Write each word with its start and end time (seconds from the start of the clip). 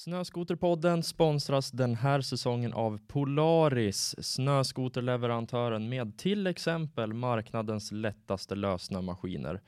Snöskoterpodden 0.00 1.02
sponsras 1.02 1.70
den 1.70 1.94
här 1.94 2.20
säsongen 2.20 2.72
av 2.72 3.00
Polaris, 3.06 4.14
snöskoterleverantören 4.18 5.88
med 5.88 6.18
till 6.18 6.46
exempel 6.46 7.12
marknadens 7.12 7.92
lättaste 7.92 8.54
lösnömaskiner. 8.54 9.60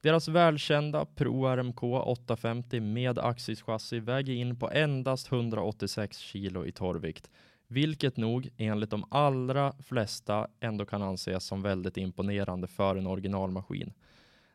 Deras 0.00 0.28
välkända 0.28 1.04
Pro 1.04 1.46
RMK 1.46 1.82
850 1.82 2.80
med 2.80 3.18
axis-chassi 3.18 4.00
väger 4.00 4.32
in 4.32 4.58
på 4.58 4.70
endast 4.70 5.32
186 5.32 6.18
kilo 6.18 6.66
i 6.66 6.72
torrvikt, 6.72 7.30
vilket 7.68 8.16
nog 8.16 8.48
enligt 8.56 8.90
de 8.90 9.04
allra 9.10 9.72
flesta 9.82 10.48
ändå 10.60 10.84
kan 10.84 11.02
anses 11.02 11.44
som 11.44 11.62
väldigt 11.62 11.96
imponerande 11.96 12.66
för 12.66 12.96
en 12.96 13.06
originalmaskin. 13.06 13.92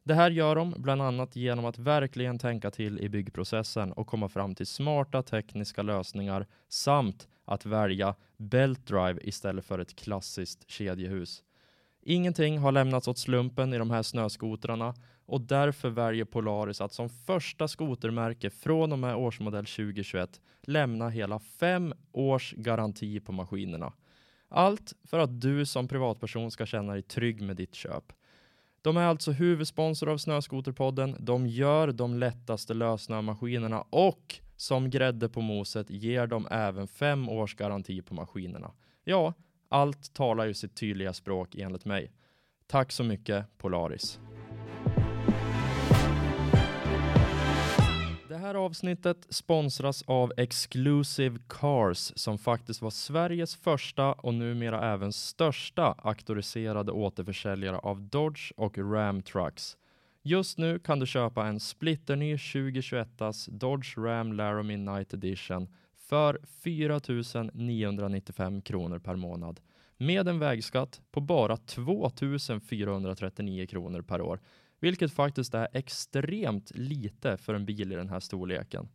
Det 0.07 0.13
här 0.13 0.31
gör 0.31 0.55
de 0.55 0.73
bland 0.77 1.01
annat 1.01 1.35
genom 1.35 1.65
att 1.65 1.79
verkligen 1.79 2.39
tänka 2.39 2.71
till 2.71 2.99
i 2.99 3.09
byggprocessen 3.09 3.91
och 3.91 4.07
komma 4.07 4.29
fram 4.29 4.55
till 4.55 4.67
smarta 4.67 5.23
tekniska 5.23 5.81
lösningar 5.81 6.47
samt 6.69 7.27
att 7.45 7.65
välja 7.65 8.15
belt 8.37 8.87
drive 8.87 9.19
istället 9.21 9.65
för 9.65 9.79
ett 9.79 9.95
klassiskt 9.95 10.69
kedjehus. 10.69 11.43
Ingenting 12.01 12.57
har 12.57 12.71
lämnats 12.71 13.07
åt 13.07 13.17
slumpen 13.17 13.73
i 13.73 13.77
de 13.77 13.91
här 13.91 14.03
snöskotrarna 14.03 14.93
och 15.25 15.41
därför 15.41 15.89
väljer 15.89 16.25
Polaris 16.25 16.81
att 16.81 16.93
som 16.93 17.09
första 17.09 17.67
skotermärke 17.67 18.49
från 18.49 18.91
och 18.91 18.99
med 18.99 19.15
årsmodell 19.15 19.65
2021 19.65 20.41
lämna 20.61 21.09
hela 21.09 21.39
fem 21.39 21.93
års 22.11 22.53
garanti 22.57 23.19
på 23.19 23.31
maskinerna. 23.31 23.93
Allt 24.49 24.93
för 25.03 25.19
att 25.19 25.41
du 25.41 25.65
som 25.65 25.87
privatperson 25.87 26.51
ska 26.51 26.65
känna 26.65 26.93
dig 26.93 27.01
trygg 27.01 27.41
med 27.41 27.55
ditt 27.55 27.75
köp. 27.75 28.13
De 28.85 28.97
är 28.97 29.05
alltså 29.05 29.31
huvudsponsor 29.31 30.09
av 30.09 30.17
Snöskoterpodden. 30.17 31.15
De 31.19 31.47
gör 31.47 31.91
de 31.91 32.13
lättaste 32.13 32.73
lösnömaskinerna 32.73 33.81
och 33.81 34.35
som 34.55 34.89
grädde 34.89 35.29
på 35.29 35.41
moset 35.41 35.89
ger 35.89 36.27
de 36.27 36.47
även 36.51 36.87
fem 36.87 37.29
års 37.29 37.55
garanti 37.55 38.01
på 38.01 38.13
maskinerna. 38.13 38.71
Ja, 39.03 39.33
allt 39.69 40.13
talar 40.13 40.45
ju 40.45 40.53
sitt 40.53 40.75
tydliga 40.75 41.13
språk 41.13 41.55
enligt 41.55 41.85
mig. 41.85 42.11
Tack 42.67 42.91
så 42.91 43.03
mycket 43.03 43.57
Polaris. 43.57 44.19
Här 48.45 48.55
avsnittet 48.55 49.27
sponsras 49.29 50.03
av 50.07 50.33
Exclusive 50.37 51.39
Cars 51.47 52.11
som 52.15 52.37
faktiskt 52.37 52.81
var 52.81 52.89
Sveriges 52.89 53.55
första 53.55 54.13
och 54.13 54.33
numera 54.33 54.93
även 54.93 55.13
största 55.13 55.95
auktoriserade 55.97 56.91
återförsäljare 56.91 57.77
av 57.77 58.01
Dodge 58.01 58.51
och 58.57 58.77
Ram 58.77 59.21
Trucks. 59.21 59.77
Just 60.23 60.57
nu 60.57 60.79
kan 60.79 60.99
du 60.99 61.05
köpa 61.05 61.47
en 61.47 61.59
splitterny 61.59 62.37
2021 62.37 63.09
Dodge 63.47 63.97
Ram 63.97 64.33
Laramie 64.33 64.77
Night 64.77 65.13
Edition 65.13 65.67
för 65.95 66.39
4 66.63 66.99
995 67.53 68.61
kronor 68.61 68.99
per 68.99 69.15
månad 69.15 69.59
med 69.97 70.27
en 70.27 70.39
vägskatt 70.39 71.01
på 71.11 71.21
bara 71.21 71.57
2 71.57 72.11
439 72.69 73.67
kronor 73.67 74.01
per 74.01 74.21
år 74.21 74.39
vilket 74.85 75.13
faktiskt 75.13 75.53
är 75.53 75.67
extremt 75.73 76.71
lite 76.75 77.37
för 77.37 77.53
en 77.53 77.65
bil 77.65 77.91
i 77.91 77.95
den 77.95 78.09
här 78.09 78.19
storleken. 78.19 78.89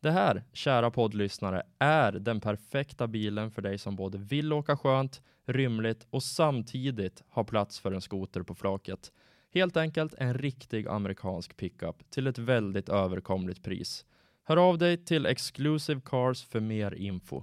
Det 0.00 0.10
här, 0.10 0.44
kära 0.52 0.90
poddlyssnare, 0.90 1.62
är 1.78 2.12
den 2.12 2.40
perfekta 2.40 3.06
bilen 3.06 3.50
för 3.50 3.62
dig 3.62 3.78
som 3.78 3.96
både 3.96 4.18
vill 4.18 4.52
åka 4.52 4.76
skönt, 4.76 5.22
rymligt 5.46 6.06
och 6.10 6.22
samtidigt 6.22 7.22
ha 7.28 7.44
plats 7.44 7.80
för 7.80 7.92
en 7.92 8.00
skoter 8.00 8.42
på 8.42 8.54
flaket. 8.54 9.12
Helt 9.54 9.76
enkelt 9.76 10.14
en 10.14 10.34
riktig 10.34 10.88
amerikansk 10.88 11.56
pickup 11.56 12.10
till 12.10 12.26
ett 12.26 12.38
väldigt 12.38 12.88
överkomligt 12.88 13.62
pris. 13.62 14.04
Hör 14.44 14.56
av 14.56 14.78
dig 14.78 15.04
till 15.04 15.26
Exclusive 15.26 16.00
Cars 16.04 16.44
för 16.44 16.60
mer 16.60 16.94
info. 16.94 17.42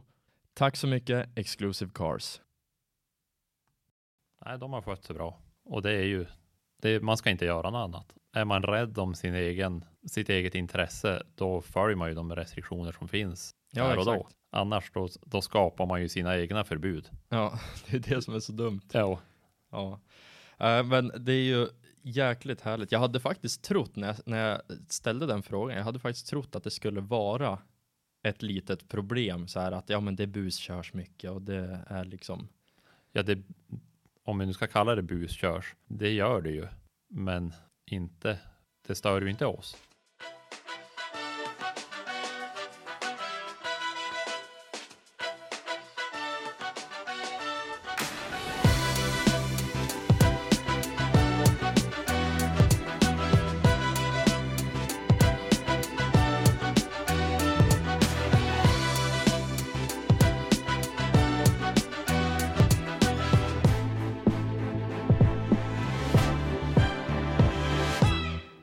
Tack 0.54 0.76
så 0.76 0.88
mycket 0.88 1.30
Exclusive 1.38 1.92
Cars. 1.94 2.42
Nej, 4.46 4.60
de 4.60 4.74
har 4.74 4.82
skött 4.82 5.04
sig 5.04 5.16
bra. 5.16 5.40
Och 5.64 5.82
det 5.82 5.92
är 5.92 6.06
ju 6.06 6.26
det, 6.82 7.04
man 7.04 7.18
ska 7.18 7.30
inte 7.30 7.46
göra 7.46 7.70
något 7.70 7.88
annat. 7.88 8.14
Är 8.34 8.46
man 8.46 8.64
rädd 8.64 8.98
om 8.98 9.16
sin 9.16 9.36
egen, 9.36 9.86
sitt 10.08 10.30
eget 10.30 10.56
intresse, 10.56 11.24
då 11.36 11.62
följer 11.62 11.96
man 11.96 12.10
ju 12.10 12.16
de 12.16 12.36
restriktioner 12.36 12.92
som 12.92 13.08
finns 13.08 13.56
ja, 13.72 13.84
här 13.84 13.96
och 13.96 14.02
exakt. 14.02 14.20
då. 14.20 14.28
Annars 14.58 14.92
då, 14.94 15.08
då 15.22 15.42
skapar 15.42 15.86
man 15.86 16.02
ju 16.02 16.10
sina 16.10 16.38
egna 16.38 16.64
förbud. 16.64 17.10
Ja, 17.30 17.60
det 17.90 17.98
är 17.98 18.16
det 18.16 18.22
som 18.22 18.36
är 18.36 18.40
så 18.40 18.52
dumt. 18.52 18.82
Ja. 18.92 19.20
ja. 19.72 20.00
Uh, 20.62 20.84
men 20.88 21.12
det 21.18 21.32
är 21.32 21.44
ju 21.44 21.68
jäkligt 22.02 22.62
härligt. 22.62 22.92
Jag 22.92 23.00
hade 23.00 23.20
faktiskt 23.20 23.64
trott 23.64 23.96
när 23.96 24.08
jag, 24.08 24.16
när 24.26 24.50
jag 24.50 24.62
ställde 24.90 25.26
den 25.26 25.44
frågan, 25.44 25.78
jag 25.78 25.84
hade 25.84 26.00
faktiskt 26.00 26.28
trott 26.28 26.56
att 26.56 26.64
det 26.64 26.72
skulle 26.72 27.02
vara 27.02 27.60
ett 28.24 28.42
litet 28.42 28.88
problem 28.88 29.48
så 29.48 29.60
här 29.60 29.72
att 29.72 29.90
ja, 29.90 30.00
men 30.00 30.16
det 30.16 30.28
buskörs 30.28 30.94
mycket 30.94 31.32
och 31.32 31.42
det 31.42 31.86
är 31.88 32.06
liksom. 32.06 32.48
Ja, 33.12 33.24
det, 33.24 33.44
om 34.28 34.40
vi 34.40 34.46
nu 34.46 34.54
ska 34.54 34.68
kalla 34.68 34.96
det 34.96 35.02
buskörs, 35.02 35.76
det 35.88 36.10
gör 36.10 36.42
det 36.42 36.50
ju, 36.50 36.68
men 37.10 37.54
inte, 37.86 38.40
det 38.88 38.96
stör 38.96 39.22
ju 39.22 39.30
inte 39.30 39.46
oss. 39.46 39.78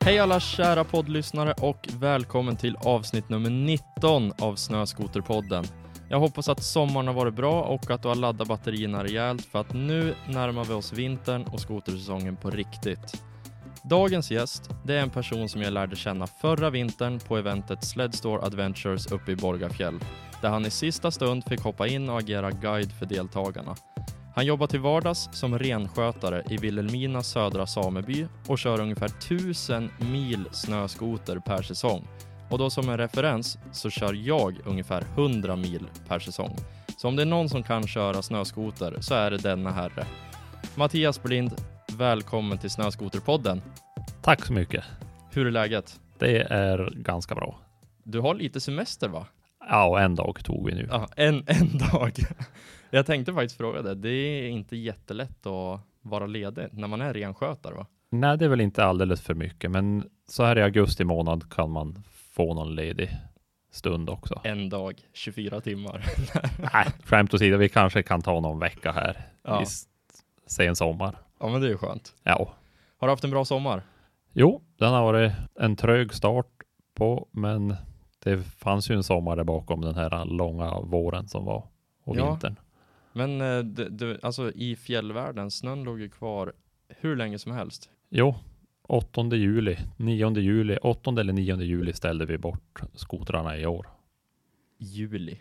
Hej 0.04 0.18
alla 0.18 0.40
kära 0.40 0.84
poddlyssnare 0.84 1.54
och 1.60 1.88
välkommen 1.98 2.56
till 2.56 2.76
avsnitt 2.76 3.28
nummer 3.28 3.50
19 3.50 4.32
av 4.38 4.56
Snöskoterpodden. 4.56 5.64
Jag 6.08 6.20
hoppas 6.20 6.48
att 6.48 6.62
sommaren 6.62 7.06
har 7.06 7.14
varit 7.14 7.34
bra 7.34 7.62
och 7.62 7.90
att 7.90 8.02
du 8.02 8.08
har 8.08 8.14
laddat 8.14 8.48
batterierna 8.48 9.04
rejält 9.04 9.44
för 9.44 9.60
att 9.60 9.72
nu 9.72 10.14
närmar 10.28 10.64
vi 10.64 10.72
oss 10.72 10.92
vintern 10.92 11.42
och 11.42 11.60
skotersäsongen 11.60 12.36
på 12.36 12.50
riktigt. 12.50 13.22
Dagens 13.82 14.30
gäst, 14.30 14.70
det 14.84 14.94
är 14.94 15.02
en 15.02 15.10
person 15.10 15.48
som 15.48 15.62
jag 15.62 15.72
lärde 15.72 15.96
känna 15.96 16.26
förra 16.26 16.70
vintern 16.70 17.20
på 17.20 17.36
eventet 17.36 17.84
Sledstore 17.84 18.42
Adventures 18.42 19.06
uppe 19.06 19.32
i 19.32 19.36
Borgafjäll, 19.36 19.98
där 20.42 20.48
han 20.48 20.66
i 20.66 20.70
sista 20.70 21.10
stund 21.10 21.44
fick 21.44 21.60
hoppa 21.60 21.86
in 21.86 22.08
och 22.08 22.18
agera 22.18 22.50
guide 22.50 22.92
för 22.92 23.06
deltagarna. 23.06 23.76
Han 24.36 24.46
jobbar 24.46 24.66
till 24.66 24.80
vardags 24.80 25.28
som 25.32 25.58
renskötare 25.58 26.42
i 26.50 26.56
Vilhelmina 26.56 27.22
södra 27.22 27.66
sameby 27.66 28.26
och 28.46 28.58
kör 28.58 28.80
ungefär 28.80 29.06
1000 29.06 29.90
mil 29.98 30.48
snöskoter 30.52 31.38
per 31.38 31.62
säsong. 31.62 32.06
Och 32.50 32.58
då 32.58 32.70
som 32.70 32.88
en 32.88 32.98
referens 32.98 33.58
så 33.72 33.90
kör 33.90 34.14
jag 34.14 34.60
ungefär 34.64 35.02
100 35.14 35.56
mil 35.56 35.86
per 36.08 36.18
säsong. 36.18 36.56
Så 36.96 37.08
om 37.08 37.16
det 37.16 37.22
är 37.22 37.26
någon 37.26 37.48
som 37.48 37.62
kan 37.62 37.86
köra 37.86 38.22
snöskoter 38.22 38.96
så 39.00 39.14
är 39.14 39.30
det 39.30 39.38
denna 39.38 39.70
herre. 39.70 40.06
Mattias 40.74 41.22
Blind, 41.22 41.52
välkommen 41.92 42.58
till 42.58 42.70
Snöskoterpodden. 42.70 43.62
Tack 44.22 44.44
så 44.44 44.52
mycket. 44.52 44.84
Hur 45.32 45.46
är 45.46 45.50
läget? 45.50 46.00
Det 46.18 46.42
är 46.42 46.90
ganska 46.96 47.34
bra. 47.34 47.58
Du 48.04 48.20
har 48.20 48.34
lite 48.34 48.60
semester 48.60 49.08
va? 49.08 49.26
Ja, 49.68 50.00
en 50.00 50.14
dag 50.14 50.44
tog 50.44 50.66
vi 50.66 50.74
nu. 50.74 50.88
Ja, 50.90 51.08
en, 51.16 51.44
en 51.46 51.78
dag. 51.78 52.12
Jag 52.94 53.06
tänkte 53.06 53.32
faktiskt 53.32 53.56
fråga 53.56 53.82
det. 53.82 53.94
Det 53.94 54.08
är 54.08 54.48
inte 54.48 54.76
jättelätt 54.76 55.46
att 55.46 55.80
vara 56.02 56.26
ledig 56.26 56.66
när 56.72 56.88
man 56.88 57.00
är 57.00 57.14
renskötare 57.14 57.74
va? 57.74 57.86
Nej, 58.10 58.38
det 58.38 58.44
är 58.44 58.48
väl 58.48 58.60
inte 58.60 58.84
alldeles 58.84 59.20
för 59.20 59.34
mycket, 59.34 59.70
men 59.70 60.10
så 60.28 60.44
här 60.44 60.58
i 60.58 60.62
augusti 60.62 61.04
månad 61.04 61.52
kan 61.52 61.70
man 61.70 62.02
få 62.34 62.54
någon 62.54 62.74
ledig 62.74 63.10
stund 63.70 64.10
också. 64.10 64.40
En 64.44 64.68
dag, 64.68 65.00
24 65.12 65.60
timmar. 65.60 66.04
Nej, 66.74 66.86
skämt 67.04 67.34
åsido, 67.34 67.56
vi 67.56 67.68
kanske 67.68 68.02
kan 68.02 68.22
ta 68.22 68.40
någon 68.40 68.58
vecka 68.58 68.92
här 68.92 69.26
ja. 69.42 69.62
i 69.62 69.66
sen 70.46 70.76
sommar. 70.76 71.16
Ja, 71.40 71.48
men 71.48 71.60
det 71.60 71.66
är 71.66 71.70
ju 71.70 71.78
skönt. 71.78 72.14
Ja. 72.22 72.54
Har 72.96 73.08
du 73.08 73.12
haft 73.12 73.24
en 73.24 73.30
bra 73.30 73.44
sommar? 73.44 73.82
Jo, 74.32 74.62
den 74.78 74.92
har 74.92 75.02
varit 75.02 75.32
en 75.60 75.76
trög 75.76 76.14
start 76.14 76.52
på, 76.94 77.28
men 77.30 77.76
det 78.18 78.42
fanns 78.42 78.90
ju 78.90 78.94
en 78.94 79.02
sommar 79.04 79.36
där 79.36 79.44
bakom 79.44 79.80
den 79.80 79.94
här 79.94 80.24
långa 80.24 80.80
våren 80.80 81.28
som 81.28 81.44
var 81.44 81.68
och 82.04 82.16
ja, 82.16 82.30
vintern. 82.30 82.56
Men 83.16 83.40
eh, 83.40 83.58
det, 83.58 83.88
det, 83.88 84.18
alltså 84.22 84.52
i 84.52 84.76
fjällvärlden, 84.76 85.50
snön 85.50 85.84
låg 85.84 86.00
ju 86.00 86.08
kvar 86.08 86.52
hur 86.88 87.16
länge 87.16 87.38
som 87.38 87.52
helst. 87.52 87.90
Jo, 88.10 88.34
8 88.82 89.22
juli, 89.36 89.78
9 89.96 90.30
juli, 90.38 90.76
8 90.82 91.10
eller 91.10 91.32
9 91.32 91.56
juli 91.56 91.92
ställde 91.92 92.26
vi 92.26 92.38
bort 92.38 92.80
skotrarna 92.94 93.58
i 93.58 93.66
år. 93.66 93.86
Juli. 94.78 95.38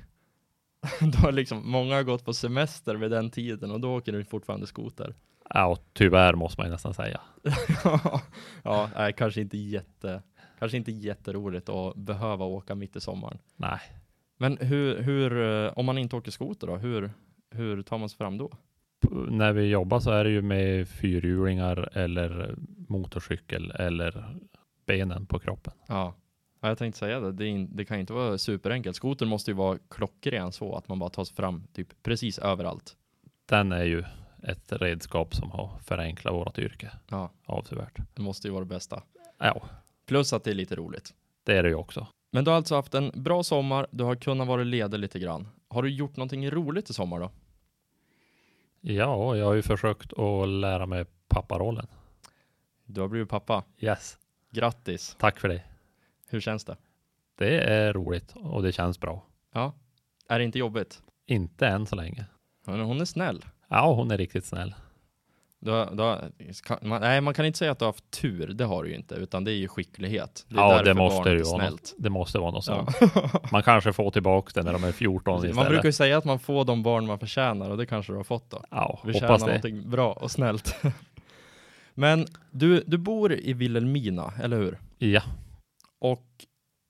då 1.02 1.18
har 1.18 1.32
liksom 1.32 1.72
många 1.72 1.96
har 1.96 2.04
gått 2.04 2.26
på 2.26 2.34
semester 2.34 2.96
vid 2.96 3.12
den 3.12 3.30
tiden 3.30 3.72
och 3.72 3.80
då 3.80 3.96
åker 3.96 4.12
du 4.12 4.24
fortfarande 4.24 4.68
skoter. 4.68 5.16
Ja, 5.50 5.78
tyvärr 5.94 6.34
måste 6.34 6.62
man 6.62 6.72
nästan 6.72 6.94
säga. 6.94 7.22
ja, 8.64 8.90
nej, 8.96 9.14
kanske 9.14 9.42
inte 9.42 9.58
jätte, 9.58 10.22
kanske 10.60 10.78
inte 10.78 10.92
jätteroligt 10.92 11.70
att 11.70 11.96
behöva 11.96 12.46
åka 12.46 12.76
mitt 12.76 12.96
i 12.96 13.02
sommaren. 13.02 13.38
Nej. 13.56 13.80
Men 14.38 14.58
hur, 14.58 15.02
hur, 15.02 15.42
eh, 15.66 15.72
om 15.76 15.86
man 15.86 15.98
inte 15.98 16.16
åker 16.16 16.32
skoter 16.32 16.68
då, 16.68 16.76
hur, 16.76 17.12
hur 17.56 17.82
tar 17.82 17.98
man 17.98 18.10
sig 18.10 18.18
fram 18.18 18.38
då? 18.38 18.52
när 19.12 19.54
vi 19.54 19.70
jobbar 19.70 20.00
så 20.00 20.12
är 20.12 20.24
det 20.24 20.30
ju 20.30 20.42
med 20.42 20.88
fyrhjulingar 20.88 21.98
eller 21.98 22.56
motorcykel 22.88 23.72
eller 23.72 24.36
benen 24.86 25.26
på 25.26 25.40
kroppen. 25.40 25.74
Ja, 25.88 26.14
ja 26.62 26.68
jag 26.68 26.78
tänkte 26.78 27.00
säga 27.00 27.20
det. 27.20 27.32
Det, 27.32 27.46
in, 27.46 27.76
det 27.76 27.86
kan 27.86 28.00
inte 28.00 28.14
vara 28.14 28.38
superenkelt. 28.38 28.96
Skoter 28.96 29.26
måste 29.26 29.52
ju 29.52 29.56
vara 29.56 29.78
klockren 29.90 30.52
så 30.52 30.76
att 30.76 30.88
man 30.88 31.00
bara 31.00 31.10
tar 31.10 31.24
sig 31.24 31.36
fram 31.36 31.64
typ 31.74 32.04
precis 32.04 32.40
överallt. 32.40 32.96
Den 33.46 33.72
är 33.72 33.84
ju 33.84 34.04
ett 34.44 34.74
redskap 34.74 35.36
som 35.36 35.52
har 35.52 35.80
förenklat 35.86 36.34
vårt 36.34 36.58
yrke 36.58 36.92
ja. 37.10 37.32
avsevärt. 37.46 37.98
Det 38.14 38.22
måste 38.22 38.48
ju 38.48 38.52
vara 38.52 38.64
det 38.64 38.70
bästa. 38.70 39.04
Ja. 39.38 39.62
Plus 40.06 40.34
att 40.34 40.44
det 40.44 40.52
är 40.52 40.56
lite 40.56 40.76
roligt. 40.76 41.14
Det 41.44 41.58
är 41.58 41.64
det 41.64 41.70
ju 41.70 41.76
också. 41.76 42.08
Men 42.32 42.44
du 42.44 42.52
har 42.52 42.56
alltså 42.58 42.76
haft 42.76 42.94
en 42.94 43.12
bra 43.16 43.44
sommar, 43.44 43.88
du 43.92 44.04
har 44.04 44.16
kunnat 44.16 44.48
vara 44.48 44.64
ledig 44.64 45.00
lite 45.00 45.20
grann. 45.20 45.48
Har 45.68 45.84
du 45.84 45.90
gjort 45.90 46.16
någonting 46.16 46.52
roligt 46.52 46.90
i 46.90 46.94
sommar 46.94 47.20
då? 47.20 47.32
Ja, 48.86 49.36
jag 49.36 49.46
har 49.46 49.54
ju 49.54 49.62
försökt 49.62 50.14
att 50.14 50.50
lära 50.50 50.86
mig 50.86 51.06
papparollen. 51.28 51.88
Du 52.86 53.02
har 53.02 53.08
blivit 53.08 53.30
pappa. 53.30 53.64
Yes. 53.80 54.18
Grattis. 54.52 55.16
Tack 55.20 55.40
för 55.40 55.48
det. 55.48 55.64
Hur 56.28 56.40
känns 56.40 56.66
det? 56.66 56.78
Det 57.38 57.60
är 57.60 57.94
roligt 57.94 58.34
och 58.36 58.64
det 58.64 58.72
känns 58.72 59.00
bra. 59.00 59.26
Ja. 59.54 59.74
Är 60.28 60.40
det 60.40 60.46
inte 60.46 60.60
jobbigt? 60.60 61.02
Inte 61.26 61.68
än 61.68 61.86
så 61.86 61.96
länge. 61.96 62.26
Hon 62.66 63.02
är 63.02 63.06
snäll. 63.06 63.46
Ja, 63.68 63.94
hon 63.94 64.12
är 64.12 64.18
riktigt 64.18 64.46
snäll. 64.46 64.76
Du 65.64 65.72
har, 65.72 65.90
du 65.96 66.04
har, 66.04 66.86
man, 66.86 67.02
nej, 67.02 67.22
man 67.22 67.34
kan 67.34 67.46
inte 67.46 67.58
säga 67.60 67.72
att 67.72 67.80
du 67.80 67.86
har 67.86 67.92
haft 67.92 68.12
tur. 68.12 68.48
Det 68.48 68.66
har 68.66 68.84
du 68.84 68.90
ju 68.90 68.96
inte, 68.96 69.16
utan 69.16 69.44
det 69.44 69.52
är 69.52 69.56
ju 69.56 69.68
skicklighet. 69.68 70.46
Det 70.50 70.56
ja, 70.56 70.84
det 70.84 70.94
måste 70.94 71.30
ju 71.30 71.44
vara 71.44 71.70
något, 71.70 71.94
Det 71.98 72.10
måste 72.10 72.40
vara 72.40 72.52
något 72.52 72.66
sånt. 72.66 72.90
Ja. 73.02 73.40
man 73.52 73.64
kanske 73.64 73.94
får 73.94 74.12
tillbaka 74.12 74.52
det 74.54 74.64
när 74.64 74.74
de 74.74 74.84
är 74.84 74.92
14 74.92 75.36
istället. 75.36 75.56
Man 75.56 75.66
brukar 75.66 75.86
ju 75.86 75.92
säga 75.92 76.18
att 76.18 76.26
man 76.26 76.40
får 76.40 76.66
de 76.66 76.84
barn 76.84 77.06
man 77.06 77.20
förtjänar 77.20 77.70
och 77.70 77.78
det 77.78 77.86
kanske 77.86 78.14
du 78.14 78.18
har 78.18 78.24
fått 78.24 78.50
då. 78.50 78.64
Ja, 78.70 79.00
Vi 79.06 79.14
hoppas 79.14 79.42
det. 79.42 79.48
någonting 79.48 79.90
bra 79.90 80.14
och 80.14 80.32
snällt. 80.32 80.76
Men 81.94 82.26
du, 82.52 82.84
du 82.88 82.98
bor 82.98 83.34
i 83.34 83.54
Vilhelmina, 83.54 84.34
eller 84.42 84.58
hur? 84.58 84.80
Ja. 84.98 85.22
Och 86.00 86.28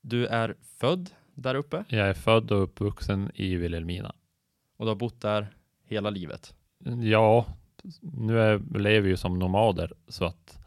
du 0.02 0.26
är 0.28 0.56
född 0.80 1.10
där 1.36 1.56
uppe? 1.56 1.84
Jag 1.88 2.08
är 2.08 2.14
född 2.14 2.52
och 2.52 2.64
uppvuxen 2.64 3.32
i 3.36 3.56
Vilhelmina. 3.56 4.16
Och 4.78 4.86
du 4.86 4.90
har 4.90 4.96
bott 4.96 5.22
där 5.22 5.48
hela 5.88 6.10
livet? 6.10 6.54
Ja, 7.02 7.46
nu 8.02 8.40
är, 8.40 8.80
lever 8.80 9.02
vi 9.02 9.10
ju 9.10 9.18
som 9.18 9.40
nomader 9.40 9.92
så 10.08 10.26
att 10.26 10.60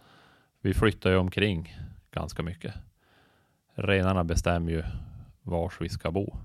vi 0.60 0.74
flyttar 0.74 1.10
ju 1.10 1.16
omkring 1.16 1.76
ganska 2.10 2.42
mycket. 2.42 2.74
Renarna 3.74 4.24
bestämmer 4.24 4.72
ju 4.72 4.82
vars 5.42 5.80
vi 5.80 5.88
ska 5.88 6.10
bo 6.10 6.36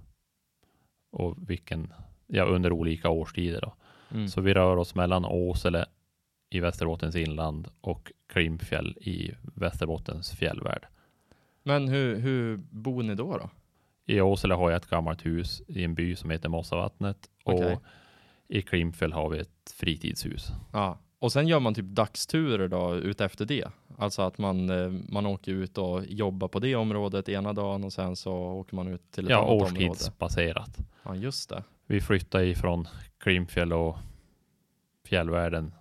och 1.12 1.50
vilken, 1.50 1.94
ja 2.28 2.44
under 2.44 2.72
olika 2.72 3.10
årstider 3.10 3.62
då. 3.62 3.74
Mm. 4.12 4.28
Så 4.28 4.42
vi 4.42 4.54
rör 4.54 4.78
oss 4.78 4.96
mellan 4.96 5.26
Åsele 5.26 5.86
i 6.50 6.60
Västerbottens 6.60 7.16
inland 7.16 7.68
och 7.82 8.12
Klimpfjäll 8.28 8.98
i 9.02 9.32
Västerbottens 9.42 10.32
fjällvärld. 10.32 10.88
Men 11.64 11.88
hur, 11.88 12.20
hur 12.20 12.58
bor 12.58 13.04
ni 13.04 13.16
då? 13.16 13.38
då? 13.38 13.50
I 14.06 14.22
Åsele 14.22 14.54
har 14.54 14.70
jag 14.70 14.78
ett 14.78 14.90
gammalt 14.90 15.26
hus 15.26 15.62
i 15.68 15.84
en 15.84 15.96
by 15.96 16.16
som 16.16 16.30
heter 16.30 16.50
Mossavattnet 16.50 17.30
okay. 17.44 17.74
och 17.74 17.84
i 18.52 18.62
Klimpfjäll 18.62 19.14
har 19.14 19.30
vi 19.30 19.40
ett 19.40 19.74
fritidshus. 19.76 20.52
Ja, 20.74 20.98
och 21.20 21.32
sen 21.32 21.48
gör 21.48 21.60
man 21.60 21.74
typ 21.74 21.86
dagsturer 21.86 22.68
då 22.68 22.96
utefter 22.96 23.46
det. 23.46 23.72
Alltså 23.98 24.22
att 24.22 24.38
man, 24.38 24.70
eh, 24.70 24.90
man 25.10 25.26
åker 25.26 25.52
ut 25.52 25.78
och 25.78 26.06
jobbar 26.06 26.48
på 26.48 26.60
det 26.60 26.76
området 26.76 27.30
ena 27.30 27.54
dagen 27.54 27.84
och 27.84 27.94
sen 27.94 28.16
så 28.16 28.34
åker 28.34 28.76
man 28.76 28.88
ut 28.88 29.12
till 29.12 29.24
ett 29.24 29.30
ja, 29.30 29.38
annat 29.38 29.50
område. 29.50 29.84
Ja, 29.84 29.90
årstidsbaserat. 29.90 30.78
Ja, 31.04 31.16
just 31.16 31.50
det. 31.50 31.64
Vi 31.86 32.02
flyttar 32.02 32.44
ifrån 32.44 32.88
Klimpfjäll 33.20 33.74
och 33.74 33.98
fjällvärlden 35.06 35.74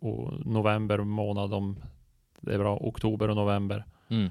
och 0.00 0.46
november 0.46 0.98
månad 0.98 1.54
om 1.54 1.76
det 2.40 2.54
är 2.54 2.58
bra, 2.58 2.78
oktober 2.80 3.28
och 3.28 3.36
november. 3.36 3.84
Mm. 4.08 4.30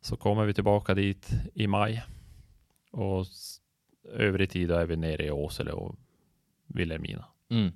Så 0.00 0.16
kommer 0.16 0.44
vi 0.44 0.54
tillbaka 0.54 0.94
dit 0.94 1.30
i 1.54 1.66
maj 1.66 2.02
och 2.90 3.26
övrig 4.12 4.50
tid 4.50 4.70
är 4.70 4.86
vi 4.86 4.96
nere 4.96 5.24
i 5.24 5.30
Åsele 5.30 5.72
och 5.72 5.96
Vilhelmina. 6.66 7.24
Mm. 7.50 7.72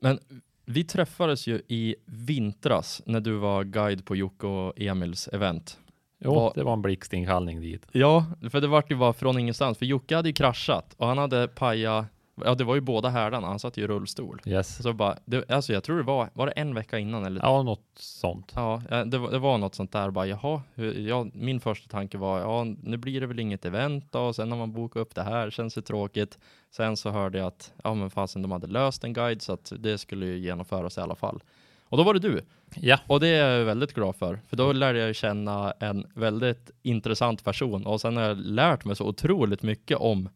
Men 0.00 0.18
vi 0.64 0.84
träffades 0.84 1.46
ju 1.46 1.62
i 1.68 1.96
vintras 2.06 3.02
när 3.06 3.20
du 3.20 3.32
var 3.32 3.64
guide 3.64 4.04
på 4.04 4.16
Jocke 4.16 4.46
och 4.46 4.80
Emils 4.80 5.28
event. 5.28 5.78
Jo, 6.18 6.34
var... 6.34 6.52
det 6.54 6.62
var 6.62 6.72
en 6.72 6.82
blixtinkallning 6.82 7.60
dit. 7.60 7.86
Ja, 7.92 8.26
för 8.50 8.60
det 8.60 8.66
vart 8.66 8.90
ju 8.90 8.96
bara 8.96 9.12
från 9.12 9.38
ingenstans. 9.38 9.78
För 9.78 9.86
Jocke 9.86 10.16
hade 10.16 10.28
ju 10.28 10.32
kraschat 10.32 10.94
och 10.96 11.06
han 11.06 11.18
hade 11.18 11.48
pajat 11.48 12.06
Ja, 12.44 12.54
det 12.54 12.64
var 12.64 12.74
ju 12.74 12.80
båda 12.80 13.08
härdarna. 13.08 13.46
Han 13.46 13.58
satt 13.58 13.76
ju 13.76 13.82
i 13.82 13.86
rullstol. 13.86 14.40
Yes. 14.46 14.82
Så 14.82 14.92
bara, 14.92 15.18
det, 15.24 15.50
alltså 15.50 15.72
jag 15.72 15.84
tror 15.84 15.96
det 15.96 16.02
var, 16.02 16.30
var 16.32 16.46
det 16.46 16.52
en 16.52 16.74
vecka 16.74 16.98
innan 16.98 17.24
eller? 17.24 17.40
Ja, 17.42 17.62
något 17.62 17.86
sånt. 17.94 18.52
Ja, 18.56 18.82
det, 19.06 19.18
var, 19.18 19.30
det 19.30 19.38
var 19.38 19.58
något 19.58 19.74
sånt 19.74 19.92
där. 19.92 20.10
Bara, 20.10 20.26
jaha, 20.26 20.62
ja, 20.96 21.26
min 21.32 21.60
första 21.60 21.88
tanke 21.88 22.18
var, 22.18 22.40
ja, 22.40 22.64
nu 22.64 22.96
blir 22.96 23.20
det 23.20 23.26
väl 23.26 23.40
inget 23.40 23.64
event 23.64 24.12
då. 24.12 24.20
Och 24.20 24.36
sen 24.36 24.48
när 24.48 24.56
man 24.56 24.72
bokar 24.72 25.00
upp 25.00 25.14
det 25.14 25.22
här 25.22 25.50
känns 25.50 25.74
det 25.74 25.82
tråkigt. 25.82 26.38
Sen 26.70 26.96
så 26.96 27.10
hörde 27.10 27.38
jag 27.38 27.46
att, 27.46 27.72
ja 27.84 27.94
men 27.94 28.10
fasen, 28.10 28.42
de 28.42 28.52
hade 28.52 28.66
löst 28.66 29.04
en 29.04 29.12
guide 29.12 29.42
så 29.42 29.52
att 29.52 29.72
det 29.78 29.98
skulle 29.98 30.26
ju 30.26 30.38
genomföras 30.38 30.98
i 30.98 31.00
alla 31.00 31.14
fall. 31.14 31.42
Och 31.88 31.96
då 31.96 32.02
var 32.02 32.14
det 32.14 32.20
du. 32.20 32.40
Ja. 32.74 32.98
Och 33.06 33.20
det 33.20 33.28
är 33.28 33.58
jag 33.58 33.64
väldigt 33.64 33.94
glad 33.94 34.16
för. 34.16 34.40
För 34.48 34.56
då 34.56 34.72
lärde 34.72 34.98
jag 34.98 35.16
känna 35.16 35.72
en 35.80 36.06
väldigt 36.14 36.70
intressant 36.82 37.44
person. 37.44 37.86
Och 37.86 38.00
sen 38.00 38.16
har 38.16 38.24
jag 38.24 38.38
lärt 38.38 38.84
mig 38.84 38.96
så 38.96 39.06
otroligt 39.06 39.62
mycket 39.62 39.98
om 39.98 40.28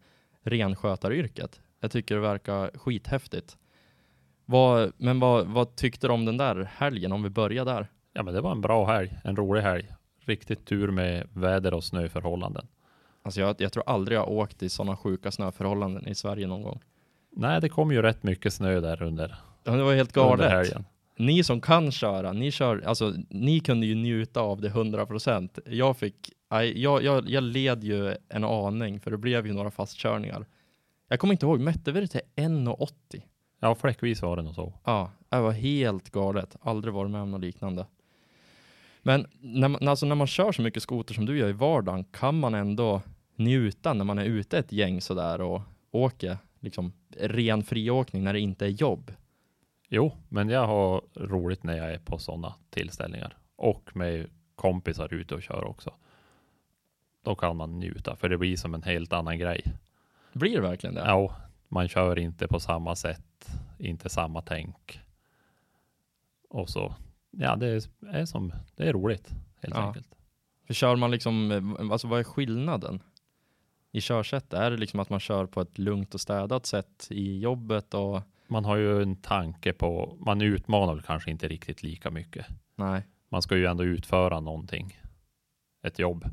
renskötaryrket. 0.43 1.61
Jag 1.85 1.91
tycker 1.91 2.15
det 2.15 2.21
verkar 2.21 2.71
skithäftigt. 2.75 3.57
Vad, 4.45 4.93
men 4.97 5.21
vad, 5.21 5.47
vad 5.47 5.77
tyckte 5.77 6.07
du 6.07 6.13
om 6.13 6.25
den 6.25 6.37
där 6.37 6.71
helgen, 6.77 7.13
om 7.13 7.23
vi 7.23 7.31
börjar 7.31 7.65
där? 7.65 7.87
Ja, 8.13 8.23
men 8.23 8.35
det 8.35 8.41
var 8.41 8.53
en 8.53 8.61
bra 8.61 8.87
helg, 8.87 9.19
en 9.25 9.37
rolig 9.37 9.63
helg. 9.63 9.89
Riktigt 10.21 10.67
tur 10.67 10.91
med 10.91 11.29
väder 11.33 11.75
och 11.75 11.85
snöförhållanden. 11.85 12.67
Alltså 13.23 13.41
jag, 13.41 13.57
jag 13.59 13.73
tror 13.73 13.85
aldrig 13.87 14.19
jag 14.19 14.29
åkt 14.29 14.63
i 14.63 14.69
sådana 14.69 14.97
sjuka 14.97 15.31
snöförhållanden 15.31 16.09
i 16.09 16.15
Sverige 16.15 16.47
någon 16.47 16.63
gång. 16.63 16.81
Nej, 17.33 17.61
det 17.61 17.69
kom 17.69 17.93
ju 17.93 18.03
rätt 18.03 18.23
mycket 18.23 18.53
snö 18.53 18.81
där 18.81 19.03
under 19.03 19.37
Ja, 19.65 19.73
det 19.73 19.83
var 19.83 19.95
helt 19.95 20.13
galet. 20.13 20.77
Ni 21.17 21.45
som 21.45 21.61
kan 21.61 21.93
köra, 21.93 22.33
ni 22.33 22.51
kör, 22.51 22.83
alltså 22.87 23.15
ni 23.31 23.61
kunde 23.61 23.87
ju 23.87 23.95
njuta 23.95 24.41
av 24.41 24.61
det 24.61 24.69
100%. 24.69 25.61
Jag 25.67 25.97
fick, 25.97 26.33
jag, 26.75 27.03
jag, 27.03 27.29
jag 27.29 27.43
led 27.43 27.85
ju 27.85 28.17
en 28.29 28.45
aning 28.45 29.01
för 29.01 29.11
det 29.11 29.19
blev 29.19 29.47
ju 29.47 29.53
några 29.53 29.71
fastkörningar. 29.71 30.47
Jag 31.15 31.21
kommer 31.21 31.35
inte 31.35 31.47
ihåg, 31.47 31.61
mätte 31.61 31.93
vi 31.93 32.01
det 32.01 32.07
till 32.07 32.21
1,80? 32.37 33.23
Ja, 33.61 33.75
fläckvis 33.75 34.23
var 34.23 34.37
det 34.37 34.43
nog 34.43 34.55
så. 34.55 34.73
Ja, 34.85 35.11
det 35.29 35.41
var 35.41 35.53
helt 35.53 36.11
galet. 36.11 36.57
Aldrig 36.61 36.95
varit 36.95 37.11
med 37.11 37.21
om 37.21 37.31
något 37.31 37.41
liknande. 37.41 37.87
Men 39.03 39.27
när 39.41 39.69
man, 39.69 39.89
alltså 39.89 40.07
när 40.07 40.15
man 40.15 40.27
kör 40.27 40.53
så 40.53 40.63
mycket 40.63 40.83
skoter 40.83 41.15
som 41.15 41.27
du 41.27 41.39
gör 41.39 41.49
i 41.49 41.53
vardagen, 41.53 42.05
kan 42.05 42.39
man 42.39 42.55
ändå 42.55 43.03
njuta 43.37 43.93
när 43.93 44.05
man 44.05 44.19
är 44.19 44.25
ute 44.25 44.59
ett 44.59 44.73
gäng 44.73 45.01
sådär 45.01 45.41
och 45.41 45.61
åker 45.91 46.39
liksom 46.61 46.93
ren 47.21 47.63
friåkning 47.63 48.25
när 48.25 48.33
det 48.33 48.41
inte 48.41 48.67
är 48.67 48.71
jobb? 48.71 49.13
Jo, 49.89 50.13
men 50.29 50.49
jag 50.49 50.67
har 50.67 51.03
roligt 51.15 51.63
när 51.63 51.77
jag 51.77 51.93
är 51.93 51.99
på 51.99 52.19
sådana 52.19 52.55
tillställningar 52.71 53.37
och 53.57 53.97
med 53.97 54.27
kompisar 54.55 55.15
ute 55.15 55.35
och 55.35 55.43
kör 55.43 55.65
också. 55.65 55.95
Då 57.25 57.35
kan 57.35 57.57
man 57.57 57.79
njuta, 57.79 58.17
för 58.17 58.29
det 58.29 58.39
blir 58.39 58.57
som 58.57 58.75
en 58.75 58.83
helt 58.83 59.13
annan 59.13 59.39
grej. 59.39 59.65
Blir 60.35 60.55
det 60.55 60.61
verkligen 60.61 60.95
det? 60.95 61.01
Ja, 61.01 61.37
man 61.69 61.89
kör 61.89 62.19
inte 62.19 62.49
på 62.49 62.61
samma 62.61 62.97
sätt, 62.97 63.51
inte 63.79 64.09
samma 64.09 64.43
tänk. 64.43 65.01
Och 66.49 66.69
så, 66.69 66.95
ja, 67.31 67.57
det 67.57 67.67
är, 67.67 68.25
som, 68.25 68.53
det 68.77 68.89
är 68.89 68.93
roligt 68.93 69.31
helt 69.63 69.75
ja. 69.75 69.87
enkelt. 69.87 70.09
För 70.67 70.75
kör 70.75 70.97
man 70.97 71.11
liksom, 71.11 71.77
alltså 71.93 72.09
vad 72.09 72.21
är 72.21 72.25
skillnaden 72.25 73.03
i 73.93 74.01
körsätt? 74.01 74.53
Är 74.53 74.71
det 74.71 74.77
liksom 74.77 75.01
att 75.01 75.11
man 75.11 75.21
kör 75.21 75.47
på 75.47 75.61
ett 75.61 75.79
lugnt 75.79 76.15
och 76.15 76.21
städat 76.21 76.67
sätt 76.67 77.09
i 77.11 77.39
jobbet 77.39 77.95
och 77.95 78.23
man 78.49 78.65
har 78.65 78.77
ju 78.77 79.03
en 79.03 79.17
tanke 79.17 79.73
på, 79.73 80.17
man 80.21 80.41
utmanar 80.41 80.95
väl 80.95 81.03
kanske 81.03 81.31
inte 81.31 81.49
riktigt 81.49 81.83
lika 81.83 82.11
mycket. 82.11 82.47
Nej. 82.77 83.07
Man 83.29 83.43
ska 83.43 83.57
ju 83.57 83.67
ändå 83.67 83.85
utföra 83.85 84.41
någonting, 84.41 84.99
ett 85.83 85.99
jobb. 85.99 86.25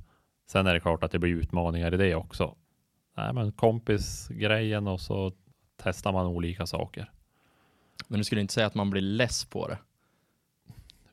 Sen 0.51 0.67
är 0.67 0.74
det 0.74 0.79
klart 0.79 1.03
att 1.03 1.12
det 1.12 1.20
blir 1.20 1.31
utmaningar 1.31 1.93
i 1.93 1.98
det 1.98 2.15
också 2.15 2.55
nej, 3.13 3.34
men 3.34 3.51
kompisgrejen 3.51 4.88
och 4.88 5.01
så 5.01 5.34
testar 5.77 6.12
man 6.12 6.25
olika 6.25 6.65
saker. 6.65 7.12
Men 8.08 8.18
du 8.18 8.24
skulle 8.24 8.41
inte 8.41 8.53
säga 8.53 8.68
att 8.68 8.75
man 8.75 8.89
blir 8.89 9.01
less 9.01 9.46
på 9.46 9.68
det? 9.68 9.77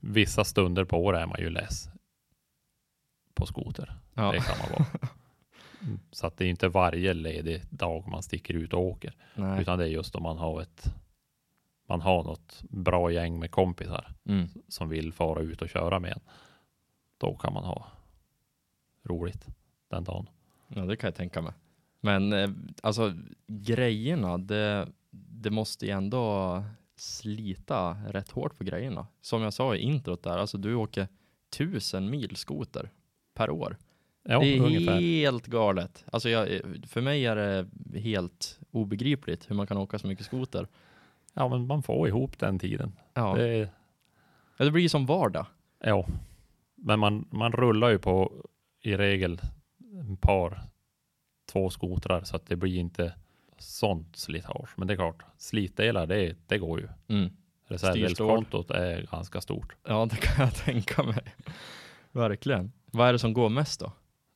Vissa 0.00 0.45
stunder 0.45 0.85
på 0.85 1.05
året 1.05 1.23
är 1.23 1.26
man 1.26 1.40
ju 1.40 1.50
less 1.50 1.88
på 3.35 3.47
skoter. 3.47 3.95
Ja. 4.14 4.33
Det 4.33 4.40
kan 4.40 4.59
man 4.59 4.69
vara. 4.73 5.09
Så 6.12 6.26
att 6.26 6.37
det 6.37 6.45
är 6.45 6.49
inte 6.49 6.69
varje 6.69 7.14
ledig 7.14 7.62
dag 7.71 8.09
man 8.09 8.23
sticker 8.23 8.55
ut 8.55 8.73
och 8.73 8.81
åker. 8.81 9.14
Nej. 9.35 9.61
Utan 9.61 9.78
det 9.78 9.85
är 9.85 9.88
just 9.88 10.14
om 10.14 10.23
man 10.23 10.38
har 10.38 10.62
ett 10.62 10.95
man 11.88 12.00
har 12.00 12.25
något 12.25 12.62
bra 12.71 13.12
gäng 13.12 13.38
med 13.38 13.50
kompisar 13.50 14.14
mm. 14.25 14.49
som 14.69 14.88
vill 14.88 15.12
fara 15.12 15.40
ut 15.40 15.62
och 15.62 15.69
köra 15.69 15.99
med 15.99 16.12
en. 16.12 16.21
Då 17.19 17.37
kan 17.37 17.52
man 17.52 17.64
ha 17.64 17.87
roligt 19.05 19.47
den 19.88 20.05
dagen. 20.05 20.28
Ja, 20.69 20.85
det 20.85 20.97
kan 20.97 21.09
jag 21.09 21.14
tänka 21.14 21.43
mig. 21.43 21.52
Men 22.00 22.33
eh, 22.33 22.50
alltså 22.83 23.12
grejerna, 23.47 24.38
det, 24.38 24.88
det 25.11 25.50
måste 25.50 25.87
ju 25.87 25.93
ändå 25.93 26.64
slita 26.97 27.97
rätt 28.09 28.31
hårt 28.31 28.59
på 28.59 28.64
grejerna. 28.64 29.07
Som 29.21 29.43
jag 29.43 29.52
sa 29.52 29.75
i 29.75 29.78
introt 29.78 30.23
där, 30.23 30.38
alltså 30.38 30.59
du 30.59 30.75
åker 30.75 31.09
tusen 31.57 32.11
mil 32.11 32.37
skoter 32.37 32.90
per 33.35 33.50
år. 33.50 33.76
Ja, 34.23 34.40
det 34.40 34.57
är 34.57 34.61
ungefär. 34.61 35.00
helt 35.00 35.47
galet. 35.47 36.05
Alltså 36.12 36.28
jag, 36.28 36.61
för 36.87 37.00
mig 37.00 37.26
är 37.26 37.37
det 37.37 37.67
helt 38.00 38.59
obegripligt 38.71 39.50
hur 39.50 39.57
man 39.57 39.67
kan 39.67 39.76
åka 39.76 39.99
så 39.99 40.07
mycket 40.07 40.26
skoter. 40.26 40.69
Ja, 41.35 41.49
men 41.49 41.67
man 41.67 41.83
får 41.83 42.09
ihop 42.09 42.38
den 42.38 42.59
tiden. 42.59 42.93
Ja, 43.14 43.35
Det 43.37 43.49
är, 43.49 43.69
det 44.57 44.71
blir 44.71 44.83
ju 44.83 44.88
som 44.88 45.07
vardag. 45.07 45.47
ja, 45.85 46.07
men 46.75 46.99
man, 46.99 47.28
man 47.31 47.52
rullar 47.52 47.88
ju 47.90 47.99
på 47.99 48.33
i 48.81 48.97
regel 48.97 49.40
en 50.00 50.17
par, 50.17 50.62
två 51.52 51.71
skotrar 51.71 52.25
så 52.25 52.37
att 52.37 52.47
det 52.47 52.57
blir 52.57 52.76
inte 52.76 53.14
sånt 53.59 54.17
slitage. 54.17 54.71
Men 54.76 54.88
det 54.88 54.95
är 54.95 54.97
klart, 54.97 55.23
slitdelar 55.37 56.07
det, 56.07 56.37
det 56.47 56.59
går 56.59 56.81
ju. 56.81 56.88
Mm. 57.09 57.31
Reservdelskontot 57.67 58.71
är 58.71 59.07
ganska 59.11 59.40
stort. 59.40 59.76
Ja, 59.88 60.07
det 60.11 60.17
kan 60.17 60.45
jag 60.47 60.55
tänka 60.64 61.02
mig. 61.02 61.35
Verkligen. 62.12 62.73
Vad 62.87 63.09
är 63.09 63.12
det 63.12 63.19
som 63.19 63.33
går 63.33 63.49
mest 63.49 63.81
då? 63.81 63.93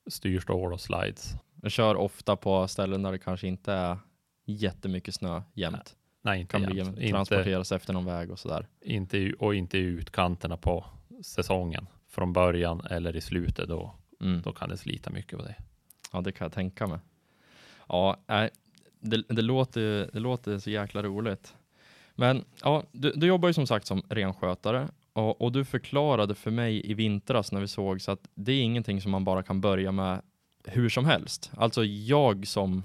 Styrstål 0.06 0.72
och 0.72 0.80
slides. 0.80 1.32
Jag 1.62 1.72
kör 1.72 1.94
ofta 1.96 2.36
på 2.36 2.68
ställen 2.68 3.02
där 3.02 3.12
det 3.12 3.18
kanske 3.18 3.46
inte 3.48 3.72
är 3.72 3.98
jämtemycket 4.44 5.14
snö 5.14 5.42
jämt. 5.54 5.96
Nej, 6.22 6.40
inte 6.40 6.52
Kan 6.52 6.62
bli 6.62 6.76
jämt. 6.76 6.98
Inte, 6.98 7.08
transporteras 7.12 7.72
efter 7.72 7.92
någon 7.92 8.04
väg 8.04 8.30
och 8.30 8.38
sådär. 8.38 8.66
inte, 8.80 9.32
och 9.38 9.54
inte 9.54 9.78
i 9.78 9.80
utkanterna 9.80 10.56
på 10.56 10.84
säsongen. 11.24 11.86
Från 12.08 12.32
början 12.32 12.80
eller 12.90 13.16
i 13.16 13.20
slutet 13.20 13.68
då, 13.68 13.94
Mm. 14.20 14.42
då 14.42 14.52
kan 14.52 14.68
det 14.68 14.76
slita 14.76 15.10
mycket 15.10 15.38
på 15.38 15.44
det. 15.44 15.54
Ja, 16.12 16.20
det 16.20 16.32
kan 16.32 16.44
jag 16.44 16.52
tänka 16.52 16.86
mig. 16.86 16.98
Ja, 17.88 18.16
nej, 18.26 18.50
det, 19.00 19.22
det, 19.28 19.42
låter, 19.42 20.10
det 20.12 20.20
låter 20.20 20.58
så 20.58 20.70
jäkla 20.70 21.02
roligt. 21.02 21.54
Men 22.14 22.44
ja, 22.62 22.82
du, 22.92 23.12
du 23.12 23.26
jobbar 23.26 23.48
ju 23.48 23.52
som 23.52 23.66
sagt 23.66 23.86
som 23.86 24.02
renskötare 24.08 24.88
och, 25.12 25.40
och 25.40 25.52
du 25.52 25.64
förklarade 25.64 26.34
för 26.34 26.50
mig 26.50 26.90
i 26.90 26.94
vintras 26.94 27.52
när 27.52 27.60
vi 27.60 27.68
såg 27.68 28.00
så 28.00 28.12
att 28.12 28.28
det 28.34 28.52
är 28.52 28.62
ingenting 28.62 29.00
som 29.00 29.10
man 29.10 29.24
bara 29.24 29.42
kan 29.42 29.60
börja 29.60 29.92
med 29.92 30.22
hur 30.64 30.88
som 30.88 31.04
helst. 31.04 31.50
Alltså 31.56 31.84
jag 31.84 32.46
som 32.46 32.82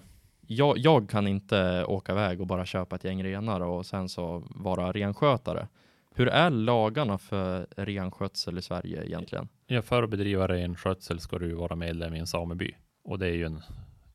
jag, 0.48 0.78
jag 0.78 1.10
kan 1.10 1.28
inte 1.28 1.86
åka 1.86 2.12
iväg 2.12 2.42
och 2.42 2.48
bara 2.48 2.66
köpa 2.66 2.96
ett 2.96 3.04
gäng 3.04 3.24
renar 3.24 3.62
och 3.62 3.86
sen 3.86 4.10
så 4.10 4.44
vara 4.50 4.92
renskötare. 4.92 5.68
Hur 6.16 6.28
är 6.28 6.50
lagarna 6.50 7.18
för 7.18 7.68
renskötsel 7.76 8.58
i 8.58 8.62
Sverige 8.62 9.06
egentligen? 9.06 9.48
Ja, 9.68 9.82
för 9.82 10.04
att 10.04 10.10
bedriva 10.10 10.48
renskötsel 10.48 11.20
ska 11.20 11.40
du 11.40 11.54
vara 11.54 11.76
medlem 11.76 12.16
i 12.16 12.20
en 12.20 12.28
sameby. 12.28 12.76
Och 13.08 13.20
det 13.20 13.28
är 13.28 13.34
ju 13.34 13.46
en 13.46 13.62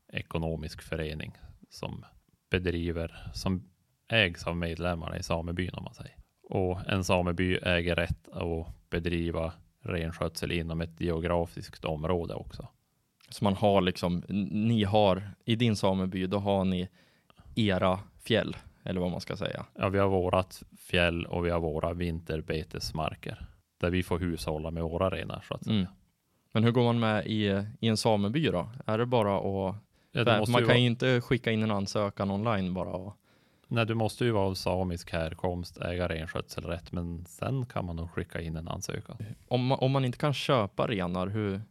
ekonomisk 0.07 0.81
förening 0.81 1.31
som 1.69 2.05
bedriver, 2.49 3.31
som 3.33 3.63
ägs 4.07 4.47
av 4.47 4.57
medlemmarna 4.57 5.17
i 5.17 5.23
samebyn 5.23 5.73
om 5.73 5.83
man 5.83 5.93
säger. 5.93 6.15
Och 6.43 6.79
en 6.87 7.03
sameby 7.03 7.55
äger 7.55 7.95
rätt 7.95 8.27
att 8.31 8.89
bedriva 8.89 9.53
renskötsel 9.81 10.51
inom 10.51 10.81
ett 10.81 11.01
geografiskt 11.01 11.85
område 11.85 12.33
också. 12.33 12.67
Så 13.29 13.43
man 13.43 13.55
har 13.55 13.81
liksom, 13.81 14.23
ni 14.51 14.83
har, 14.83 15.31
i 15.45 15.55
din 15.55 15.75
sameby, 15.75 16.27
då 16.27 16.37
har 16.37 16.65
ni 16.65 16.89
era 17.55 17.99
fjäll, 18.23 18.55
eller 18.83 19.01
vad 19.01 19.11
man 19.11 19.21
ska 19.21 19.35
säga. 19.35 19.65
Ja, 19.75 19.89
vi 19.89 19.99
har 19.99 20.09
vårat 20.09 20.63
fjäll 20.77 21.25
och 21.25 21.45
vi 21.45 21.49
har 21.49 21.59
våra 21.59 21.93
vinterbetesmarker 21.93 23.45
där 23.77 23.89
vi 23.89 24.03
får 24.03 24.19
hushålla 24.19 24.71
med 24.71 24.83
våra 24.83 25.09
renar 25.09 25.43
så 25.47 25.53
att 25.53 25.63
säga. 25.63 25.75
Mm. 25.75 25.87
Men 26.53 26.63
hur 26.63 26.71
går 26.71 26.83
man 26.83 26.99
med 26.99 27.25
i, 27.27 27.63
i 27.79 27.87
en 27.87 27.97
sameby 27.97 28.47
då? 28.47 28.69
Är 28.85 28.97
det 28.97 29.05
bara 29.05 29.37
att, 29.37 29.75
Ja, 30.11 30.23
man 30.25 30.39
ju 30.39 30.45
kan 30.45 30.63
vara, 30.63 30.77
ju 30.77 30.85
inte 30.85 31.21
skicka 31.21 31.51
in 31.51 31.63
en 31.63 31.71
ansökan 31.71 32.31
online 32.31 32.73
bara 32.73 32.89
och, 32.89 33.17
nej, 33.67 33.85
du 33.85 33.93
måste 33.93 34.25
ju 34.25 34.31
vara 34.31 34.45
av 34.45 34.53
samisk 34.53 35.11
härkomst, 35.11 35.77
äga 35.81 36.07
renskötselrätt, 36.09 36.91
men 36.91 37.25
sen 37.25 37.65
kan 37.65 37.85
man 37.85 37.95
nog 37.95 38.11
skicka 38.11 38.41
in 38.41 38.57
en 38.57 38.67
ansökan. 38.67 39.17
om, 39.47 39.65
man- 39.65 39.79
om 39.79 39.91
man 39.91 40.05
inte 40.05 40.17
kan 40.17 40.33
köpa 40.33 40.87
renar, 40.87 41.27
hur, 41.27 41.61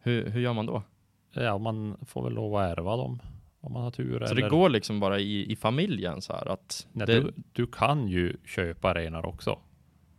hur, 0.00 0.30
hur 0.30 0.40
gör 0.40 0.52
man 0.52 0.66
då? 0.66 0.82
Ja, 1.32 1.58
man 1.58 1.96
får 2.06 2.24
väl 2.24 2.32
lov 2.32 2.56
att 2.56 2.78
ärva 2.78 2.96
dem 2.96 3.22
om 3.60 3.72
man 3.72 3.82
har 3.82 3.90
tur. 3.90 4.18
Så 4.18 4.24
eller... 4.24 4.42
det 4.42 4.48
går 4.48 4.68
liksom 4.68 5.00
bara 5.00 5.18
i, 5.18 5.52
i 5.52 5.56
familjen 5.56 6.22
så 6.22 6.32
här 6.32 6.48
att 6.52 6.86
Nej, 6.92 7.06
det, 7.06 7.20
du, 7.20 7.32
du 7.52 7.66
kan 7.66 8.08
ju 8.08 8.36
köpa 8.44 8.94
renar 8.94 9.26
också. 9.26 9.58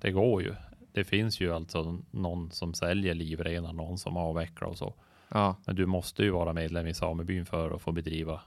Det 0.01 0.11
går 0.11 0.41
ju. 0.41 0.55
Det 0.93 1.03
finns 1.03 1.39
ju 1.39 1.53
alltså 1.53 1.99
någon 2.11 2.51
som 2.51 2.73
säljer 2.73 3.13
livrenar, 3.13 3.73
någon 3.73 3.97
som 3.97 4.17
avvecklar 4.17 4.67
och 4.67 4.77
så. 4.77 4.93
ja, 5.29 5.55
Men 5.65 5.75
du 5.75 5.85
måste 5.85 6.23
ju 6.23 6.29
vara 6.29 6.53
medlem 6.53 6.87
i 6.87 6.93
samebyn 6.93 7.45
för 7.45 7.71
att 7.71 7.81
få 7.81 7.91
bedriva 7.91 8.41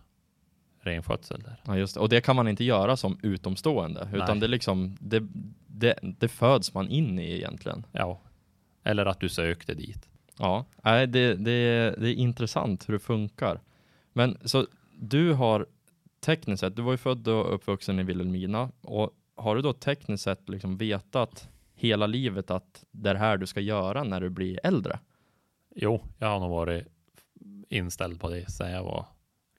renskötsel 0.81 1.43
där. 1.43 1.61
ja, 1.67 1.77
just 1.79 1.95
det. 1.95 2.01
Och 2.01 2.09
det 2.09 2.21
kan 2.21 2.37
man 2.37 2.49
inte 2.49 2.65
göra 2.65 2.97
som 2.97 3.19
utomstående, 3.23 4.09
utan 4.13 4.41
det 4.41 4.49
liksom, 4.49 4.97
det, 5.01 5.23
det, 5.67 5.99
det 6.03 6.29
föds 6.29 6.75
man 6.75 6.89
in 6.89 7.19
i 7.19 7.33
egentligen. 7.33 7.87
Ja, 7.93 8.21
eller 8.83 9.07
att 9.07 9.21
du 9.21 9.29
sökte 9.29 9.75
dit. 9.75 10.09
Ja, 10.39 10.65
nej, 10.83 11.07
det, 11.07 11.35
det, 11.35 11.95
det 11.99 12.09
är 12.09 12.15
intressant 12.15 12.89
hur 12.89 12.93
det 12.93 12.99
funkar. 12.99 13.61
Men 14.13 14.39
så 14.45 14.67
du 14.99 15.33
har 15.33 15.67
tekniskt 16.21 16.61
sett, 16.61 16.77
du 16.77 16.83
var 16.83 16.93
ju 16.93 16.99
född 16.99 17.29
och 17.29 17.55
uppvuxen 17.55 18.01
i 18.01 18.03
Vilhelmina 18.03 18.71
och 18.81 19.11
har 19.37 19.57
du 19.57 19.63
då 19.63 19.73
tekniskt 19.73 20.25
sett 20.25 20.49
liksom 20.49 20.77
vetat 20.77 21.49
hela 21.75 22.07
livet 22.07 22.51
att 22.51 22.85
det 22.91 23.11
är 23.11 23.15
här 23.15 23.37
du 23.37 23.47
ska 23.47 23.61
göra 23.61 24.05
när 24.05 24.21
du 24.21 24.31
blir 24.31 24.61
äldre? 24.63 24.99
Jo, 25.75 26.03
jag 26.19 26.29
har 26.29 26.41
nog 26.41 26.51
varit 26.51 26.87
inställd 27.69 28.21
på 28.21 28.31
det 28.31 28.51
sedan 28.51 28.71
jag 28.71 28.85
var 28.85 29.07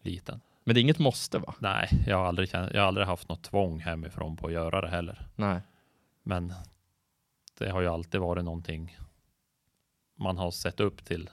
liten. 0.01 0.41
Men 0.63 0.73
det 0.73 0.79
är 0.79 0.81
inget 0.81 0.99
måste 0.99 1.39
va? 1.39 1.55
Nej, 1.59 1.89
jag 2.07 2.17
har 2.17 2.25
aldrig, 2.25 2.49
känt, 2.49 2.73
jag 2.73 2.81
har 2.81 2.87
aldrig 2.87 3.07
haft 3.07 3.29
något 3.29 3.43
tvång 3.43 3.79
hemifrån 3.79 4.37
på 4.37 4.47
att 4.47 4.53
göra 4.53 4.81
det 4.81 4.89
heller. 4.89 5.27
Nej. 5.35 5.61
Men 6.23 6.53
det 7.57 7.69
har 7.69 7.81
ju 7.81 7.87
alltid 7.87 8.21
varit 8.21 8.43
någonting 8.43 8.97
man 10.15 10.37
har 10.37 10.51
sett 10.51 10.79
upp 10.79 11.05
till 11.05 11.29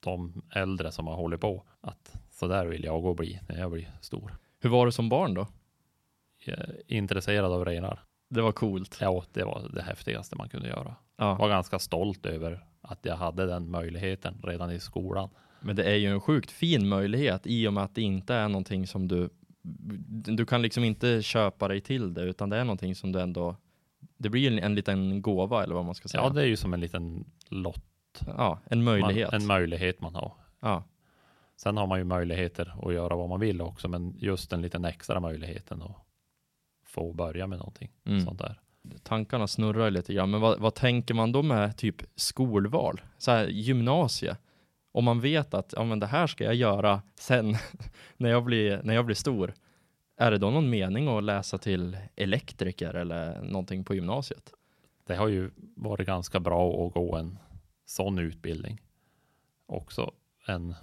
de 0.00 0.42
äldre 0.54 0.92
som 0.92 1.06
har 1.06 1.16
hållit 1.16 1.40
på. 1.40 1.64
Att 1.80 2.20
så 2.30 2.46
där 2.46 2.66
vill 2.66 2.84
jag 2.84 3.02
gå 3.02 3.14
bli 3.14 3.40
när 3.48 3.58
jag 3.58 3.70
blir 3.70 3.90
stor. 4.00 4.36
Hur 4.60 4.70
var 4.70 4.86
du 4.86 4.92
som 4.92 5.08
barn 5.08 5.34
då? 5.34 5.46
Jag 6.44 6.58
är 6.58 6.82
intresserad 6.86 7.52
av 7.52 7.64
renar. 7.64 8.04
Det 8.34 8.42
var 8.42 8.52
coolt. 8.52 8.98
Ja, 9.00 9.24
det 9.32 9.44
var 9.44 9.70
det 9.74 9.82
häftigaste 9.82 10.36
man 10.36 10.48
kunde 10.48 10.68
göra. 10.68 10.94
Ja. 11.16 11.34
Var 11.34 11.48
ganska 11.48 11.78
stolt 11.78 12.26
över 12.26 12.64
att 12.80 12.98
jag 13.02 13.16
hade 13.16 13.46
den 13.46 13.70
möjligheten 13.70 14.40
redan 14.42 14.70
i 14.70 14.80
skolan. 14.80 15.28
Men 15.60 15.76
det 15.76 15.84
är 15.84 15.96
ju 15.96 16.06
en 16.06 16.20
sjukt 16.20 16.50
fin 16.50 16.88
möjlighet 16.88 17.42
i 17.44 17.68
och 17.68 17.72
med 17.72 17.84
att 17.84 17.94
det 17.94 18.02
inte 18.02 18.34
är 18.34 18.48
någonting 18.48 18.86
som 18.86 19.08
du 19.08 19.30
du 20.36 20.46
kan 20.46 20.62
liksom 20.62 20.84
inte 20.84 21.22
köpa 21.22 21.68
dig 21.68 21.80
till 21.80 22.14
det 22.14 22.22
utan 22.22 22.50
det 22.50 22.56
är 22.56 22.64
någonting 22.64 22.94
som 22.94 23.12
du 23.12 23.20
ändå 23.20 23.56
det 24.16 24.28
blir 24.28 24.52
en, 24.52 24.58
en 24.58 24.74
liten 24.74 25.22
gåva 25.22 25.62
eller 25.62 25.74
vad 25.74 25.84
man 25.84 25.94
ska 25.94 26.08
säga. 26.08 26.22
Ja, 26.22 26.28
det 26.30 26.42
är 26.42 26.46
ju 26.46 26.56
som 26.56 26.74
en 26.74 26.80
liten 26.80 27.24
lott. 27.48 28.20
ja 28.26 28.58
en 28.64 28.84
möjlighet. 28.84 29.32
Man, 29.32 29.40
en 29.40 29.46
möjlighet 29.46 30.00
man 30.00 30.14
har. 30.14 30.32
ja. 30.60 30.84
Sen 31.56 31.76
har 31.76 31.86
man 31.86 31.98
ju 31.98 32.04
möjligheter 32.04 32.74
att 32.82 32.94
göra 32.94 33.16
vad 33.16 33.28
man 33.28 33.40
vill 33.40 33.60
också, 33.60 33.88
men 33.88 34.14
just 34.18 34.50
den 34.50 34.62
liten 34.62 34.84
extra 34.84 35.20
möjligheten 35.20 35.82
att 35.82 35.96
få 36.92 37.12
börja 37.12 37.46
med 37.46 37.58
någonting 37.58 37.90
Mm. 38.04 38.20
sånt 38.20 38.38
där. 38.38 38.60
Tankarna 39.02 39.46
snurrar 39.46 39.90
lite 39.90 40.14
grann, 40.14 40.30
men 40.30 40.40
vad, 40.40 40.60
vad 40.60 40.74
tänker 40.74 41.14
man 41.14 41.32
då 41.32 41.42
med 41.42 41.76
typ 41.76 42.02
skolval? 42.16 43.00
Så 43.18 43.30
här, 43.30 43.46
gymnasie. 43.46 44.36
Om 44.92 45.04
man 45.04 45.20
vet 45.20 45.54
att 45.54 45.74
ja, 45.76 45.84
men 45.84 46.00
det 46.00 46.06
här 46.06 46.26
ska 46.26 46.44
jag 46.44 46.54
göra 46.54 47.02
sen 47.14 47.56
när, 48.16 48.30
jag 48.30 48.44
blir, 48.44 48.80
när 48.84 48.94
jag 48.94 49.06
blir 49.06 49.16
stor. 49.16 49.54
Är 50.16 50.30
det 50.30 50.38
då 50.38 50.50
någon 50.50 50.70
mening 50.70 51.08
att 51.08 51.24
läsa 51.24 51.58
till 51.58 51.96
elektriker 52.16 52.94
eller 52.94 53.42
någonting 53.42 53.84
på 53.84 53.94
gymnasiet? 53.94 54.52
Det 55.06 55.16
har 55.16 55.28
ju 55.28 55.50
varit 55.76 56.06
ganska 56.06 56.40
bra 56.40 56.86
att 56.86 56.94
gå 56.94 57.16
en 57.16 57.38
sån 57.84 58.18
utbildning. 58.18 58.80
Också 59.66 60.12
en 60.46 60.74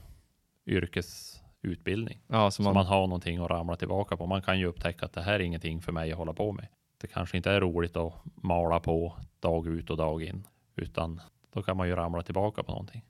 yrkesutbildning. 1.63 2.19
Ja, 2.27 2.51
så 2.51 2.55
Så 2.55 2.63
man, 2.63 2.73
man 2.73 2.85
har 2.85 3.07
någonting 3.07 3.37
att 3.37 3.49
ramla 3.49 3.75
tillbaka 3.75 4.17
på. 4.17 4.25
Man 4.25 4.41
kan 4.41 4.59
ju 4.59 4.65
upptäcka 4.65 5.05
att 5.05 5.13
det 5.13 5.21
här 5.21 5.33
är 5.33 5.39
ingenting 5.39 5.81
för 5.81 5.91
mig 5.91 6.11
att 6.11 6.17
hålla 6.17 6.33
på 6.33 6.51
med. 6.51 6.67
Det 7.01 7.07
kanske 7.07 7.37
inte 7.37 7.51
är 7.51 7.61
roligt 7.61 7.97
att 7.97 8.13
mala 8.35 8.79
på 8.79 9.15
dag 9.39 9.67
ut 9.67 9.89
och 9.89 9.97
dag 9.97 10.23
in, 10.23 10.47
utan 10.75 11.21
då 11.53 11.61
kan 11.61 11.77
man 11.77 11.87
ju 11.87 11.95
ramla 11.95 12.23
tillbaka 12.23 12.63
på 12.63 12.71
någonting. 12.71 13.05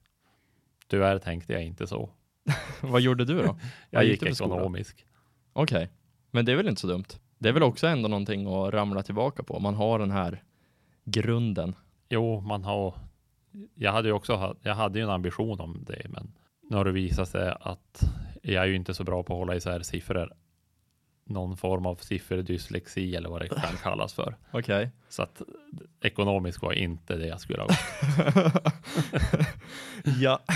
Tyvärr 0.87 1.19
tänkte 1.19 1.53
jag 1.53 1.63
inte 1.63 1.87
så. 1.87 2.09
vad 2.81 3.01
gjorde 3.01 3.25
du 3.25 3.43
då? 3.43 3.59
Jag 3.89 4.05
gick 4.05 4.35
skola? 4.35 4.55
ekonomisk. 4.55 5.05
Okej, 5.53 5.89
men 6.31 6.45
det 6.45 6.51
är 6.51 6.55
väl 6.55 6.67
inte 6.67 6.81
så 6.81 6.87
dumt? 6.87 7.05
Det 7.37 7.49
är 7.49 7.53
väl 7.53 7.63
också 7.63 7.87
ändå 7.87 8.09
någonting 8.09 8.47
att 8.47 8.73
ramla 8.73 9.03
tillbaka 9.03 9.43
på? 9.43 9.59
Man 9.59 9.75
har 9.75 9.99
den 9.99 10.11
här 10.11 10.43
grunden. 11.05 11.75
Jo, 12.09 12.41
man 12.41 12.63
har. 12.63 12.93
Jag 13.75 13.91
hade 13.91 14.07
ju 14.07 14.13
också 14.13 14.55
jag 14.61 14.75
hade 14.75 14.99
ju 14.99 15.03
en 15.03 15.11
ambition 15.11 15.59
om 15.59 15.83
det, 15.87 16.05
men 16.09 16.31
nu 16.69 16.77
har 16.77 16.85
det 16.85 16.91
visat 16.91 17.29
sig 17.29 17.53
att 17.59 18.03
jag 18.41 18.63
är 18.63 18.67
ju 18.67 18.75
inte 18.75 18.93
så 18.93 19.03
bra 19.03 19.23
på 19.23 19.33
att 19.33 19.39
hålla 19.39 19.55
isär 19.55 19.81
siffror. 19.81 20.33
Någon 21.23 21.57
form 21.57 21.85
av 21.85 21.95
sifferdyslexi 21.95 23.15
eller 23.15 23.29
vad 23.29 23.41
det 23.41 23.49
kan 23.49 23.77
kallas 23.83 24.13
för. 24.13 24.35
Okej. 24.51 24.89
Så 25.09 25.23
att 25.23 25.41
ekonomisk 26.01 26.61
var 26.61 26.73
inte 26.73 27.15
det 27.15 27.27
jag 27.27 27.41
skulle 27.41 27.61
ha 27.61 27.69
ja. 30.19 30.39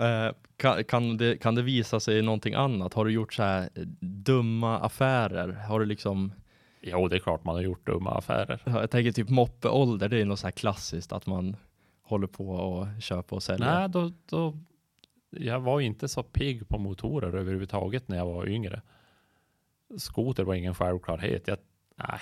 Uh, 0.00 0.32
kan, 0.56 0.84
kan, 0.84 1.16
det, 1.16 1.36
kan 1.36 1.54
det 1.54 1.62
visa 1.62 2.00
sig 2.00 2.22
någonting 2.22 2.54
annat? 2.54 2.94
Har 2.94 3.04
du 3.04 3.10
gjort 3.10 3.34
så 3.34 3.42
här 3.42 3.68
dumma 4.00 4.78
affärer? 4.78 5.52
Har 5.52 5.80
du 5.80 5.86
liksom? 5.86 6.32
Jo, 6.80 7.08
det 7.08 7.16
är 7.16 7.20
klart 7.20 7.44
man 7.44 7.54
har 7.54 7.62
gjort 7.62 7.86
dumma 7.86 8.10
affärer. 8.10 8.62
Jag 8.64 8.90
tänker 8.90 9.12
typ 9.12 9.28
moppeålder, 9.28 10.08
det 10.08 10.20
är 10.20 10.24
något 10.24 10.38
så 10.38 10.46
här 10.46 10.52
klassiskt 10.52 11.12
att 11.12 11.26
man 11.26 11.56
håller 12.02 12.26
på 12.26 12.48
och 12.50 13.02
köper 13.02 13.36
och 13.36 13.42
säljer. 13.42 13.78
Nej, 13.78 13.88
då, 13.88 14.12
då, 14.26 14.58
jag 15.30 15.60
var 15.60 15.80
inte 15.80 16.08
så 16.08 16.22
pigg 16.22 16.68
på 16.68 16.78
motorer 16.78 17.34
överhuvudtaget 17.34 18.08
när 18.08 18.16
jag 18.16 18.26
var 18.26 18.48
yngre. 18.48 18.82
Skoter 19.96 20.44
var 20.44 20.54
ingen 20.54 20.74
självklarhet. 20.74 21.48
Jag, 21.48 21.58
nej, 21.96 22.20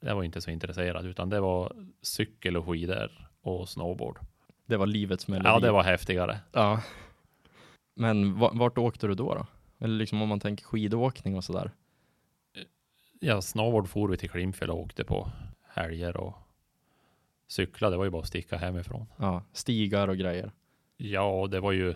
jag 0.00 0.16
var 0.16 0.22
inte 0.22 0.40
så 0.40 0.50
intresserad, 0.50 1.06
utan 1.06 1.30
det 1.30 1.40
var 1.40 1.72
cykel 2.02 2.56
och 2.56 2.66
skidor 2.66 3.30
och 3.40 3.68
snowboard. 3.68 4.18
Det 4.66 4.76
var 4.76 4.86
livets 4.86 5.28
melodi. 5.28 5.48
Ja, 5.48 5.58
det 5.58 5.70
var 5.70 5.82
häftigare. 5.82 6.40
Ja. 6.52 6.82
Men 7.94 8.38
vart 8.38 8.78
åkte 8.78 9.06
du 9.06 9.14
då? 9.14 9.34
då? 9.34 9.46
Eller 9.78 9.94
liksom 9.94 10.22
om 10.22 10.28
man 10.28 10.40
tänker 10.40 10.64
skidåkning 10.64 11.36
och 11.36 11.44
sådär? 11.44 11.70
Ja, 13.20 13.42
snowboard 13.42 13.88
for 13.88 14.08
vi 14.08 14.16
till 14.16 14.30
Klimpfjäll 14.30 14.70
och 14.70 14.80
åkte 14.80 15.04
på 15.04 15.30
helger 15.74 16.16
och 16.16 16.34
cykla. 17.46 17.90
Det 17.90 17.96
var 17.96 18.04
ju 18.04 18.10
bara 18.10 18.22
att 18.22 18.28
sticka 18.28 18.56
hemifrån. 18.56 19.06
Ja, 19.16 19.42
stigar 19.52 20.08
och 20.08 20.16
grejer. 20.16 20.52
Ja, 20.96 21.48
det 21.50 21.60
var 21.60 21.72
ju, 21.72 21.94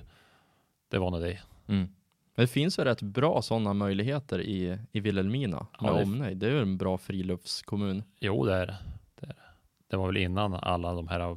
det 0.89 0.99
var 0.99 1.11
nog 1.11 1.21
det. 1.21 1.39
Mm. 1.67 1.89
Men 2.35 2.43
det 2.43 2.47
finns 2.47 2.79
ju 2.79 2.85
rätt 2.85 3.03
bra 3.03 3.43
sådana 3.43 3.73
möjligheter 3.75 4.41
i, 4.41 4.79
i 4.93 5.01
Vilhelmina 5.01 5.67
med 5.81 5.91
ja, 5.91 5.97
det... 5.97 6.03
omnejd. 6.03 6.39
Det 6.39 6.47
är 6.47 6.51
ju 6.51 6.63
en 6.63 6.79
bra 6.79 6.99
friluftskommun. 6.99 8.03
Jo, 8.21 8.45
det 8.45 8.55
är 8.55 8.67
det. 8.67 8.77
Det, 9.21 9.27
är 9.27 9.29
det. 9.29 9.43
det 9.89 9.97
var 9.97 10.07
väl 10.07 10.17
innan 10.17 10.55
alla 10.55 10.95
de 10.95 11.09
här 11.09 11.37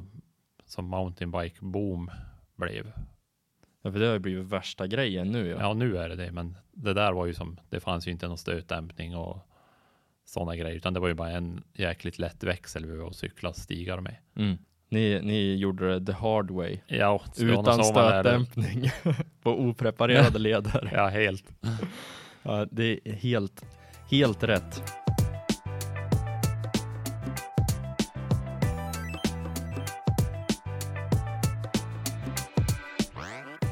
som 0.66 0.84
mountainbike 0.84 1.56
boom 1.60 2.10
blev. 2.56 2.92
Ja, 3.82 3.92
för 3.92 3.98
det 3.98 4.06
har 4.06 4.12
ju 4.12 4.18
blivit 4.18 4.46
värsta 4.46 4.86
grejen 4.86 5.32
nu. 5.32 5.48
Ja. 5.48 5.56
ja, 5.60 5.74
nu 5.74 5.96
är 5.96 6.08
det 6.08 6.16
det, 6.16 6.32
men 6.32 6.56
det 6.72 6.94
där 6.94 7.12
var 7.12 7.26
ju 7.26 7.34
som, 7.34 7.60
det 7.70 7.80
fanns 7.80 8.06
ju 8.06 8.10
inte 8.10 8.28
någon 8.28 8.38
stötdämpning 8.38 9.16
och 9.16 9.38
sådana 10.24 10.56
grejer, 10.56 10.76
utan 10.76 10.94
det 10.94 11.00
var 11.00 11.08
ju 11.08 11.14
bara 11.14 11.30
en 11.30 11.62
jäkligt 11.72 12.18
lätt 12.18 12.44
växel 12.44 12.86
vi 12.86 12.96
var 12.96 13.06
och 13.06 13.14
cykla 13.14 13.52
stigar 13.52 14.00
med. 14.00 14.16
Mm. 14.36 14.58
Ni, 14.88 15.20
ni 15.22 15.56
gjorde 15.56 15.98
det 15.98 16.06
the 16.06 16.12
hard 16.12 16.50
way. 16.50 16.78
Ja, 16.86 17.22
utan 17.38 17.84
stötdämpning 17.84 18.90
på 19.42 19.50
opreparerade 19.60 20.38
leder. 20.38 20.90
Ja, 20.92 21.08
helt. 21.08 21.44
ja, 22.42 22.66
det 22.70 23.00
är 23.04 23.12
helt, 23.12 23.64
helt 24.10 24.42
rätt. 24.42 24.82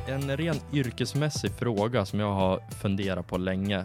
En 0.08 0.36
ren 0.36 0.56
yrkesmässig 0.72 1.50
fråga 1.50 2.06
som 2.06 2.20
jag 2.20 2.32
har 2.32 2.70
funderat 2.70 3.26
på 3.26 3.38
länge 3.38 3.84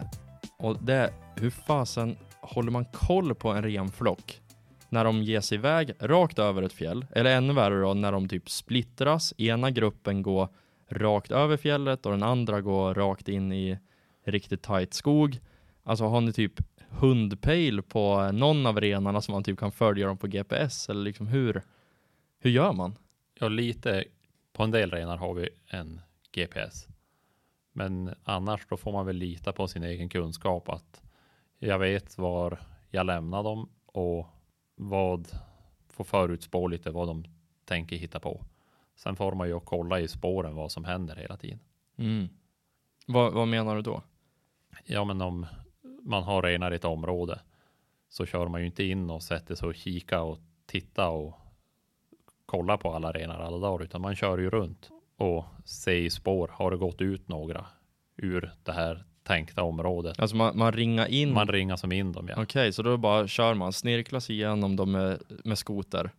och 0.58 0.82
det 0.82 0.94
är 0.94 1.10
hur 1.36 1.50
fasen 1.50 2.16
håller 2.40 2.70
man 2.70 2.84
koll 2.84 3.34
på 3.34 3.48
en 3.48 3.62
renflock 3.62 4.40
när 4.88 5.04
de 5.04 5.22
ger 5.22 5.40
sig 5.40 5.58
iväg 5.58 5.92
rakt 6.00 6.38
över 6.38 6.62
ett 6.62 6.72
fjäll? 6.72 7.06
Eller 7.12 7.36
ännu 7.36 7.52
värre 7.52 7.80
då, 7.80 7.94
när 7.94 8.12
de 8.12 8.28
typ 8.28 8.50
splittras. 8.50 9.34
Ena 9.38 9.70
gruppen 9.70 10.22
går 10.22 10.48
rakt 10.88 11.30
över 11.30 11.56
fjället 11.56 12.06
och 12.06 12.12
den 12.12 12.22
andra 12.22 12.60
går 12.60 12.94
rakt 12.94 13.28
in 13.28 13.52
i 13.52 13.78
riktigt 14.24 14.62
tight 14.62 14.94
skog. 14.94 15.40
Alltså 15.82 16.04
har 16.04 16.20
ni 16.20 16.32
typ 16.32 16.60
hundpejl 16.88 17.82
på 17.82 18.32
någon 18.32 18.66
av 18.66 18.80
renarna 18.80 19.20
som 19.20 19.32
man 19.32 19.44
typ 19.44 19.58
kan 19.58 19.72
följa 19.72 20.06
dem 20.06 20.18
på 20.18 20.26
GPS? 20.26 20.88
Eller 20.88 21.02
liksom 21.02 21.26
hur, 21.26 21.62
hur 22.38 22.50
gör 22.50 22.72
man? 22.72 22.96
Ja, 23.40 23.48
lite. 23.48 24.04
På 24.52 24.62
en 24.62 24.70
del 24.70 24.90
renar 24.90 25.16
har 25.16 25.34
vi 25.34 25.48
en 25.66 26.00
GPS. 26.32 26.86
Men 27.72 28.14
annars 28.24 28.66
då 28.68 28.76
får 28.76 28.92
man 28.92 29.06
väl 29.06 29.16
lita 29.16 29.52
på 29.52 29.68
sin 29.68 29.84
egen 29.84 30.08
kunskap 30.08 30.68
att 30.68 31.02
jag 31.58 31.78
vet 31.78 32.18
var 32.18 32.58
jag 32.90 33.06
lämnar 33.06 33.42
dem 33.42 33.68
och 33.86 34.26
vad 34.74 35.28
får 35.88 36.04
förutspå 36.04 36.68
lite 36.68 36.90
vad 36.90 37.08
de 37.08 37.24
tänker 37.64 37.96
hitta 37.96 38.20
på. 38.20 38.44
Sen 38.96 39.16
får 39.16 39.32
man 39.32 39.48
ju 39.48 39.60
kolla 39.60 40.00
i 40.00 40.08
spåren 40.08 40.54
vad 40.54 40.72
som 40.72 40.84
händer 40.84 41.16
hela 41.16 41.36
tiden. 41.36 41.58
Mm. 41.98 42.28
Vad, 43.06 43.32
vad 43.32 43.48
menar 43.48 43.76
du 43.76 43.82
då? 43.82 44.02
Ja, 44.84 45.04
men 45.04 45.20
om 45.20 45.46
man 46.02 46.22
har 46.22 46.42
renar 46.42 46.72
i 46.72 46.76
ett 46.76 46.84
område 46.84 47.40
så 48.08 48.26
kör 48.26 48.48
man 48.48 48.60
ju 48.60 48.66
inte 48.66 48.84
in 48.84 49.10
och 49.10 49.22
sätter 49.22 49.54
sig 49.54 49.68
och 49.68 49.74
kika 49.74 50.22
och 50.22 50.38
titta 50.66 51.08
och 51.08 51.34
kolla 52.46 52.76
på 52.76 52.92
alla 52.92 53.12
renar 53.12 53.40
alla 53.40 53.58
dagar, 53.58 53.84
utan 53.84 54.00
man 54.00 54.16
kör 54.16 54.38
ju 54.38 54.50
runt 54.50 54.90
och 55.16 55.44
ser 55.64 55.96
i 55.96 56.10
spår. 56.10 56.50
Har 56.52 56.70
det 56.70 56.76
gått 56.76 57.00
ut 57.00 57.28
några 57.28 57.66
ur 58.16 58.52
det 58.62 58.72
här 58.72 59.04
tänkta 59.22 59.62
området. 59.62 60.20
Alltså 60.20 60.36
man, 60.36 60.58
man 60.58 60.72
ringar 60.72 61.06
in? 61.06 61.32
Man 61.32 61.48
ringar 61.48 61.76
som 61.76 61.92
in 61.92 62.12
dem, 62.12 62.28
ja. 62.28 62.34
Okej, 62.34 62.42
okay, 62.44 62.72
så 62.72 62.82
då 62.82 62.96
bara 62.96 63.28
kör 63.28 63.54
man, 63.54 63.72
snirklar 63.72 64.20
sig 64.20 64.36
igenom 64.36 64.76
dem 64.76 64.92
med, 64.92 65.22
med 65.44 65.58
skoter. 65.58 66.10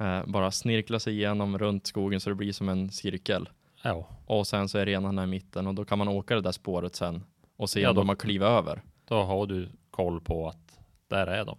Eh, 0.00 0.26
bara 0.26 0.50
snirklar 0.50 0.98
sig 0.98 1.14
igenom 1.14 1.58
runt 1.58 1.86
skogen 1.86 2.20
så 2.20 2.30
det 2.30 2.36
blir 2.36 2.52
som 2.52 2.68
en 2.68 2.90
cirkel. 2.90 3.48
Ja. 3.82 4.08
Och 4.26 4.46
sen 4.46 4.68
så 4.68 4.78
är 4.78 4.86
renarna 4.86 5.24
i 5.24 5.26
mitten 5.26 5.66
och 5.66 5.74
då 5.74 5.84
kan 5.84 5.98
man 5.98 6.08
åka 6.08 6.34
det 6.34 6.40
där 6.40 6.52
spåret 6.52 6.94
sen 6.94 7.24
och 7.56 7.70
se 7.70 7.80
ja, 7.80 7.88
om 7.88 7.94
då, 7.94 8.00
de 8.00 8.08
har 8.08 8.16
klivit 8.16 8.46
över. 8.46 8.82
Då 9.04 9.22
har 9.22 9.46
du 9.46 9.68
koll 9.90 10.20
på 10.20 10.48
att 10.48 10.78
där 11.08 11.26
är 11.26 11.44
de. 11.44 11.58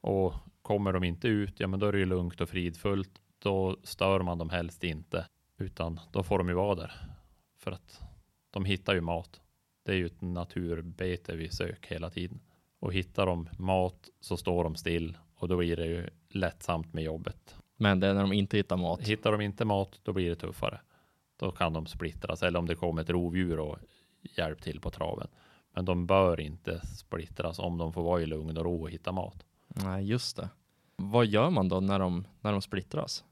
Och 0.00 0.34
kommer 0.62 0.92
de 0.92 1.04
inte 1.04 1.28
ut, 1.28 1.60
ja 1.60 1.66
men 1.66 1.80
då 1.80 1.86
är 1.86 1.92
det 1.92 1.98
ju 1.98 2.06
lugnt 2.06 2.40
och 2.40 2.48
fridfullt. 2.48 3.10
Då 3.38 3.76
stör 3.82 4.22
man 4.22 4.38
dem 4.38 4.50
helst 4.50 4.84
inte, 4.84 5.26
utan 5.58 6.00
då 6.12 6.22
får 6.22 6.38
de 6.38 6.48
ju 6.48 6.54
vara 6.54 6.74
där. 6.74 6.92
För 7.56 7.70
att 7.70 8.00
de 8.50 8.64
hittar 8.64 8.94
ju 8.94 9.00
mat. 9.00 9.40
Det 9.82 9.92
är 9.92 9.96
ju 9.96 10.06
ett 10.06 10.20
naturbete 10.20 11.36
vi 11.36 11.48
söker 11.48 11.94
hela 11.94 12.10
tiden. 12.10 12.40
Och 12.78 12.92
hittar 12.92 13.26
de 13.26 13.48
mat 13.58 14.08
så 14.20 14.36
står 14.36 14.64
de 14.64 14.76
still 14.76 15.18
och 15.34 15.48
då 15.48 15.56
blir 15.56 15.76
det 15.76 15.86
ju 15.86 16.10
lättsamt 16.30 16.92
med 16.92 17.04
jobbet. 17.04 17.56
Men 17.76 18.00
det 18.00 18.06
är 18.06 18.14
när 18.14 18.20
de 18.20 18.32
inte 18.32 18.56
hittar 18.56 18.76
mat. 18.76 19.00
Hittar 19.00 19.32
de 19.32 19.40
inte 19.40 19.64
mat, 19.64 20.00
då 20.02 20.12
blir 20.12 20.28
det 20.28 20.36
tuffare. 20.36 20.80
Då 21.36 21.50
kan 21.50 21.72
de 21.72 21.86
splittras 21.86 22.42
eller 22.42 22.58
om 22.58 22.66
det 22.66 22.74
kommer 22.74 23.02
ett 23.02 23.10
rovdjur 23.10 23.58
och 23.60 23.78
hjälp 24.36 24.62
till 24.62 24.80
på 24.80 24.90
traven. 24.90 25.28
Men 25.74 25.84
de 25.84 26.06
bör 26.06 26.40
inte 26.40 26.86
splittras 26.86 27.58
om 27.58 27.78
de 27.78 27.92
får 27.92 28.02
vara 28.02 28.22
i 28.22 28.26
lugn 28.26 28.56
och 28.56 28.64
ro 28.64 28.82
och 28.82 28.90
hitta 28.90 29.12
mat. 29.12 29.44
Nej, 29.68 30.04
just 30.04 30.36
det. 30.36 30.48
Vad 30.96 31.26
gör 31.26 31.50
man 31.50 31.68
då 31.68 31.80
när 31.80 31.98
de, 31.98 32.26
när 32.40 32.52
de 32.52 32.62
splittras? 32.62 33.24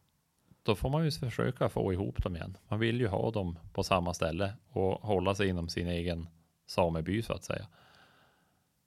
då 0.66 0.74
får 0.74 0.90
man 0.90 1.04
ju 1.04 1.10
försöka 1.10 1.68
få 1.68 1.92
ihop 1.92 2.22
dem 2.22 2.36
igen. 2.36 2.56
Man 2.68 2.78
vill 2.78 3.00
ju 3.00 3.08
ha 3.08 3.30
dem 3.30 3.58
på 3.72 3.82
samma 3.82 4.14
ställe 4.14 4.52
och 4.68 4.92
hålla 5.06 5.34
sig 5.34 5.48
inom 5.48 5.68
sin 5.68 5.88
egen 5.88 6.28
sameby 6.66 7.22
så 7.22 7.32
att 7.32 7.44
säga. 7.44 7.66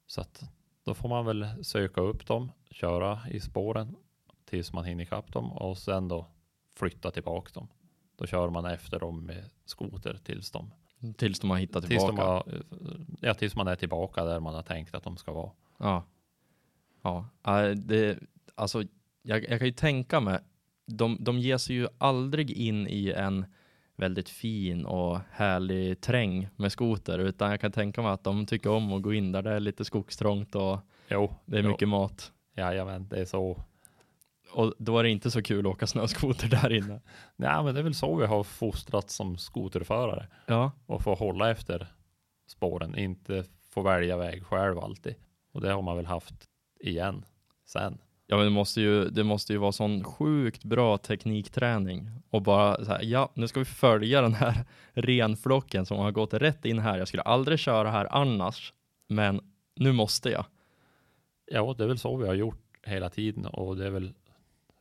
Så 0.08 0.22
att 0.22 0.43
då 0.84 0.93
får 0.93 1.10
man 1.10 1.26
väl 1.26 1.65
söka 1.65 2.02
upp 2.02 2.28
dem, 2.28 2.52
köra 2.71 3.19
i 3.29 3.39
spåren 3.39 3.95
tills 4.45 4.73
man 4.73 4.86
hinner 4.86 5.03
ikapp 5.03 5.34
dem 5.34 5.51
och 5.51 5.77
sen 5.77 6.08
då 6.08 6.25
flytta 6.75 7.12
tillbaka 7.12 7.51
dem. 7.53 7.67
Då 8.15 8.25
kör 8.25 8.49
man 8.49 8.65
efter 8.65 8.99
dem 8.99 9.25
med 9.25 9.49
skoter 9.65 10.19
tills 10.23 10.51
de 10.51 10.71
Tills 11.17 11.39
de 11.39 11.49
har 11.49 11.58
hittat 11.58 11.86
tillbaka? 11.86 12.12
Tills, 12.12 12.19
har, 12.19 12.63
ja, 13.21 13.34
tills 13.34 13.55
man 13.55 13.67
är 13.67 13.75
tillbaka 13.75 14.23
där 14.23 14.39
man 14.39 14.55
har 14.55 14.63
tänkt 14.63 14.95
att 14.95 15.03
de 15.03 15.17
ska 15.17 15.34
vara. 15.34 15.51
Ja. 15.77 16.05
Ja, 17.01 17.75
det, 17.75 18.19
alltså 18.55 18.84
jag, 19.21 19.49
jag 19.49 19.60
kan 19.60 19.67
ju 19.67 19.73
tänka 19.73 20.19
mig 20.19 20.39
de, 20.86 21.17
de 21.19 21.39
ger 21.39 21.58
sig 21.58 21.75
ju 21.75 21.88
aldrig 21.97 22.51
in 22.51 22.88
i 22.88 23.13
en 23.17 23.45
väldigt 23.95 24.29
fin 24.29 24.86
och 24.86 25.19
härlig 25.32 26.01
träng 26.01 26.47
med 26.55 26.71
skoter, 26.71 27.19
utan 27.19 27.49
jag 27.49 27.62
kan 27.62 27.71
tänka 27.71 28.01
mig 28.01 28.12
att 28.12 28.23
de 28.23 28.45
tycker 28.45 28.69
om 28.69 28.93
att 28.93 29.01
gå 29.01 29.13
in 29.13 29.32
där 29.32 29.41
det 29.41 29.51
är 29.51 29.60
lite 29.60 29.86
skogstrångt 29.86 30.55
och 30.55 30.79
jo, 31.08 31.36
det 31.45 31.58
är 31.58 31.63
jo. 31.63 31.69
mycket 31.69 31.88
mat. 31.88 32.32
Jajamän, 32.55 33.07
det 33.09 33.19
är 33.21 33.25
så. 33.25 33.63
Och 34.51 34.73
då 34.77 34.99
är 34.99 35.03
det 35.03 35.09
inte 35.09 35.31
så 35.31 35.41
kul 35.41 35.67
att 35.67 35.73
åka 35.73 35.88
snöskoter 35.88 36.47
där 36.47 36.73
inne. 36.73 37.01
Nej, 37.35 37.63
men 37.63 37.73
det 37.73 37.79
är 37.79 37.83
väl 37.83 37.95
så 37.95 38.15
vi 38.15 38.25
har 38.25 38.43
fostrat 38.43 39.09
som 39.09 39.38
skoterförare. 39.38 40.27
Ja. 40.45 40.71
Och 40.85 41.01
få 41.01 41.15
hålla 41.15 41.51
efter 41.51 41.88
spåren, 42.47 42.97
inte 42.97 43.43
få 43.69 43.81
välja 43.81 44.17
väg 44.17 44.45
själv 44.45 44.79
alltid. 44.79 45.15
Och 45.53 45.62
det 45.62 45.71
har 45.71 45.81
man 45.81 45.95
väl 45.95 46.05
haft 46.05 46.47
igen 46.79 47.25
sen. 47.65 47.97
Ja, 48.27 48.35
men 48.35 48.45
det 48.45 48.51
måste 48.51 48.81
ju, 48.81 49.09
det 49.09 49.23
måste 49.23 49.53
ju 49.53 49.59
vara 49.59 49.71
sån 49.71 50.03
sjukt 50.03 50.63
bra 50.63 50.97
teknikträning 50.97 52.09
och 52.29 52.41
bara 52.41 52.85
så 52.85 52.91
här, 52.91 53.03
ja, 53.03 53.31
nu 53.33 53.47
ska 53.47 53.59
vi 53.59 53.65
följa 53.65 54.21
den 54.21 54.33
här 54.33 54.65
renflocken 54.93 55.85
som 55.85 55.97
har 55.97 56.12
gått 56.12 56.33
rätt 56.33 56.65
in 56.65 56.79
här. 56.79 56.97
Jag 56.97 57.07
skulle 57.07 57.23
aldrig 57.23 57.59
köra 57.59 57.91
här 57.91 58.07
annars, 58.12 58.73
men 59.07 59.41
nu 59.75 59.91
måste 59.91 60.29
jag. 60.29 60.45
Ja, 61.51 61.75
det 61.77 61.83
är 61.83 61.88
väl 61.88 61.97
så 61.97 62.15
vi 62.15 62.27
har 62.27 62.33
gjort 62.33 62.77
hela 62.83 63.09
tiden 63.09 63.45
och 63.45 63.77
det 63.77 63.85
är 63.85 63.89
väl 63.89 64.13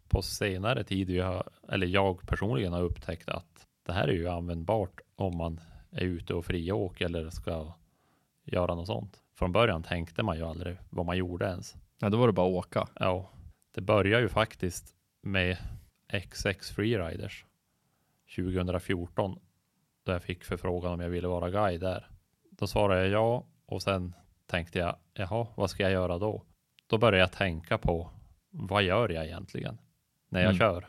på 0.08 0.22
senare 0.22 0.84
tid 0.84 1.06
vi 1.06 1.20
har, 1.20 1.48
eller 1.68 1.86
jag 1.86 2.28
personligen 2.28 2.72
har 2.72 2.82
upptäckt 2.82 3.28
att 3.28 3.66
det 3.86 3.92
här 3.92 4.08
är 4.08 4.12
ju 4.12 4.28
användbart 4.28 5.00
om 5.16 5.36
man 5.36 5.60
är 5.90 6.04
ute 6.04 6.34
och 6.34 6.44
friåker 6.44 7.04
eller 7.04 7.30
ska 7.30 7.72
göra 8.44 8.74
något 8.74 8.86
sånt. 8.86 9.22
Från 9.34 9.52
början 9.52 9.82
tänkte 9.82 10.22
man 10.22 10.36
ju 10.36 10.44
aldrig 10.44 10.76
vad 10.90 11.06
man 11.06 11.16
gjorde 11.16 11.44
ens. 11.44 11.76
Ja, 11.98 12.08
då 12.08 12.16
var 12.18 12.26
det 12.26 12.32
bara 12.32 12.46
att 12.46 12.66
åka. 12.66 12.88
Ja, 12.94 13.30
det 13.74 13.80
börjar 13.80 14.20
ju 14.20 14.28
faktiskt 14.28 14.94
med 15.22 15.56
XX 16.12 16.70
Freeriders 16.70 17.44
2014 18.36 19.38
då 20.04 20.12
jag 20.12 20.22
fick 20.22 20.44
förfrågan 20.44 20.92
om 20.92 21.00
jag 21.00 21.08
ville 21.08 21.28
vara 21.28 21.50
guide 21.50 21.80
där. 21.80 22.10
Då 22.50 22.66
svarade 22.66 23.00
jag 23.00 23.10
ja 23.10 23.44
och 23.66 23.82
sen 23.82 24.14
tänkte 24.46 24.78
jag, 24.78 24.96
jaha, 25.14 25.46
vad 25.54 25.70
ska 25.70 25.82
jag 25.82 25.92
göra 25.92 26.18
då? 26.18 26.42
Då 26.88 26.98
började 26.98 27.18
jag 27.18 27.32
tänka 27.32 27.78
på 27.78 28.10
vad 28.50 28.82
gör 28.82 29.08
jag 29.08 29.24
egentligen 29.24 29.78
när 30.28 30.40
jag 30.40 30.48
mm. 30.48 30.58
kör 30.58 30.86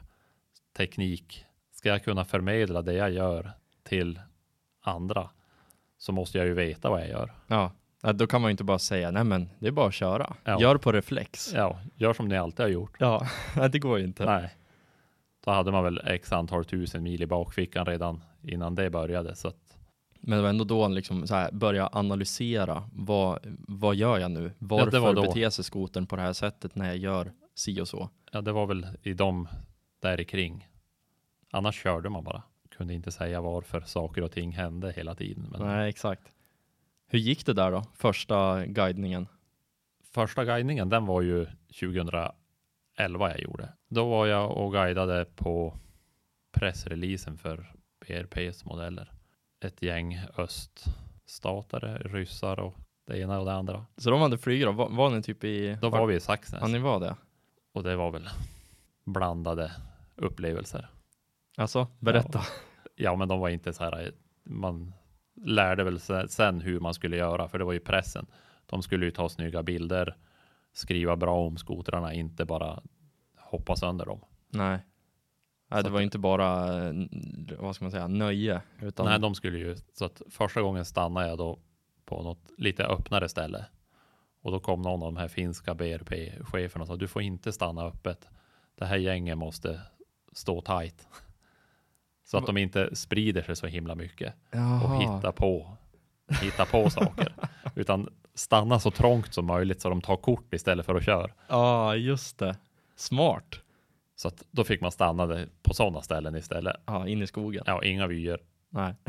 teknik? 0.77 1.45
Ska 1.71 1.89
jag 1.89 2.03
kunna 2.03 2.25
förmedla 2.25 2.81
det 2.81 2.93
jag 2.93 3.12
gör 3.12 3.51
till 3.83 4.19
andra 4.81 5.29
så 5.97 6.12
måste 6.12 6.38
jag 6.38 6.47
ju 6.47 6.53
veta 6.53 6.89
vad 6.89 7.01
jag 7.01 7.09
gör. 7.09 7.33
Ja, 7.47 7.71
då 8.13 8.27
kan 8.27 8.41
man 8.41 8.49
ju 8.49 8.51
inte 8.51 8.63
bara 8.63 8.79
säga 8.79 9.12
nej, 9.12 9.23
men 9.23 9.49
det 9.59 9.67
är 9.67 9.71
bara 9.71 9.88
att 9.88 9.93
köra. 9.93 10.35
Ja. 10.43 10.62
Gör 10.62 10.77
på 10.77 10.91
reflex. 10.91 11.53
Ja, 11.53 11.79
gör 11.95 12.13
som 12.13 12.27
ni 12.27 12.38
alltid 12.38 12.59
har 12.59 12.69
gjort. 12.69 12.95
Ja, 12.99 13.27
det 13.71 13.79
går 13.79 13.99
ju 13.99 14.05
inte. 14.05 14.25
Nej, 14.25 14.55
då 15.45 15.51
hade 15.51 15.71
man 15.71 15.83
väl 15.83 16.01
x 16.05 16.31
antal 16.31 16.65
tusen 16.65 17.03
mil 17.03 17.21
i 17.21 17.25
bakfickan 17.25 17.85
redan 17.85 18.23
innan 18.41 18.75
det 18.75 18.89
började. 18.89 19.35
Så 19.35 19.47
att... 19.47 19.68
Men 20.19 20.38
det 20.38 20.41
var 20.41 20.49
ändå 20.49 20.63
då 20.63 20.88
liksom 20.88 21.27
så 21.27 21.36
här, 21.36 21.51
börja 21.51 21.89
analysera. 21.91 22.89
Vad, 22.93 23.39
vad 23.67 23.95
gör 23.95 24.19
jag 24.19 24.32
nu? 24.32 24.51
Varför 24.58 24.97
ja, 24.97 25.13
beter 25.13 25.49
sig 25.49 25.65
skotern 25.65 26.08
på 26.08 26.15
det 26.15 26.21
här 26.21 26.34
sättet 26.34 26.75
när 26.75 26.88
jag 26.88 26.97
gör 26.97 27.32
si 27.55 27.82
och 27.82 27.88
så? 27.88 28.10
Ja, 28.32 28.41
det 28.41 28.51
var 28.51 28.65
väl 28.65 28.88
i 29.03 29.13
de 29.13 29.47
där 29.99 30.23
kring. 30.23 30.67
Annars 31.51 31.82
körde 31.84 32.10
man 32.10 32.23
bara. 32.23 32.43
Kunde 32.69 32.93
inte 32.93 33.12
säga 33.12 33.41
varför 33.41 33.82
saker 33.82 34.21
och 34.21 34.32
ting 34.32 34.51
hände 34.51 34.91
hela 34.91 35.15
tiden. 35.15 35.47
Men... 35.51 35.62
Nej, 35.62 35.89
exakt. 35.89 36.23
Hur 37.08 37.19
gick 37.19 37.45
det 37.45 37.53
där 37.53 37.71
då? 37.71 37.84
Första 37.93 38.65
guidningen? 38.65 39.27
Första 40.12 40.45
guidningen, 40.45 40.89
den 40.89 41.05
var 41.05 41.21
ju 41.21 41.45
2011 41.45 42.34
jag 43.19 43.39
gjorde. 43.39 43.73
Då 43.88 44.10
var 44.10 44.27
jag 44.27 44.51
och 44.58 44.71
guidade 44.71 45.25
på 45.25 45.77
pressreleasen 46.51 47.38
för 47.38 47.73
BRPs 47.99 48.65
modeller. 48.65 49.12
Ett 49.61 49.81
gäng 49.81 50.19
öststatare, 50.37 51.97
ryssar 51.97 52.59
och 52.59 52.75
det 53.07 53.19
ena 53.19 53.39
och 53.39 53.45
det 53.45 53.53
andra. 53.53 53.85
Så 53.97 54.09
de 54.09 54.21
hade 54.21 54.37
flygare, 54.37 54.71
var, 54.71 54.89
var 54.89 55.09
ni 55.09 55.21
typ 55.21 55.43
i? 55.43 55.77
Då 55.81 55.89
var 55.89 56.05
vi 56.05 56.15
i 56.15 56.19
Saxnäs. 56.19 56.61
Ja, 56.61 56.67
ni 56.67 56.79
var 56.79 56.99
det? 56.99 57.15
Och 57.73 57.83
det 57.83 57.95
var 57.95 58.11
väl 58.11 58.29
blandade 59.05 59.71
upplevelser. 60.15 60.89
Alltså, 61.57 61.87
berätta. 61.99 62.39
Ja, 62.39 62.45
ja, 62.95 63.15
men 63.15 63.27
de 63.27 63.39
var 63.39 63.49
inte 63.49 63.73
så 63.73 63.83
här, 63.83 64.11
man 64.43 64.93
lärde 65.35 65.83
väl 65.83 65.99
sen 66.29 66.61
hur 66.61 66.79
man 66.79 66.93
skulle 66.93 67.17
göra, 67.17 67.47
för 67.47 67.59
det 67.59 67.65
var 67.65 67.73
ju 67.73 67.79
pressen. 67.79 68.25
De 68.65 68.81
skulle 68.81 69.05
ju 69.05 69.11
ta 69.11 69.29
snygga 69.29 69.63
bilder, 69.63 70.17
skriva 70.73 71.15
bra 71.15 71.35
om 71.47 71.57
skotrarna, 71.57 72.13
inte 72.13 72.45
bara 72.45 72.83
hoppa 73.37 73.75
sönder 73.75 74.05
dem. 74.05 74.21
Nej. 74.49 74.79
Nej, 75.71 75.84
det 75.84 75.89
var 75.89 76.01
inte 76.01 76.19
bara, 76.19 76.65
vad 77.60 77.75
ska 77.75 77.86
man 77.86 77.91
säga, 77.91 78.08
nöje. 78.08 78.62
Utan... 78.82 79.05
Nej, 79.05 79.19
de 79.19 79.36
skulle 79.36 79.58
ju, 79.58 79.75
så 79.93 80.05
att 80.05 80.21
första 80.29 80.62
gången 80.62 80.86
stannade 80.86 81.27
jag 81.27 81.38
då 81.38 81.60
på 82.05 82.23
något 82.23 82.51
lite 82.58 82.86
öppnare 82.86 83.29
ställe. 83.29 83.65
Och 84.41 84.51
då 84.51 84.60
kom 84.60 84.82
någon 84.82 85.03
av 85.03 85.13
de 85.13 85.17
här 85.17 85.27
finska 85.27 85.73
BRP-cheferna 85.73 86.82
och 86.82 86.88
sa, 86.88 86.95
du 86.95 87.08
får 87.08 87.21
inte 87.21 87.51
stanna 87.51 87.86
öppet. 87.86 88.27
Det 88.75 88.86
här 88.86 88.97
gänget 88.97 89.38
måste 89.38 89.82
stå 90.32 90.62
tight. 90.62 91.08
Så 92.25 92.38
att 92.38 92.45
de 92.45 92.58
inte 92.58 92.95
sprider 92.95 93.41
sig 93.41 93.55
så 93.55 93.67
himla 93.67 93.95
mycket 93.95 94.34
Jaha. 94.51 94.84
och 94.84 95.01
hittar 95.01 95.32
på, 95.32 95.77
hittar 96.41 96.65
på 96.65 96.89
saker. 96.89 97.34
Utan 97.75 98.10
stanna 98.34 98.79
så 98.79 98.91
trångt 98.91 99.34
som 99.34 99.45
möjligt 99.45 99.82
så 99.82 99.89
de 99.89 100.01
tar 100.01 100.15
kort 100.15 100.53
istället 100.53 100.86
för 100.86 100.95
att 100.95 101.05
köra. 101.05 101.32
Ja, 101.47 101.95
just 101.95 102.38
det. 102.38 102.58
Smart. 102.95 103.60
Så 104.19 104.27
att 104.27 104.43
då 104.51 104.63
fick 104.63 104.82
man 104.82 104.91
stanna 104.91 105.45
på 105.62 105.73
sådana 105.73 106.01
ställen 106.01 106.36
istället. 106.36 106.75
Ja, 106.86 107.08
in 107.08 107.21
i 107.21 107.27
skogen. 107.27 107.63
Ja, 107.65 107.84
inga 107.84 108.08
vyer. 108.08 108.39
Nej. 108.69 108.95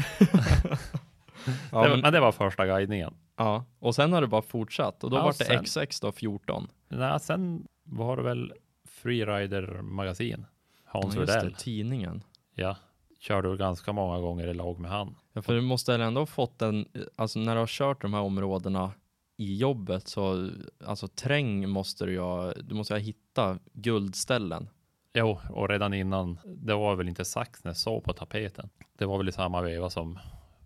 ja, 1.72 1.88
men... 1.88 2.00
men... 2.00 2.12
det 2.12 2.20
var 2.20 2.32
första 2.32 2.66
guidningen. 2.66 3.14
Ja, 3.36 3.64
och 3.78 3.94
sen 3.94 4.12
har 4.12 4.20
det 4.20 4.26
bara 4.26 4.42
fortsatt 4.42 5.04
och 5.04 5.10
då 5.10 5.16
ja, 5.16 5.22
var 5.22 5.34
det 5.38 5.44
sen... 5.44 5.64
XX 5.64 6.00
då 6.00 6.12
14. 6.12 6.68
Nej, 6.88 7.20
sen 7.20 7.66
var 7.84 8.16
det 8.16 8.22
väl 8.22 8.52
Freerider 8.88 9.82
magasin. 9.82 10.46
Hans 10.84 11.14
ja, 11.14 11.20
just 11.20 11.32
det, 11.32 11.50
tidningen. 11.50 12.24
Ja, 12.54 12.76
körde 13.18 13.48
du 13.50 13.56
ganska 13.56 13.92
många 13.92 14.18
gånger 14.18 14.46
i 14.46 14.54
lag 14.54 14.78
med 14.78 14.90
han. 14.90 15.16
Ja, 15.32 15.42
för 15.42 15.54
du 15.54 15.60
måste 15.60 15.94
ändå 15.94 16.20
ha 16.20 16.26
fått 16.26 16.62
en, 16.62 16.86
alltså 17.16 17.38
när 17.38 17.54
du 17.54 17.60
har 17.60 17.66
kört 17.66 18.02
de 18.02 18.14
här 18.14 18.20
områdena 18.20 18.92
i 19.36 19.56
jobbet 19.56 20.08
så, 20.08 20.50
alltså 20.84 21.08
träng 21.08 21.68
måste 21.68 22.06
du 22.06 22.12
ju 22.12 22.52
du 22.52 22.74
måste 22.74 22.94
ha 22.94 22.98
hitta 22.98 23.58
guldställen. 23.72 24.68
Jo, 25.14 25.40
och 25.48 25.68
redan 25.68 25.94
innan, 25.94 26.38
det 26.44 26.74
var 26.74 26.96
väl 26.96 27.08
inte 27.08 27.24
Saxnäs 27.24 27.82
så 27.82 28.00
på 28.00 28.12
tapeten. 28.12 28.70
Det 28.98 29.06
var 29.06 29.18
väl 29.18 29.28
i 29.28 29.32
samma 29.32 29.60
veva 29.60 29.90
som 29.90 30.18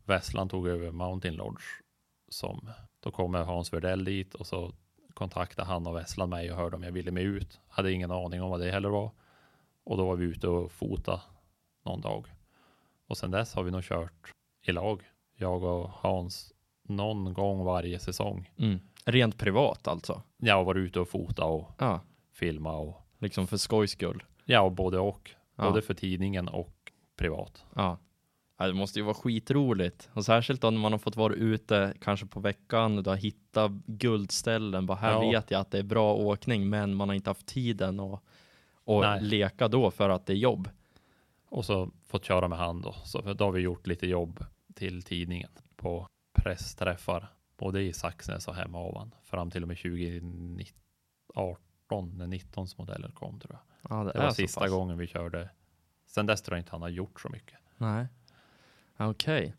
Vesslan 0.04 0.48
tog 0.48 0.68
över 0.68 0.90
Mountain 0.90 1.34
Lodge. 1.34 1.64
Som, 2.28 2.70
då 3.00 3.10
kommer 3.10 3.42
Hans 3.42 3.72
Verdell 3.72 4.04
dit 4.04 4.34
och 4.34 4.46
så 4.46 4.72
kontaktade 5.14 5.68
han 5.68 5.86
och 5.86 5.96
Vesslan 5.96 6.30
mig 6.30 6.50
och 6.50 6.56
hörde 6.56 6.76
om 6.76 6.82
jag 6.82 6.92
ville 6.92 7.10
med 7.10 7.22
ut. 7.22 7.60
Hade 7.68 7.92
ingen 7.92 8.10
aning 8.10 8.42
om 8.42 8.50
vad 8.50 8.60
det 8.60 8.70
heller 8.70 8.88
var. 8.88 9.10
Och 9.84 9.96
då 9.96 10.06
var 10.06 10.16
vi 10.16 10.24
ute 10.24 10.48
och 10.48 10.72
fota 10.72 11.20
någon 11.84 12.00
dag. 12.00 12.34
Och 13.06 13.16
sen 13.16 13.30
dess 13.30 13.54
har 13.54 13.62
vi 13.62 13.70
nog 13.70 13.82
kört 13.82 14.32
i 14.62 14.72
lag, 14.72 15.02
jag 15.36 15.62
och 15.62 15.90
Hans, 15.90 16.52
någon 16.82 17.34
gång 17.34 17.64
varje 17.64 17.98
säsong. 17.98 18.50
Mm. 18.56 18.80
Rent 19.04 19.38
privat 19.38 19.88
alltså? 19.88 20.22
Ja, 20.36 20.62
varit 20.62 20.80
ute 20.80 21.00
och 21.00 21.08
fota 21.08 21.44
och 21.44 21.70
ja. 21.78 22.00
filma 22.32 22.72
och 22.72 23.02
liksom 23.18 23.46
för 23.46 23.56
skojs 23.56 23.90
skull. 23.90 24.22
Ja, 24.44 24.60
och 24.60 24.72
både 24.72 24.98
och. 24.98 25.30
Ja. 25.56 25.64
Både 25.64 25.82
för 25.82 25.94
tidningen 25.94 26.48
och 26.48 26.92
privat. 27.16 27.64
Ja. 27.74 27.98
Det 28.58 28.72
måste 28.72 28.98
ju 28.98 29.04
vara 29.04 29.14
skitroligt. 29.14 30.10
Och 30.12 30.24
särskilt 30.24 30.60
då 30.60 30.70
när 30.70 30.78
man 30.78 30.92
har 30.92 30.98
fått 30.98 31.16
vara 31.16 31.34
ute 31.34 31.94
kanske 32.00 32.26
på 32.26 32.40
veckan 32.40 32.98
och 32.98 33.04
du 33.04 33.10
har 33.10 33.16
hittat 33.16 33.70
guldställen. 33.86 34.86
Bara 34.86 34.98
här 34.98 35.12
ja. 35.12 35.20
vet 35.20 35.50
jag 35.50 35.60
att 35.60 35.70
det 35.70 35.78
är 35.78 35.82
bra 35.82 36.14
åkning, 36.14 36.68
men 36.68 36.94
man 36.94 37.08
har 37.08 37.16
inte 37.16 37.30
haft 37.30 37.46
tiden 37.46 38.00
att 38.00 38.22
och 38.84 39.22
leka 39.22 39.68
då 39.68 39.90
för 39.90 40.08
att 40.08 40.26
det 40.26 40.32
är 40.32 40.36
jobb. 40.36 40.68
Och 41.48 41.64
så 41.64 41.90
fått 42.06 42.24
köra 42.24 42.48
med 42.48 42.58
han 42.58 42.82
då. 42.82 42.94
Så 43.04 43.20
då 43.20 43.44
har 43.44 43.52
vi 43.52 43.60
gjort 43.60 43.86
lite 43.86 44.06
jobb 44.06 44.44
till 44.74 45.02
tidningen 45.02 45.50
på 45.76 46.08
pressträffar. 46.32 47.28
Både 47.56 47.82
i 47.82 47.92
Saxnäs 47.92 48.48
och 48.48 48.54
Hemavan. 48.54 49.14
Fram 49.22 49.50
till 49.50 49.62
och 49.62 49.68
med 49.68 49.76
2018 49.76 52.18
när 52.18 52.26
19 52.26 52.66
modeller 52.76 53.08
kom 53.08 53.40
tror 53.40 53.52
jag. 53.52 53.60
Ja, 53.88 54.04
det, 54.04 54.12
det 54.12 54.18
var 54.18 54.30
sista 54.30 54.68
gången 54.68 54.98
vi 54.98 55.06
körde. 55.06 55.50
Sen 56.06 56.26
dess 56.26 56.42
tror 56.42 56.56
jag 56.56 56.60
inte 56.60 56.72
han 56.72 56.82
har 56.82 56.88
gjort 56.88 57.20
så 57.20 57.28
mycket. 57.28 57.58
Nej, 57.76 58.06
okej. 58.96 59.38
Okay. 59.38 59.52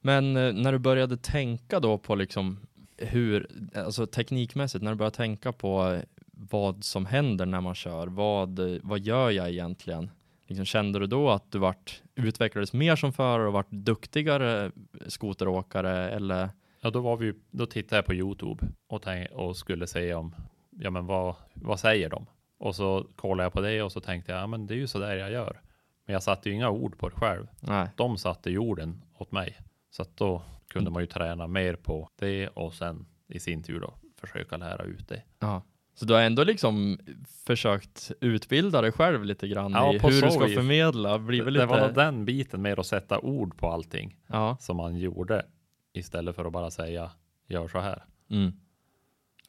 Men 0.00 0.36
eh, 0.36 0.52
när 0.52 0.72
du 0.72 0.78
började 0.78 1.16
tänka 1.16 1.80
då 1.80 1.98
på 1.98 2.14
liksom 2.14 2.66
hur, 2.96 3.48
alltså 3.74 4.06
teknikmässigt, 4.06 4.84
när 4.84 4.90
du 4.90 4.96
började 4.96 5.16
tänka 5.16 5.52
på 5.52 6.00
vad 6.32 6.84
som 6.84 7.06
händer 7.06 7.46
när 7.46 7.60
man 7.60 7.74
kör, 7.74 8.06
vad, 8.06 8.60
vad 8.82 9.00
gör 9.00 9.30
jag 9.30 9.50
egentligen? 9.50 10.10
Liksom, 10.46 10.64
kände 10.64 10.98
du 10.98 11.06
då 11.06 11.30
att 11.30 11.52
du 11.52 11.58
vart, 11.58 12.02
utvecklades 12.14 12.72
mer 12.72 12.96
som 12.96 13.12
förare 13.12 13.46
och 13.46 13.52
vart 13.52 13.70
duktigare 13.70 14.72
skoteråkare 15.06 16.10
eller? 16.10 16.50
Ja, 16.80 16.90
då 16.90 17.00
var 17.00 17.16
vi, 17.16 17.34
då 17.50 17.66
tittade 17.66 17.96
jag 17.96 18.06
på 18.06 18.14
Youtube 18.14 18.66
och, 18.86 19.02
tänk, 19.02 19.30
och 19.30 19.56
skulle 19.56 19.86
se 19.86 20.14
om, 20.14 20.34
ja 20.70 20.90
men 20.90 21.06
vad, 21.06 21.34
vad 21.54 21.80
säger 21.80 22.10
de? 22.10 22.26
Och 22.58 22.74
så 22.74 23.06
kollade 23.16 23.44
jag 23.44 23.52
på 23.52 23.60
det 23.60 23.82
och 23.82 23.92
så 23.92 24.00
tänkte 24.00 24.32
jag, 24.32 24.40
ja 24.40 24.46
men 24.46 24.66
det 24.66 24.74
är 24.74 24.78
ju 24.78 24.86
så 24.86 24.98
där 24.98 25.16
jag 25.16 25.30
gör. 25.30 25.60
Men 26.06 26.12
jag 26.12 26.22
satte 26.22 26.48
ju 26.48 26.54
inga 26.54 26.70
ord 26.70 26.98
på 26.98 27.08
det 27.08 27.14
själv. 27.14 27.46
Nej. 27.60 27.88
De 27.96 28.18
satte 28.18 28.50
jorden 28.50 29.02
åt 29.14 29.32
mig. 29.32 29.58
Så 29.90 30.02
att 30.02 30.16
då 30.16 30.42
kunde 30.68 30.90
man 30.90 31.02
ju 31.02 31.06
träna 31.06 31.46
mer 31.46 31.76
på 31.76 32.08
det 32.18 32.48
och 32.48 32.74
sen 32.74 33.06
i 33.26 33.40
sin 33.40 33.62
tur 33.62 33.80
då 33.80 33.94
försöka 34.16 34.56
lära 34.56 34.82
ut 34.82 35.08
det. 35.08 35.22
Ja. 35.38 35.62
Så 35.94 36.04
du 36.04 36.14
har 36.14 36.20
ändå 36.20 36.44
liksom 36.44 36.98
försökt 37.46 38.12
utbilda 38.20 38.80
dig 38.80 38.92
själv 38.92 39.24
lite 39.24 39.48
grann 39.48 39.72
ja, 39.72 39.94
i 39.94 39.98
hur 39.98 40.22
du 40.22 40.30
ska 40.30 40.48
förmedla. 40.48 41.18
Blir 41.18 41.44
det, 41.44 41.50
lite... 41.50 41.66
det 41.66 41.70
var 41.80 41.88
den 41.88 42.24
biten 42.24 42.62
med 42.62 42.78
att 42.78 42.86
sätta 42.86 43.18
ord 43.18 43.56
på 43.56 43.68
allting 43.68 44.16
ja. 44.26 44.56
som 44.60 44.76
man 44.76 44.96
gjorde 44.96 45.46
istället 45.92 46.36
för 46.36 46.44
att 46.44 46.52
bara 46.52 46.70
säga 46.70 47.10
gör 47.46 47.68
så 47.68 47.80
här. 47.80 48.04
Mm. 48.30 48.52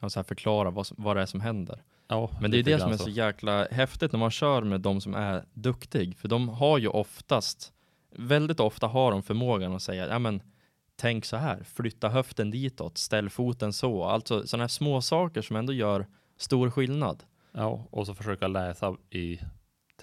Och 0.00 0.12
så 0.12 0.18
här 0.18 0.24
förklara 0.24 0.70
vad, 0.70 0.86
vad 0.96 1.16
det 1.16 1.22
är 1.22 1.26
som 1.26 1.40
händer. 1.40 1.82
Ja, 2.10 2.30
Men 2.40 2.50
det 2.50 2.58
är 2.58 2.62
det 2.62 2.78
som 2.78 2.92
är 2.92 2.96
så. 2.96 3.10
jäkla 3.10 3.64
häftigt 3.70 4.12
när 4.12 4.18
man 4.18 4.30
kör 4.30 4.62
med 4.62 4.80
de 4.80 5.00
som 5.00 5.14
är 5.14 5.44
duktig. 5.52 6.16
För 6.16 6.28
de 6.28 6.48
har 6.48 6.78
ju 6.78 6.88
oftast, 6.88 7.72
väldigt 8.16 8.60
ofta 8.60 8.86
har 8.86 9.10
de 9.10 9.22
förmågan 9.22 9.74
att 9.74 9.82
säga, 9.82 10.08
ja 10.08 10.18
men 10.18 10.42
tänk 10.96 11.24
så 11.24 11.36
här, 11.36 11.62
flytta 11.62 12.08
höften 12.08 12.50
ditåt, 12.50 12.98
ställ 12.98 13.30
foten 13.30 13.72
så. 13.72 14.04
Alltså 14.04 14.46
sådana 14.46 14.62
här 14.62 14.68
små 14.68 15.02
saker 15.02 15.42
som 15.42 15.56
ändå 15.56 15.72
gör 15.72 16.06
stor 16.36 16.70
skillnad. 16.70 17.24
Ja, 17.52 17.86
och 17.90 18.06
så 18.06 18.14
försöka 18.14 18.48
läsa 18.48 18.96
i 19.10 19.40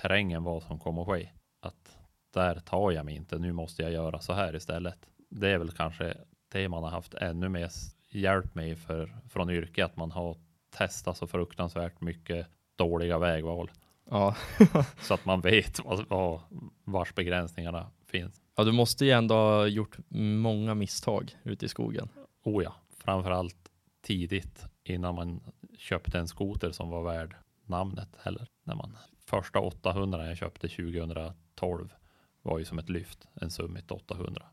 terrängen 0.01 0.43
vad 0.43 0.63
som 0.63 0.79
kommer 0.79 1.01
att 1.01 1.07
ske. 1.07 1.29
Att 1.61 1.97
där 2.33 2.59
tar 2.59 2.91
jag 2.91 3.05
mig 3.05 3.15
inte, 3.15 3.39
nu 3.39 3.51
måste 3.51 3.81
jag 3.81 3.91
göra 3.91 4.19
så 4.19 4.33
här 4.33 4.55
istället. 4.55 5.09
Det 5.29 5.49
är 5.49 5.57
väl 5.57 5.71
kanske 5.71 6.17
det 6.51 6.69
man 6.69 6.83
har 6.83 6.89
haft 6.89 7.13
ännu 7.13 7.49
mer 7.49 7.71
hjälp 8.09 8.55
med 8.55 8.77
för, 8.77 9.17
från 9.29 9.49
yrke, 9.49 9.85
att 9.85 9.95
man 9.95 10.11
har 10.11 10.37
testat 10.77 11.17
så 11.17 11.27
fruktansvärt 11.27 12.01
mycket 12.01 12.47
dåliga 12.75 13.17
vägval. 13.17 13.71
Ja. 14.09 14.35
så 15.01 15.13
att 15.13 15.25
man 15.25 15.41
vet 15.41 15.79
vad, 15.85 16.07
vad, 16.07 16.41
vars 16.83 17.15
begränsningarna 17.15 17.91
finns. 18.05 18.41
Ja, 18.55 18.63
du 18.63 18.71
måste 18.71 19.05
ju 19.05 19.11
ändå 19.11 19.35
ha 19.35 19.67
gjort 19.67 19.97
många 20.09 20.75
misstag 20.75 21.37
ute 21.43 21.65
i 21.65 21.69
skogen. 21.69 22.09
Oh 22.43 22.63
ja, 22.63 22.75
framförallt 22.97 23.71
tidigt 24.01 24.65
innan 24.83 25.15
man 25.15 25.39
köpte 25.77 26.19
en 26.19 26.27
skoter 26.27 26.71
som 26.71 26.89
var 26.89 27.03
värd 27.03 27.35
namnet 27.65 28.09
heller. 28.19 28.47
När 28.63 28.75
man 28.75 28.97
första 29.25 29.59
800 29.59 30.27
jag 30.27 30.37
köpte 30.37 30.67
2012 30.67 31.93
var 32.41 32.59
ju 32.59 32.65
som 32.65 32.79
ett 32.79 32.89
lyft, 32.89 33.27
en 33.33 33.51
Summit 33.51 33.91
800. 33.91 34.45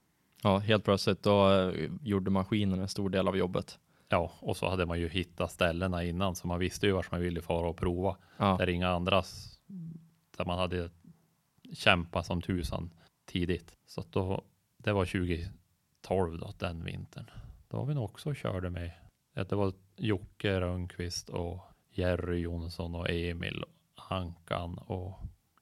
Ja, 0.42 0.58
helt 0.58 0.84
plötsligt 0.84 1.22
då 1.22 1.50
eh, 1.50 1.90
gjorde 2.02 2.30
maskinen 2.30 2.80
en 2.80 2.88
stor 2.88 3.10
del 3.10 3.28
av 3.28 3.36
jobbet. 3.36 3.78
Ja, 4.08 4.32
och 4.40 4.56
så 4.56 4.68
hade 4.68 4.86
man 4.86 5.00
ju 5.00 5.08
hittat 5.08 5.50
ställena 5.50 6.04
innan 6.04 6.34
så 6.34 6.46
man 6.46 6.58
visste 6.58 6.86
ju 6.86 6.92
vart 6.92 7.10
man 7.10 7.20
ville 7.20 7.40
fara 7.40 7.68
och 7.68 7.76
prova. 7.76 8.16
Ja. 8.36 8.56
Där 8.58 8.68
inga 8.68 8.88
andra, 8.88 9.22
där 10.36 10.44
man 10.44 10.58
hade 10.58 10.90
kämpat 11.72 12.26
som 12.26 12.42
tusan 12.42 12.90
tidigt. 13.26 13.76
Så 13.86 14.04
då, 14.10 14.42
det 14.76 14.92
var 14.92 15.04
2012 15.04 16.38
då, 16.38 16.52
den 16.58 16.84
vintern. 16.84 17.30
Då 17.68 17.76
var 17.76 17.86
vi 17.86 17.94
nog 17.94 18.04
också 18.04 18.28
och 18.30 18.36
körde 18.36 18.70
med. 18.70 18.90
Det 19.34 19.52
var 19.52 19.72
Jocke 19.96 20.60
Rönnqvist 20.60 21.28
och 21.28 21.60
Jerry 21.90 22.38
Jonsson 22.38 22.94
och 22.94 23.10
Emil 23.10 23.64
Hankan 23.94 24.78
och 24.78 25.18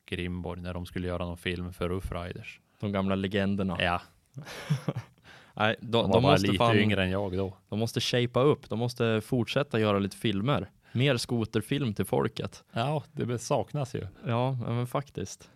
Grimborg 0.06 0.60
när 0.60 0.74
de 0.74 0.86
skulle 0.86 1.08
göra 1.08 1.24
någon 1.24 1.36
film 1.36 1.72
för 1.72 1.88
Rough 1.88 2.12
Riders. 2.12 2.60
De 2.80 2.92
gamla 2.92 3.14
legenderna. 3.14 3.82
Ja. 3.82 4.02
Nej, 5.54 5.76
de, 5.80 5.88
de, 5.90 6.10
de 6.10 6.22
var 6.22 6.30
måste 6.30 6.46
lite 6.46 6.58
fan, 6.58 6.76
yngre 6.76 7.04
än 7.04 7.10
jag 7.10 7.36
då. 7.36 7.56
De 7.68 7.78
måste 7.78 8.00
shapea 8.00 8.42
upp. 8.42 8.68
De 8.68 8.78
måste 8.78 9.20
fortsätta 9.20 9.80
göra 9.80 9.98
lite 9.98 10.16
filmer. 10.16 10.70
Mer 10.92 11.16
skoterfilm 11.16 11.94
till 11.94 12.04
folket. 12.04 12.64
Ja, 12.72 13.02
det 13.12 13.38
saknas 13.38 13.94
ju. 13.94 14.06
Ja, 14.26 14.52
men 14.52 14.86
faktiskt. 14.86 15.50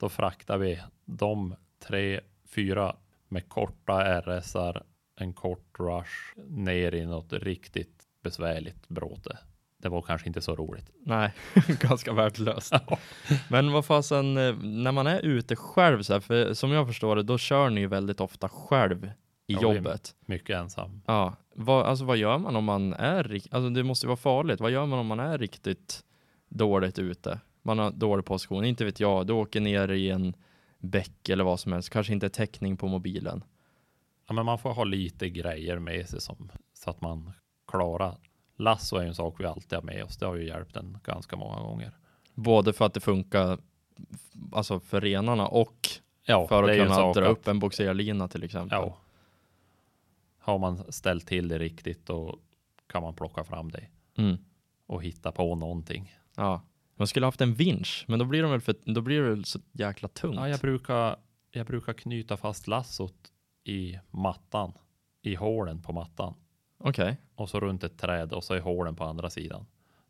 Då 0.00 0.08
fraktar 0.08 0.58
vi 0.58 0.80
de 1.04 1.54
tre, 1.88 2.20
fyra 2.54 2.96
med 3.28 3.48
korta 3.48 4.20
RSar, 4.20 4.82
en 5.16 5.32
kort 5.32 5.78
rush 5.78 6.40
ner 6.48 6.94
i 6.94 7.06
något 7.06 7.32
riktigt 7.32 8.02
besvärligt 8.22 8.88
bråte 8.88 9.38
det 9.84 9.90
var 9.90 10.02
kanske 10.02 10.26
inte 10.26 10.40
så 10.40 10.56
roligt. 10.56 10.90
Nej, 11.06 11.32
ganska 11.80 12.12
värdelöst. 12.12 12.74
Men 13.48 13.72
vad 13.72 13.84
fasen, 13.84 14.36
eh, 14.36 14.54
när 14.56 14.92
man 14.92 15.06
är 15.06 15.20
ute 15.20 15.56
själv 15.56 16.02
så 16.02 16.12
här, 16.12 16.20
för 16.20 16.54
som 16.54 16.70
jag 16.70 16.86
förstår 16.86 17.16
det, 17.16 17.22
då 17.22 17.38
kör 17.38 17.70
ni 17.70 17.80
ju 17.80 17.86
väldigt 17.86 18.20
ofta 18.20 18.48
själv 18.48 19.10
i 19.46 19.52
ja, 19.52 19.60
jobbet. 19.60 20.16
Mycket 20.20 20.56
ensam. 20.56 21.02
Ja, 21.06 21.34
vad, 21.54 21.86
alltså 21.86 22.04
vad 22.04 22.16
gör 22.16 22.38
man 22.38 22.56
om 22.56 22.64
man 22.64 22.92
är, 22.92 23.40
alltså 23.50 23.70
det 23.70 23.82
måste 23.82 24.06
ju 24.06 24.08
vara 24.08 24.16
farligt. 24.16 24.60
Vad 24.60 24.70
gör 24.70 24.86
man 24.86 24.98
om 24.98 25.06
man 25.06 25.20
är 25.20 25.38
riktigt 25.38 26.04
dåligt 26.48 26.98
ute? 26.98 27.40
Man 27.62 27.78
har 27.78 27.90
dålig 27.90 28.24
position, 28.24 28.64
inte 28.64 28.84
vet 28.84 29.00
jag, 29.00 29.26
du 29.26 29.32
åker 29.32 29.60
ner 29.60 29.90
i 29.90 30.10
en 30.10 30.34
bäck 30.78 31.28
eller 31.28 31.44
vad 31.44 31.60
som 31.60 31.72
helst, 31.72 31.90
kanske 31.90 32.12
inte 32.12 32.28
täckning 32.28 32.76
på 32.76 32.88
mobilen. 32.88 33.44
Ja, 34.26 34.34
men 34.34 34.46
man 34.46 34.58
får 34.58 34.72
ha 34.72 34.84
lite 34.84 35.28
grejer 35.28 35.78
med 35.78 36.08
sig 36.08 36.20
som, 36.20 36.50
så 36.74 36.90
att 36.90 37.00
man 37.00 37.32
klarar 37.68 38.18
Lasso 38.56 38.96
är 38.96 39.06
en 39.06 39.14
sak 39.14 39.34
vi 39.38 39.44
alltid 39.44 39.72
har 39.72 39.82
med 39.82 40.04
oss. 40.04 40.16
Det 40.16 40.26
har 40.26 40.34
ju 40.34 40.46
hjälpt 40.46 40.76
en 40.76 40.98
ganska 41.04 41.36
många 41.36 41.60
gånger. 41.60 41.92
Både 42.34 42.72
för 42.72 42.84
att 42.84 42.94
det 42.94 43.00
funkar 43.00 43.58
alltså 44.52 44.80
för 44.80 45.00
renarna 45.00 45.48
och 45.48 45.88
ja, 46.26 46.46
för 46.46 46.62
att 46.62 46.76
kunna 46.76 47.12
dra 47.12 47.26
upp 47.26 47.48
en 47.48 47.58
boxerlina 47.58 48.28
till 48.28 48.42
exempel. 48.42 48.78
Ja. 48.78 48.98
Har 50.44 50.58
man 50.58 50.92
ställt 50.92 51.26
till 51.26 51.48
det 51.48 51.58
riktigt 51.58 52.06
då 52.06 52.38
kan 52.86 53.02
man 53.02 53.14
plocka 53.14 53.44
fram 53.44 53.70
det 53.70 53.86
mm. 54.18 54.36
och 54.86 55.02
hitta 55.02 55.32
på 55.32 55.54
någonting. 55.54 56.16
Ja, 56.36 56.62
man 56.96 57.06
skulle 57.06 57.26
haft 57.26 57.40
en 57.40 57.54
vinsch, 57.54 58.04
men 58.08 58.18
då 58.18 58.24
blir 58.24 58.42
de 58.42 58.50
väl 58.50 58.60
för, 58.60 58.74
då 58.84 59.00
blir 59.00 59.22
det 59.22 59.28
väl 59.28 59.44
så 59.44 59.58
jäkla 59.72 60.08
tungt. 60.08 60.36
Ja, 60.36 60.48
jag 60.48 60.60
brukar, 60.60 61.16
jag 61.50 61.66
brukar 61.66 61.92
knyta 61.92 62.36
fast 62.36 62.66
lassot 62.66 63.32
i 63.64 63.98
mattan, 64.10 64.72
i 65.22 65.34
hålen 65.34 65.82
på 65.82 65.92
mattan. 65.92 66.34
Okej. 66.78 67.04
Okay. 67.04 67.16
Och 67.34 67.50
så 67.50 67.60
runt 67.60 67.84
ett 67.84 67.98
träd 67.98 68.32
och 68.32 68.44
så 68.44 68.54
är 68.54 68.60
hålen 68.60 68.96
på 68.96 69.04
andra 69.04 69.30
sidan. 69.30 69.66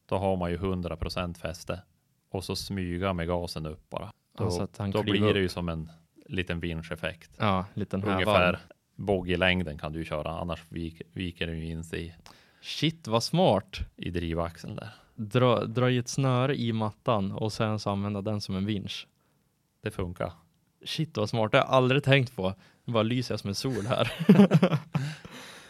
Då 0.07 0.17
har 0.17 0.37
man 0.37 0.51
ju 0.51 0.59
100% 0.59 1.35
fäste. 1.35 1.83
Och 2.29 2.45
så 2.45 2.57
smyga 2.57 3.13
med 3.13 3.27
gasen 3.27 3.67
upp 3.67 3.91
bara. 3.91 4.13
Då, 4.39 4.45
alltså 4.45 4.69
då 4.93 5.03
blir 5.03 5.35
det 5.35 5.41
ju 5.41 5.49
som 5.49 5.69
en 5.69 5.91
liten 6.27 6.61
vinscheffekt. 6.61 7.31
Ja, 7.39 7.65
liten 7.75 8.05
Ungefär 8.05 8.61
boggielängden 8.97 9.79
kan 9.79 9.93
du 9.93 10.05
köra, 10.05 10.31
annars 10.31 10.65
vik, 10.69 11.03
viker 11.13 11.47
den 11.47 11.59
ju 11.59 11.71
in 11.71 11.85
sig 11.85 12.07
i. 12.07 12.15
Shit, 12.61 13.07
vad 13.07 13.23
smart. 13.23 13.79
I 13.97 14.11
drivaxeln 14.11 14.77
där. 14.77 14.91
Dra, 15.15 15.65
dra 15.65 15.91
i 15.91 15.99
ett 15.99 16.09
snöre 16.09 16.57
i 16.57 16.73
mattan 16.73 17.33
och 17.33 17.53
sen 17.53 17.79
så 17.79 17.91
använda 17.91 18.23
den 18.23 18.41
som 18.41 18.57
en 18.57 18.67
vinsch. 18.67 19.07
Det 19.83 19.91
funkar. 19.91 20.33
Shit 20.85 21.17
vad 21.17 21.29
smart, 21.29 21.53
det 21.53 21.59
har 21.59 21.65
jag 21.65 21.73
aldrig 21.73 22.05
tänkt 22.05 22.37
på. 22.37 22.55
Nu 22.85 22.93
bara 22.93 23.03
lyser 23.03 23.33
jag 23.33 23.41
som 23.41 23.49
en 23.49 23.55
sol 23.55 23.87
här. 23.87 24.13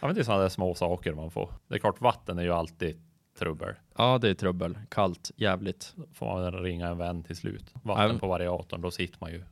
Ja, 0.04 0.08
men 0.08 0.14
det 0.14 0.20
är 0.20 0.24
sådana 0.24 0.42
där 0.42 0.48
små 0.48 0.74
saker 0.74 1.14
man 1.14 1.30
får. 1.30 1.52
Det 1.68 1.74
är 1.74 1.78
klart, 1.78 2.00
vatten 2.00 2.38
är 2.38 2.42
ju 2.42 2.52
alltid 2.52 3.00
trubbel. 3.38 3.74
Ja, 3.96 4.18
det 4.18 4.30
är 4.30 4.34
trubbel. 4.34 4.78
Kallt, 4.88 5.30
jävligt. 5.36 5.94
Får 6.12 6.26
man 6.26 6.62
ringa 6.62 6.88
en 6.88 6.98
vän 6.98 7.22
till 7.22 7.36
slut. 7.36 7.74
Vatten 7.82 8.08
Nej. 8.08 8.18
på 8.18 8.26
variatorn, 8.26 8.80
då 8.80 8.90
sitter 8.90 9.18
man 9.20 9.32
ju. 9.32 9.42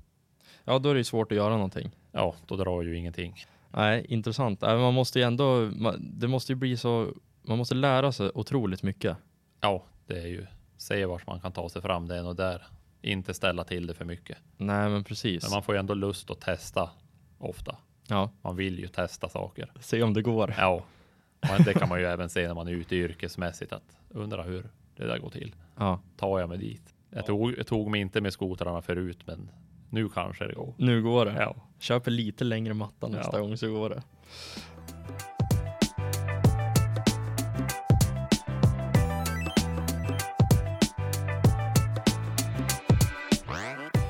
Ja, 0.64 0.78
då 0.78 0.88
är 0.88 0.94
det 0.94 1.00
ju 1.00 1.04
svårt 1.04 1.32
att 1.32 1.36
göra 1.36 1.54
någonting. 1.54 1.90
Ja, 2.10 2.34
då 2.46 2.56
drar 2.56 2.82
ju 2.82 2.96
ingenting. 2.96 3.44
Nej, 3.72 4.06
intressant. 4.08 4.60
Man 4.60 4.94
måste 4.94 5.18
ju 5.18 5.24
ändå, 5.24 5.70
det 6.00 6.28
måste 6.28 6.52
ju 6.52 6.56
bli 6.56 6.76
så, 6.76 7.12
man 7.42 7.58
måste 7.58 7.74
lära 7.74 8.12
sig 8.12 8.30
otroligt 8.34 8.82
mycket. 8.82 9.16
Ja, 9.60 9.84
det 10.06 10.18
är 10.18 10.26
ju, 10.26 10.46
se 10.76 11.04
vart 11.06 11.26
man 11.26 11.40
kan 11.40 11.52
ta 11.52 11.68
sig 11.68 11.82
fram, 11.82 12.08
det 12.08 12.16
är 12.16 12.22
nog 12.22 12.36
där. 12.36 12.66
Inte 13.02 13.34
ställa 13.34 13.64
till 13.64 13.86
det 13.86 13.94
för 13.94 14.04
mycket. 14.04 14.38
Nej, 14.56 14.88
men 14.88 15.04
precis. 15.04 15.42
Men 15.42 15.50
man 15.50 15.62
får 15.62 15.74
ju 15.74 15.78
ändå 15.78 15.94
lust 15.94 16.30
att 16.30 16.40
testa 16.40 16.90
ofta. 17.38 17.76
Ja. 18.08 18.30
Man 18.42 18.56
vill 18.56 18.78
ju 18.78 18.88
testa 18.88 19.28
saker. 19.28 19.72
Se 19.80 20.02
om 20.02 20.14
det 20.14 20.22
går. 20.22 20.54
Ja, 20.58 20.84
men 21.40 21.62
det 21.62 21.74
kan 21.74 21.88
man 21.88 22.00
ju 22.00 22.06
även 22.12 22.28
se 22.28 22.46
när 22.46 22.54
man 22.54 22.68
är 22.68 22.72
ute 22.72 22.96
yrkesmässigt 22.96 23.72
att 23.72 23.96
undra 24.08 24.42
hur 24.42 24.70
det 24.96 25.06
där 25.06 25.18
går 25.18 25.30
till. 25.30 25.54
Ja. 25.76 26.00
Tar 26.16 26.40
jag 26.40 26.48
mig 26.48 26.58
dit? 26.58 26.94
Jag 27.10 27.26
tog, 27.26 27.58
jag 27.58 27.66
tog 27.66 27.90
mig 27.90 28.00
inte 28.00 28.20
med 28.20 28.32
skotrarna 28.32 28.82
förut, 28.82 29.18
men 29.26 29.50
nu 29.92 30.08
kanske 30.08 30.46
det 30.46 30.54
går. 30.54 30.74
Nu 30.76 31.02
går 31.02 31.26
det. 31.26 31.32
Ja. 31.38 31.56
Köper 31.78 32.10
lite 32.10 32.44
längre 32.44 32.74
matta 32.74 33.08
nästa 33.08 33.38
ja. 33.38 33.42
gång 33.42 33.56
så 33.56 33.70
går 33.72 33.90
det. 33.90 34.02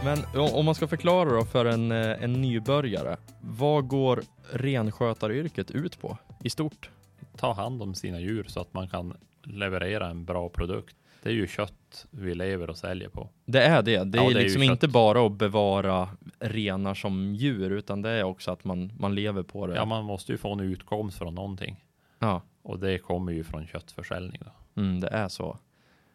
Men 0.05 0.19
om 0.55 0.65
man 0.65 0.75
ska 0.75 0.89
förklara 0.89 1.31
då 1.31 1.45
för 1.45 1.65
en, 1.65 1.93
eh, 1.93 2.25
en 2.25 2.33
nybörjare, 2.33 3.17
vad 3.41 3.89
går 3.89 4.23
renskötaryrket 4.51 5.71
ut 5.71 6.01
på 6.01 6.19
i 6.45 6.51
stort? 6.51 6.91
Ta 7.37 7.53
hand 7.53 7.83
om 7.83 7.95
sina 7.95 8.21
djur 8.21 8.45
så 8.49 8.61
att 8.61 8.75
man 8.75 8.89
kan 8.89 9.17
leverera 9.43 10.07
en 10.07 10.25
bra 10.25 10.49
produkt. 10.49 10.97
Det 11.23 11.29
är 11.29 11.35
ju 11.35 11.47
kött 11.47 12.07
vi 12.11 12.35
lever 12.35 12.71
och 12.71 12.77
säljer 12.77 13.09
på. 13.09 13.29
Det 13.45 13.63
är 13.63 13.83
det. 13.83 14.05
Det 14.05 14.19
är, 14.19 14.23
ja, 14.23 14.31
det 14.31 14.41
är 14.41 14.43
liksom 14.43 14.63
inte 14.63 14.89
bara 14.89 15.27
att 15.27 15.33
bevara 15.33 16.09
renar 16.39 16.95
som 16.95 17.35
djur, 17.35 17.71
utan 17.71 18.03
det 18.03 18.11
är 18.11 18.23
också 18.23 18.51
att 18.51 18.65
man, 18.65 18.93
man 18.99 19.15
lever 19.15 19.43
på 19.43 19.67
det. 19.67 19.75
Ja, 19.75 19.85
man 19.85 20.05
måste 20.05 20.33
ju 20.33 20.39
få 20.39 20.53
en 20.53 20.61
utkomst 20.61 21.19
från 21.19 21.35
någonting. 21.35 21.85
Ja. 22.19 22.43
Och 22.63 22.79
det 22.79 22.99
kommer 22.99 23.33
ju 23.33 23.45
från 23.45 23.67
köttförsäljning. 23.67 24.43
Då. 24.45 24.83
Mm, 24.83 25.01
det 25.01 25.09
är 25.09 25.29
så. 25.29 25.59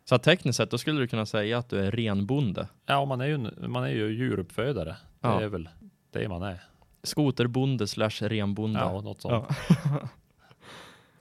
Så 0.06 0.17
tekniskt 0.17 0.58
sett, 0.58 0.72
då 0.72 0.78
skulle 0.78 1.00
du 1.00 1.08
kunna 1.08 1.26
säga 1.26 1.58
att 1.58 1.70
du 1.70 1.80
är 1.80 1.91
renbonde. 1.91 2.67
Ja, 2.86 3.06
man 3.06 3.22
är 3.22 3.26
ju, 3.26 3.38
man 3.67 3.84
är 3.84 3.89
ju 3.89 4.13
djuruppfödare. 4.13 4.96
Det 5.20 5.28
ja. 5.28 5.41
är 5.41 5.48
väl 5.48 5.70
det 6.12 6.30
man 6.30 6.43
är. 6.43 6.63
Skoterbonde 7.04 7.88
slash 7.88 8.22
renbonde. 8.22 8.80
Ja, 8.80 9.02
något 9.02 9.22
sånt. 9.22 9.46
Ja. 9.70 10.00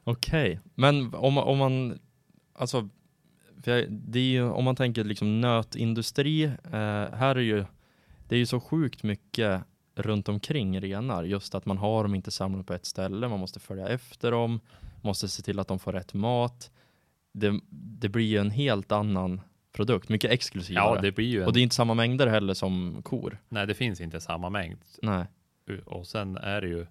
Okej, 0.04 0.50
okay. 0.50 0.58
men 0.74 1.14
om, 1.14 1.38
om 1.38 1.58
man, 1.58 1.98
alltså, 2.52 2.88
jag, 3.64 3.84
det 3.90 4.18
är 4.18 4.30
ju, 4.30 4.42
om 4.50 4.64
man 4.64 4.76
tänker 4.76 5.04
liksom 5.04 5.40
nötindustri, 5.40 6.44
eh, 6.44 6.50
här 7.12 7.36
är 7.36 7.40
ju, 7.40 7.64
det 8.28 8.34
är 8.34 8.38
ju 8.38 8.46
så 8.46 8.60
sjukt 8.60 9.02
mycket 9.02 9.62
runt 9.94 10.28
omkring 10.28 10.80
renar, 10.80 11.24
just 11.24 11.54
att 11.54 11.66
man 11.66 11.78
har 11.78 12.02
dem 12.02 12.14
inte 12.14 12.30
samlade 12.30 12.64
på 12.64 12.74
ett 12.74 12.86
ställe, 12.86 13.28
man 13.28 13.40
måste 13.40 13.60
följa 13.60 13.88
efter 13.88 14.30
dem, 14.30 14.60
måste 15.02 15.28
se 15.28 15.42
till 15.42 15.58
att 15.58 15.68
de 15.68 15.78
får 15.78 15.92
rätt 15.92 16.14
mat 16.14 16.70
det, 17.38 17.60
det 17.70 18.08
blir 18.08 18.24
ju 18.24 18.38
en 18.38 18.50
helt 18.50 18.92
annan 18.92 19.40
produkt, 19.72 20.08
mycket 20.08 20.30
exklusivare. 20.30 20.94
Ja, 20.96 21.00
det 21.00 21.12
blir 21.12 21.26
ju 21.26 21.40
en... 21.40 21.46
Och 21.46 21.52
det 21.52 21.60
är 21.60 21.62
inte 21.62 21.74
samma 21.74 21.94
mängder 21.94 22.26
heller 22.26 22.54
som 22.54 23.02
kor. 23.02 23.38
Nej, 23.48 23.66
det 23.66 23.74
finns 23.74 24.00
inte 24.00 24.20
samma 24.20 24.50
mängd. 24.50 24.78
Nej. 25.02 25.26
Och 25.84 26.06
sen 26.06 26.36
är 26.36 26.60
det 26.60 26.68
ju 26.68 26.86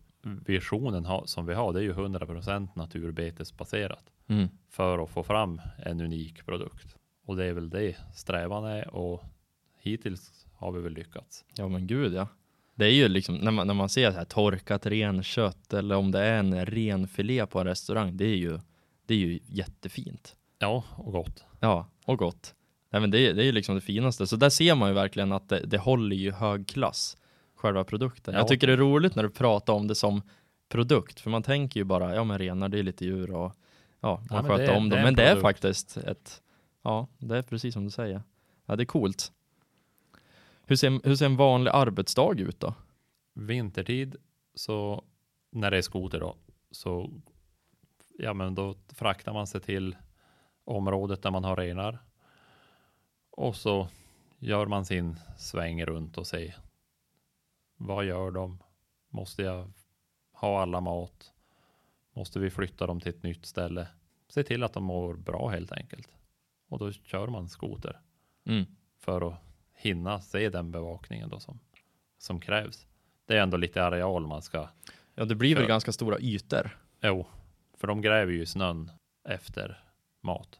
visionen 0.45 1.07
som 1.25 1.45
vi 1.45 1.53
har, 1.53 1.73
det 1.73 1.79
är 1.79 1.83
ju 1.83 1.93
100% 1.93 2.67
naturbetesbaserat 2.75 4.03
mm. 4.27 4.47
för 4.69 5.03
att 5.03 5.09
få 5.09 5.23
fram 5.23 5.61
en 5.77 6.01
unik 6.01 6.45
produkt. 6.45 6.95
Och 7.25 7.35
det 7.35 7.45
är 7.45 7.53
väl 7.53 7.69
det 7.69 7.95
strävan 8.15 8.65
är 8.65 8.95
och 8.95 9.23
hittills 9.81 10.45
har 10.53 10.71
vi 10.71 10.81
väl 10.81 10.93
lyckats. 10.93 11.45
Ja, 11.55 11.67
men 11.67 11.87
gud 11.87 12.13
ja. 12.13 12.27
Det 12.75 12.85
är 12.85 12.91
ju 12.91 13.07
liksom 13.07 13.35
när 13.35 13.51
man, 13.51 13.67
när 13.67 13.73
man 13.73 13.89
ser 13.89 14.11
så 14.11 14.17
här 14.17 14.25
torkat 14.25 14.85
renkött 14.85 15.73
eller 15.73 15.95
om 15.95 16.11
det 16.11 16.19
är 16.19 16.39
en 16.39 16.65
renfilé 16.65 17.45
på 17.45 17.59
en 17.59 17.65
restaurang, 17.65 18.17
det 18.17 18.25
är 18.25 18.35
ju 18.35 18.59
det 19.05 19.13
är 19.13 19.17
ju 19.17 19.39
jättefint. 19.45 20.35
Ja, 20.59 20.83
och 20.97 21.11
gott. 21.11 21.43
Ja, 21.59 21.87
och 22.05 22.17
gott. 22.17 22.55
Nej, 22.89 23.01
men 23.01 23.11
det, 23.11 23.19
är, 23.19 23.33
det 23.33 23.41
är 23.41 23.45
ju 23.45 23.51
liksom 23.51 23.75
det 23.75 23.81
finaste. 23.81 24.27
Så 24.27 24.35
där 24.35 24.49
ser 24.49 24.75
man 24.75 24.89
ju 24.89 24.95
verkligen 24.95 25.31
att 25.31 25.49
det, 25.49 25.59
det 25.59 25.77
håller 25.77 26.15
ju 26.15 26.31
hög 26.31 26.67
klass. 26.67 27.17
själva 27.55 27.83
produkten. 27.83 28.33
Ja. 28.33 28.39
Jag 28.39 28.47
tycker 28.47 28.67
det 28.67 28.73
är 28.73 28.77
roligt 28.77 29.15
när 29.15 29.23
du 29.23 29.29
pratar 29.29 29.73
om 29.73 29.87
det 29.87 29.95
som 29.95 30.21
produkt, 30.69 31.19
för 31.19 31.29
man 31.29 31.43
tänker 31.43 31.79
ju 31.79 31.83
bara, 31.83 32.15
ja 32.15 32.23
men 32.23 32.39
renar 32.39 32.69
det 32.69 32.79
är 32.79 32.83
lite 32.83 33.05
djur 33.05 33.31
och 33.31 33.55
ja, 34.05 34.23
man 34.29 34.45
Ja, 34.45 34.57
sköter 34.57 34.75
om 34.75 34.89
dem. 34.89 35.01
Men 35.01 35.15
det 35.15 35.23
är 35.23 35.41
faktiskt 35.41 35.97
ett, 35.97 36.41
ja, 36.81 37.07
det 37.17 37.37
är 37.37 37.41
precis 37.41 37.73
som 37.73 37.83
du 37.83 37.91
säger. 37.91 38.23
Ja, 38.65 38.75
det 38.75 38.83
är 38.83 38.85
coolt. 38.85 39.31
Hur 40.65 40.75
ser, 40.75 41.07
hur 41.07 41.15
ser 41.15 41.25
en 41.25 41.35
vanlig 41.35 41.71
arbetsdag 41.71 42.39
ut 42.39 42.59
då? 42.59 42.73
Vintertid 43.33 44.15
så 44.55 45.03
när 45.51 45.71
det 45.71 45.77
är 45.77 45.81
skoter 45.81 46.19
då 46.19 46.35
så 46.71 47.11
ja, 48.17 48.33
men 48.33 48.55
då 48.55 48.75
fraktar 48.87 49.33
man 49.33 49.47
sig 49.47 49.61
till 49.61 49.95
området 50.63 51.21
där 51.21 51.31
man 51.31 51.43
har 51.43 51.55
renar 51.55 51.99
och 53.31 53.55
så 53.55 53.87
gör 54.39 54.65
man 54.65 54.85
sin 54.85 55.19
sväng 55.37 55.85
runt 55.85 56.17
och 56.17 56.27
ser 56.27 56.55
vad 57.77 58.05
gör 58.05 58.31
de? 58.31 58.63
Måste 59.09 59.41
jag 59.41 59.71
ha 60.31 60.61
alla 60.61 60.81
mat? 60.81 61.31
Måste 62.15 62.39
vi 62.39 62.49
flytta 62.49 62.87
dem 62.87 62.99
till 63.01 63.09
ett 63.09 63.23
nytt 63.23 63.45
ställe? 63.45 63.87
Se 64.27 64.43
till 64.43 64.63
att 64.63 64.73
de 64.73 64.83
mår 64.83 65.13
bra 65.15 65.49
helt 65.49 65.71
enkelt. 65.71 66.07
Och 66.69 66.79
då 66.79 66.91
kör 66.91 67.27
man 67.27 67.49
skoter 67.49 67.99
Mm. 68.47 68.65
för 68.99 69.27
att 69.31 69.39
hinna 69.73 70.21
se 70.21 70.49
den 70.49 70.71
bevakningen 70.71 71.29
då 71.29 71.39
som, 71.39 71.59
som 72.17 72.39
krävs. 72.39 72.87
Det 73.25 73.37
är 73.37 73.41
ändå 73.41 73.57
lite 73.57 73.83
areal 73.83 74.27
man 74.27 74.41
ska, 74.41 74.69
Ja, 75.15 75.25
det 75.25 75.35
blir 75.35 75.55
väl 75.55 75.63
Kör. 75.63 75.67
ganska 75.67 75.91
stora 75.91 76.19
ytor. 76.19 76.77
jo, 77.01 77.25
för 77.77 77.87
de 77.87 78.01
gräver 78.01 78.31
ju 78.33 78.45
snön 78.45 78.91
efter 79.29 79.83
mat. 80.21 80.59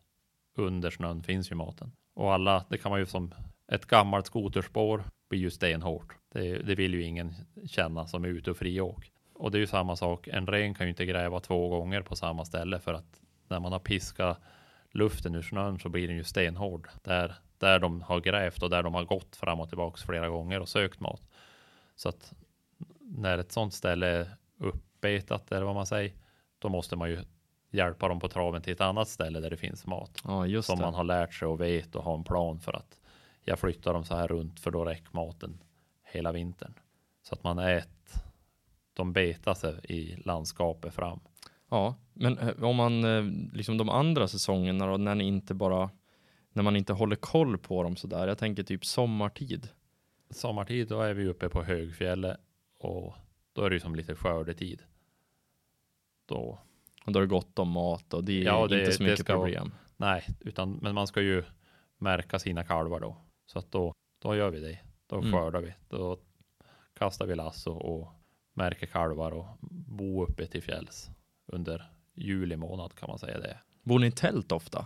Under 0.56 0.90
snön 0.92 1.24
finns 1.24 1.52
ju 1.52 1.56
maten. 1.56 1.92
Och 2.14 2.34
alla, 2.34 2.66
det 2.70 2.78
kan 2.78 2.90
man 2.92 3.00
ju 3.00 3.06
som 3.06 3.34
ett 3.72 3.86
gammalt 3.86 4.26
skoterspår 4.26 5.04
blir 5.30 5.40
ju 5.40 5.52
stenhårt. 5.52 6.16
Det, 6.30 6.58
det 6.58 6.76
vill 6.76 6.94
ju 6.94 7.04
ingen 7.04 7.34
känna 7.68 8.08
som 8.08 8.24
är 8.24 8.28
ute 8.28 8.52
och 8.52 8.58
friåk. 8.58 9.12
Och 9.36 9.52
det 9.52 9.58
är 9.58 9.60
ju 9.60 9.68
samma 9.68 9.96
sak, 9.96 10.28
en 10.28 10.48
ren 10.48 10.74
kan 10.74 10.86
ju 10.86 10.90
inte 10.90 11.06
gräva 11.06 11.40
två 11.40 11.70
gånger 11.70 12.02
på 12.02 12.16
samma 12.16 12.46
ställe 12.46 12.80
för 12.80 12.94
att 12.94 13.22
när 13.48 13.60
man 13.60 13.72
har 13.72 13.80
piskat 13.80 14.40
luften 14.92 15.36
ur 15.36 15.42
snön 15.42 15.80
så 15.80 15.90
blir 15.90 16.08
den 16.08 16.18
ju 16.18 16.24
stenhård. 16.24 16.90
Där, 17.04 17.36
där 17.58 17.80
de 17.80 18.02
har 18.02 18.20
grävt 18.20 18.64
och 18.64 18.70
där 18.70 18.84
de 18.84 18.94
har 18.94 19.04
gått 19.04 19.36
fram 19.36 19.60
och 19.60 19.70
tillbaks 19.70 20.04
flera 20.04 20.30
gånger 20.30 20.60
och 20.60 20.70
sökt 20.70 21.00
mat. 21.00 21.22
Så 21.96 22.10
att 22.10 22.34
när 23.00 23.38
ett 23.38 23.52
sånt 23.52 23.74
ställe 23.74 24.08
är 24.08 24.30
uppbetat 24.58 25.52
eller 25.52 25.66
vad 25.66 25.76
man 25.76 25.86
säger, 25.86 26.14
då 26.60 26.70
måste 26.70 26.96
man 26.96 27.10
ju 27.10 27.20
hjälpa 27.72 28.08
dem 28.08 28.20
på 28.20 28.28
traven 28.28 28.62
till 28.62 28.74
ett 28.74 28.82
annat 28.82 29.08
ställe 29.08 29.40
där 29.40 29.50
det 29.50 29.58
finns 29.58 29.88
mat. 29.88 30.22
Ja, 30.24 30.62
Som 30.62 30.80
det. 30.80 30.86
man 30.86 30.94
har 30.94 31.04
lärt 31.04 31.34
sig 31.34 31.48
och 31.48 31.62
vet 31.62 31.96
och 31.96 32.04
har 32.04 32.16
en 32.16 32.24
plan 32.24 32.60
för 32.60 32.74
att 32.74 33.00
jag 33.42 33.60
flyttar 33.60 33.94
dem 33.94 34.04
så 34.04 34.16
här 34.16 34.28
runt 34.28 34.60
för 34.60 34.72
då 34.72 34.86
räcker 34.86 35.10
maten 35.12 35.60
hela 36.04 36.32
vintern. 36.32 36.74
Så 37.24 37.36
att 37.36 37.44
man 37.44 37.60
ät, 37.60 37.90
de 38.96 39.14
betar 39.14 39.54
sig 39.54 39.76
i 39.84 40.16
landskapet 40.26 40.94
fram. 40.94 41.20
Ja, 41.70 41.96
men 42.14 42.38
eh, 42.38 42.64
om 42.64 42.76
man 42.76 43.04
eh, 43.04 43.24
liksom 43.54 43.78
de 43.78 43.90
andra 43.90 44.28
säsongerna 44.28 44.88
då, 44.88 44.98
när 44.98 45.16
ni 45.16 45.24
inte 45.24 45.54
bara 45.54 45.90
när 46.54 46.64
man 46.64 46.76
inte 46.76 46.94
håller 46.94 47.16
koll 47.16 47.58
på 47.58 47.84
dem 47.84 47.96
sådär. 47.96 48.28
Jag 48.28 48.38
tänker 48.38 48.64
typ 48.64 48.86
sommartid. 48.86 49.70
Sommartid 50.30 50.88
då 50.88 51.02
är 51.02 51.14
vi 51.14 51.28
uppe 51.28 51.50
på 51.50 51.64
högfjället 51.64 52.38
och 52.80 53.14
då 53.54 53.62
är 53.62 53.70
det 53.70 53.74
ju 53.76 53.80
som 53.80 53.96
lite 53.96 54.16
skördetid. 54.16 54.82
Då, 56.26 56.60
Och 57.06 57.12
då 57.12 57.20
är 57.20 57.22
det 57.22 57.28
gott 57.28 57.60
om 57.60 57.70
mat 57.72 58.14
och 58.14 58.24
det 58.24 58.40
är 58.42 58.44
Ja, 58.46 58.68
det- 58.68 58.80
inte 58.80 58.92
så 58.92 59.04
mycket 59.04 59.20
ska 59.20 59.34
problem. 59.34 59.74
nej, 59.98 60.24
utan 60.40 60.72
men 60.82 60.96
man 60.96 61.08
ska 61.08 61.22
ju 61.22 61.44
märka 61.98 62.40
sina 62.40 62.64
kalvar 62.64 63.00
då. 63.00 63.18
Så 63.46 63.60
att 63.60 63.72
då, 63.72 63.94
då 64.22 64.36
gör 64.36 64.50
vi 64.50 64.60
det. 64.60 64.80
Då 65.08 65.16
Mm. 65.16 65.32
skördar 65.32 65.62
vi. 65.62 65.74
Då 65.90 66.18
kastar 66.98 67.26
vi 67.26 67.36
lasso 67.36 67.72
och 67.72 68.08
märker 68.56 68.88
kalvar 68.88 69.32
och 69.32 69.46
bo 69.70 70.24
uppe 70.24 70.48
till 70.48 70.64
fjälls 70.64 71.10
under 71.46 71.92
juli 72.14 72.56
månad 72.56 72.96
kan 72.96 73.10
man 73.10 73.20
säga 73.20 73.40
det. 73.40 73.58
Bor 73.84 74.00
ni 74.00 74.08
i 74.08 74.12
tält 74.12 74.52
ofta? 74.52 74.86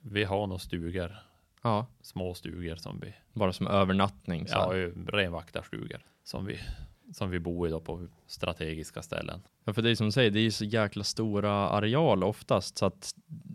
Vi 0.00 0.24
har 0.24 0.46
nog 0.46 0.60
stugor, 0.60 1.16
Ja, 1.62 1.86
små 2.00 2.34
stugor 2.34 2.76
som 2.76 3.00
vi, 3.00 3.14
bara 3.32 3.52
som 3.52 3.66
övernattning. 3.66 4.48
Så. 4.48 4.54
ja, 4.54 4.72
renvaktarstugor 5.06 6.00
som 6.24 6.46
vi, 6.46 6.58
som 7.12 7.30
vi 7.30 7.40
bor 7.40 7.68
i 7.68 7.70
då 7.70 7.80
på 7.80 8.08
strategiska 8.26 9.02
ställen. 9.02 9.42
Ja, 9.64 9.72
för 9.72 9.82
det 9.82 9.90
är 9.90 9.94
som 9.94 10.06
du 10.06 10.12
säger, 10.12 10.30
det 10.30 10.40
är 10.40 10.42
ju 10.42 10.50
så 10.50 10.64
jäkla 10.64 11.04
stora 11.04 11.52
areal 11.52 12.24
oftast 12.24 12.78
så 12.78 12.86
att 12.86 13.14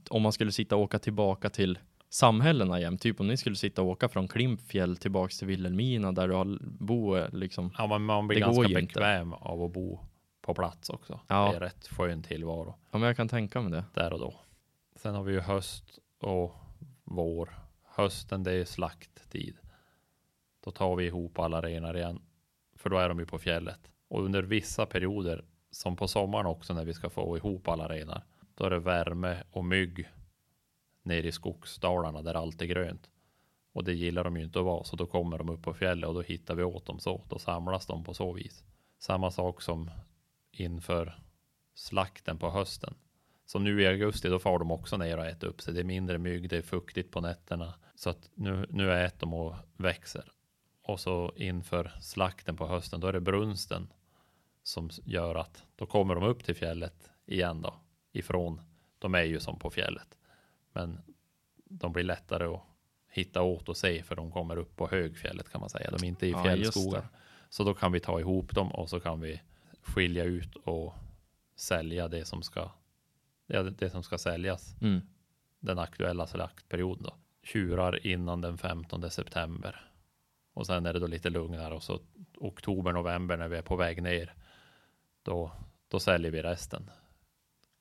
om 0.09 0.21
man 0.21 0.31
skulle 0.31 0.51
sitta 0.51 0.75
och 0.75 0.81
åka 0.81 0.99
tillbaka 0.99 1.49
till 1.49 1.79
samhällena 2.15 2.79
jämt, 2.79 3.01
typ 3.01 3.19
om 3.19 3.27
ni 3.27 3.37
skulle 3.37 3.55
sitta 3.55 3.81
och 3.81 3.87
åka 3.87 4.09
från 4.09 4.27
Klimpfjäll 4.27 4.97
tillbaks 4.97 5.37
till 5.39 5.47
Vilhelmina 5.47 6.11
där 6.11 6.27
du 6.27 6.33
har 6.33 6.57
bo 6.61 7.27
liksom. 7.31 7.73
Ja, 7.77 7.87
man, 7.87 8.01
man 8.01 8.27
blir 8.27 8.39
Det 8.39 8.45
ganska 8.45 8.63
ju 8.63 8.79
inte. 8.79 8.93
bekväm 8.93 9.33
av 9.33 9.63
att 9.63 9.71
bo 9.73 9.99
på 10.41 10.53
plats 10.53 10.89
också. 10.89 11.19
Ja. 11.27 11.49
Det 11.51 11.55
är 11.55 11.59
rätt 11.59 11.87
skön 11.87 12.23
tillvaro 12.23 12.75
Ja, 12.91 12.97
men 12.97 13.07
jag 13.07 13.17
kan 13.17 13.27
tänka 13.27 13.61
mig 13.61 13.71
det. 13.71 13.85
där 13.93 14.13
och 14.13 14.19
då. 14.19 14.33
Sen 14.95 15.15
har 15.15 15.23
vi 15.23 15.33
ju 15.33 15.39
höst 15.39 15.99
och 16.21 16.55
vår. 17.03 17.49
Hösten 17.83 18.43
det 18.43 18.51
är 18.53 18.65
slakttid. 18.65 19.57
Då 20.63 20.71
tar 20.71 20.95
vi 20.95 21.05
ihop 21.05 21.39
alla 21.39 21.61
renar 21.61 21.97
igen. 21.97 22.21
För 22.75 22.89
då 22.89 22.97
är 22.97 23.09
de 23.09 23.19
ju 23.19 23.25
på 23.25 23.37
fjället. 23.37 23.79
Och 24.07 24.23
under 24.23 24.43
vissa 24.43 24.85
perioder, 24.85 25.45
som 25.71 25.95
på 25.95 26.07
sommaren 26.07 26.45
också 26.45 26.73
när 26.73 26.85
vi 26.85 26.93
ska 26.93 27.09
få 27.09 27.37
ihop 27.37 27.67
alla 27.67 27.87
renar, 27.87 28.23
då 28.55 28.65
är 28.65 28.69
det 28.69 28.79
värme 28.79 29.43
och 29.51 29.65
mygg 29.65 30.09
nere 31.05 31.27
i 31.27 31.31
skogsdalarna 31.31 32.21
där 32.21 32.33
allt 32.33 32.61
är 32.61 32.65
grönt. 32.65 33.09
Och 33.73 33.83
det 33.83 33.93
gillar 33.93 34.23
de 34.23 34.37
ju 34.37 34.43
inte 34.43 34.59
att 34.59 34.65
vara, 34.65 34.83
så 34.83 34.95
då 34.95 35.05
kommer 35.05 35.37
de 35.37 35.49
upp 35.49 35.61
på 35.61 35.73
fjället 35.73 36.07
och 36.07 36.13
då 36.13 36.21
hittar 36.21 36.55
vi 36.55 36.63
åt 36.63 36.85
dem 36.85 36.99
så. 36.99 37.25
Då 37.29 37.39
samlas 37.39 37.85
de 37.85 38.03
på 38.03 38.13
så 38.13 38.33
vis. 38.33 38.63
Samma 38.99 39.31
sak 39.31 39.61
som 39.61 39.91
inför 40.51 41.19
slakten 41.73 42.37
på 42.37 42.49
hösten. 42.49 42.95
Så 43.45 43.59
nu 43.59 43.81
i 43.81 43.87
augusti 43.87 44.29
då 44.29 44.39
får 44.39 44.59
de 44.59 44.71
också 44.71 44.97
ner 44.97 45.17
och 45.17 45.25
äter 45.25 45.47
upp 45.47 45.61
sig. 45.61 45.73
Det 45.73 45.79
är 45.79 45.83
mindre 45.83 46.17
mygg, 46.17 46.49
det 46.49 46.57
är 46.57 46.61
fuktigt 46.61 47.11
på 47.11 47.21
nätterna. 47.21 47.73
Så 47.95 48.09
att 48.09 48.29
nu, 48.33 48.65
nu 48.69 49.05
äter 49.05 49.19
de 49.19 49.33
och 49.33 49.55
växer. 49.77 50.31
Och 50.81 50.99
så 50.99 51.33
inför 51.35 51.91
slakten 52.01 52.57
på 52.57 52.67
hösten 52.67 52.99
då 52.99 53.07
är 53.07 53.13
det 53.13 53.19
brunsten 53.19 53.87
som 54.63 54.89
gör 55.03 55.35
att 55.35 55.63
då 55.75 55.85
kommer 55.85 56.15
de 56.15 56.23
upp 56.23 56.43
till 56.43 56.55
fjället 56.55 57.11
igen 57.25 57.61
då. 57.61 57.73
Ifrån, 58.11 58.61
de 58.99 59.15
är 59.15 59.23
ju 59.23 59.39
som 59.39 59.59
på 59.59 59.69
fjället. 59.69 60.17
Men 60.75 60.97
de 61.55 61.93
blir 61.93 62.03
lättare 62.03 62.45
att 62.45 62.61
hitta 63.09 63.41
åt 63.41 63.69
och 63.69 63.77
se 63.77 64.03
för 64.03 64.15
de 64.15 64.31
kommer 64.31 64.57
upp 64.57 64.75
på 64.75 64.87
högfjället 64.87 65.49
kan 65.49 65.61
man 65.61 65.69
säga. 65.69 65.91
De 65.91 66.03
är 66.05 66.07
inte 66.07 66.27
i 66.27 66.31
Ja, 66.31 66.43
fjällskogar. 66.43 67.01
just 67.01 67.13
Så 67.55 67.63
då 67.63 67.73
kan 67.73 67.91
vi 67.91 67.99
ta 67.99 68.19
ihop 68.19 68.55
dem 68.55 68.71
och 68.71 68.89
så 68.89 68.99
kan 68.99 69.21
vi 69.21 69.41
skilja 69.81 70.23
ut 70.23 70.55
och 70.55 70.93
sälja 71.55 72.07
det 72.07 72.25
som 72.25 72.41
ska, 72.41 72.71
ja, 73.47 73.63
det 73.63 73.69
det 73.71 73.89
som 73.89 74.03
ska 74.03 74.17
säljas 74.17 74.75
Mm. 74.81 75.01
den 75.59 75.79
aktuella 75.79 76.27
slaktperioden 76.27 77.03
då. 77.03 77.15
Tjurar 77.43 78.07
innan 78.07 78.41
den 78.41 78.57
15 78.57 79.09
september. 79.11 79.91
Och 80.53 80.65
sen 80.65 80.85
är 80.85 80.93
det 80.93 80.99
då 80.99 81.07
lite 81.07 81.29
lugnare 81.29 81.73
och 81.73 81.83
så 81.83 81.99
oktober, 82.37 82.91
november 82.91 83.37
när 83.37 83.47
vi 83.47 83.57
är 83.57 83.61
på 83.61 83.75
väg 83.75 84.03
ner. 84.03 84.33
Då, 85.23 85.51
då 85.87 85.99
säljer 85.99 86.31
vi 86.31 86.41
resten. 86.41 86.89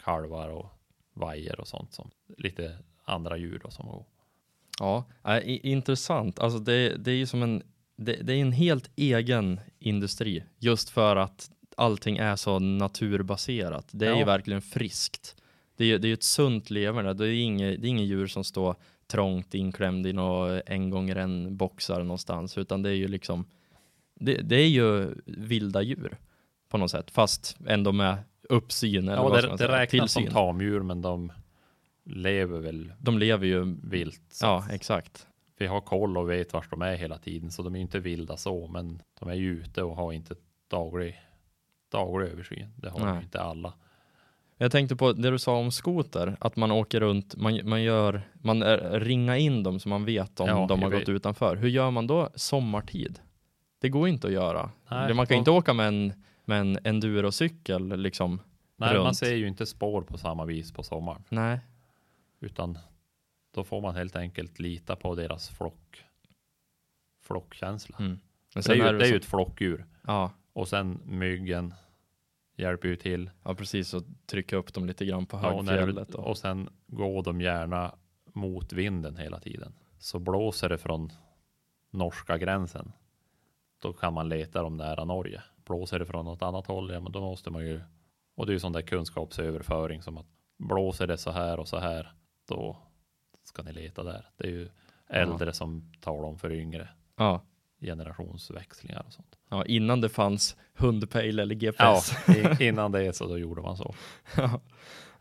Kalvar 0.04 0.48
och 0.48 0.66
vajer 1.14 1.60
och 1.60 1.68
sånt 1.68 1.92
som 1.94 2.10
lite 2.38 2.78
andra 3.04 3.36
djur 3.36 3.60
då 3.64 3.70
som 3.70 3.86
går. 3.86 4.04
Ja, 4.78 5.04
äh, 5.24 5.66
intressant. 5.66 6.38
Alltså 6.38 6.58
det, 6.58 6.96
det 6.96 7.10
är 7.10 7.14
ju 7.16 7.26
som 7.26 7.42
en, 7.42 7.62
det, 7.96 8.12
det 8.22 8.32
är 8.34 8.40
en 8.40 8.52
helt 8.52 8.90
egen 8.96 9.60
industri 9.78 10.44
just 10.58 10.90
för 10.90 11.16
att 11.16 11.50
allting 11.76 12.16
är 12.16 12.36
så 12.36 12.58
naturbaserat. 12.58 13.86
Det 13.90 14.06
är 14.06 14.14
ju 14.14 14.20
Ja. 14.20 14.26
verkligen 14.26 14.62
friskt. 14.62 15.36
Det 15.76 15.84
är 15.84 15.88
ju 15.88 15.98
det 15.98 16.06
är 16.06 16.08
ju 16.08 16.14
ett 16.14 16.22
sunt 16.22 16.70
leverne. 16.70 17.12
Det 17.12 17.28
är 17.28 17.42
inget, 17.42 17.80
det 17.82 17.86
är 17.86 17.88
inget 17.88 18.06
djur 18.06 18.26
som 18.26 18.44
står 18.44 18.76
trångt 19.06 19.54
inklämd 19.54 20.06
i 20.06 20.12
några 20.12 20.60
en 20.60 20.90
gånger 20.90 21.16
en 21.16 21.56
boxar 21.56 22.02
någonstans, 22.02 22.58
utan 22.58 22.82
det 22.82 22.88
är 22.90 22.94
ju 22.94 23.08
liksom, 23.08 23.44
det, 24.14 24.34
det 24.42 24.56
är 24.56 24.68
ju 24.68 25.14
vilda 25.26 25.82
djur 25.82 26.16
på 26.68 26.78
något 26.78 26.90
sätt, 26.90 27.10
fast 27.10 27.56
ändå 27.66 27.92
med 27.92 28.16
uppsyn 28.48 29.08
eller 29.08 29.16
Ja, 29.16 29.22
vad 29.28 29.42
det, 29.42 29.48
man 29.48 29.56
det 29.56 29.68
räknas 29.68 30.12
som 30.12 30.22
tillsyn. 30.22 30.34
tamdjur 30.34 30.82
men 30.82 31.02
de 31.02 31.32
lever 32.04 32.58
väl 32.60 32.92
De 32.98 33.18
lever 33.18 33.46
ju, 33.46 33.76
vilt. 33.82 34.38
ja 34.42 34.64
exakt. 34.70 35.26
vi 35.58 35.66
har 35.66 35.80
koll 35.80 36.16
och 36.18 36.30
vet 36.30 36.52
vart 36.52 36.70
de 36.70 36.82
är 36.82 36.94
hela 36.96 37.18
tiden 37.18 37.50
så 37.50 37.62
de 37.62 37.76
är 37.76 37.80
inte 37.80 37.98
vilda 37.98 38.36
så 38.36 38.66
men 38.68 39.02
de 39.20 39.28
är 39.28 39.34
ju 39.34 39.50
ute 39.60 39.82
och 39.82 39.96
har 39.96 40.12
inte 40.12 40.34
daglig, 40.70 41.20
daglig 41.92 42.28
översyn. 42.28 42.68
Det 42.76 42.88
har 42.90 43.00
Nej. 43.00 43.14
ju 43.16 43.22
inte 43.22 43.40
alla. 43.40 43.72
Jag 44.56 44.72
tänkte 44.72 44.96
på 44.96 45.12
det 45.12 45.30
du 45.30 45.38
sa 45.38 45.56
om 45.56 45.70
skoter, 45.70 46.36
att 46.40 46.56
man 46.56 46.70
åker 46.70 47.00
runt, 47.00 47.36
man, 47.36 47.60
man 47.64 47.82
gör, 47.82 48.22
man 48.34 48.62
ringar 49.00 49.34
in 49.36 49.62
dem 49.62 49.80
så 49.80 49.88
man 49.88 50.04
vet 50.04 50.40
om 50.40 50.48
Ja, 50.48 50.66
de 50.68 50.82
har 50.82 50.90
gått 50.90 51.08
utanför. 51.08 51.56
Hur 51.56 51.68
gör 51.68 51.90
man 51.90 52.06
då 52.06 52.28
sommartid? 52.34 53.18
Det 53.80 53.88
går 53.88 54.08
inte 54.08 54.26
att 54.26 54.32
göra. 54.32 54.70
Nej, 54.90 55.14
man 55.14 55.26
kan 55.26 55.34
och- 55.34 55.38
inte 55.38 55.50
åka 55.50 55.72
med 55.74 55.88
en, 55.88 56.12
med 56.44 56.60
en 56.60 56.78
endurocykel 56.84 57.96
liksom. 57.96 58.40
Nej, 58.76 58.94
man 58.94 59.06
runt. 59.06 59.16
ser 59.16 59.34
ju 59.34 59.48
inte 59.48 59.66
spår 59.66 60.02
på 60.02 60.18
samma 60.18 60.44
vis 60.44 60.72
på 60.72 60.82
sommaren 60.82 61.22
Nej, 61.28 61.60
utan 62.40 62.78
då 63.54 63.64
får 63.64 63.80
man 63.80 63.94
helt 63.94 64.16
enkelt 64.16 64.58
lita 64.58 64.96
på 64.96 65.14
deras 65.14 65.48
flock 65.48 66.04
flockkänsla. 67.22 67.96
mm. 67.98 68.20
Men 68.54 68.62
det 68.62 68.72
är, 68.72 68.76
ju, 68.76 68.82
det 68.82 69.04
är 69.04 69.08
så... 69.08 69.10
ju 69.10 69.16
ett 69.16 69.24
flockdjur. 69.24 69.86
Ja. 70.06 70.30
Och 70.52 70.68
sen 70.68 71.00
myggen 71.04 71.74
hjälper 72.56 72.88
ju 72.88 72.96
till. 72.96 73.30
Ja, 73.42 73.54
precis. 73.54 73.94
Och 73.94 74.02
trycka 74.26 74.56
upp 74.56 74.74
dem 74.74 74.86
lite 74.86 75.04
grann 75.04 75.26
på 75.26 75.36
högfjället. 75.36 76.08
Ja, 76.12 76.18
och, 76.18 76.26
och 76.26 76.38
sen 76.38 76.68
går 76.86 77.22
de 77.22 77.40
gärna 77.40 77.94
mot 78.32 78.72
vinden 78.72 79.16
hela 79.16 79.40
tiden. 79.40 79.72
Så 79.98 80.18
blåser 80.18 80.68
det 80.68 80.78
från 80.78 81.12
norska 81.90 82.38
gränsen. 82.38 82.92
Då 83.78 83.92
kan 83.92 84.14
man 84.14 84.28
leta 84.28 84.62
dem 84.62 84.76
nära 84.76 85.04
Norge. 85.04 85.42
Blåser 85.66 85.98
det 85.98 86.06
från 86.06 86.24
något 86.24 86.42
annat 86.42 86.66
håll, 86.66 86.90
ja 86.92 87.00
men 87.00 87.12
då 87.12 87.20
måste 87.20 87.50
man 87.50 87.66
ju. 87.66 87.80
Och 88.36 88.46
det 88.46 88.50
är 88.50 88.54
ju 88.54 88.60
sån 88.60 88.72
där 88.72 88.82
kunskapsöverföring 88.82 90.02
som 90.02 90.18
att 90.18 90.26
blåser 90.58 91.06
det 91.06 91.18
så 91.18 91.30
här 91.30 91.60
och 91.60 91.68
så 91.68 91.78
här, 91.78 92.12
då 92.48 92.76
ska 93.44 93.62
ni 93.62 93.72
leta 93.72 94.02
där. 94.02 94.30
Det 94.36 94.46
är 94.46 94.50
ju 94.50 94.68
äldre 95.08 95.46
ja. 95.48 95.52
som 95.52 95.92
talar 96.00 96.28
om 96.28 96.38
för 96.38 96.52
yngre. 96.52 96.88
Ja. 97.16 97.42
Generationsväxlingar 97.80 99.02
och 99.06 99.12
sånt. 99.12 99.38
Ja, 99.48 99.64
innan 99.64 100.00
det 100.00 100.08
fanns 100.08 100.56
hundpejl 100.74 101.38
eller 101.38 101.54
GPS. 101.54 102.12
Ja, 102.26 102.56
innan 102.60 102.92
det 102.92 103.16
så 103.16 103.26
då 103.26 103.38
gjorde 103.38 103.62
man 103.62 103.76
så. 103.76 103.94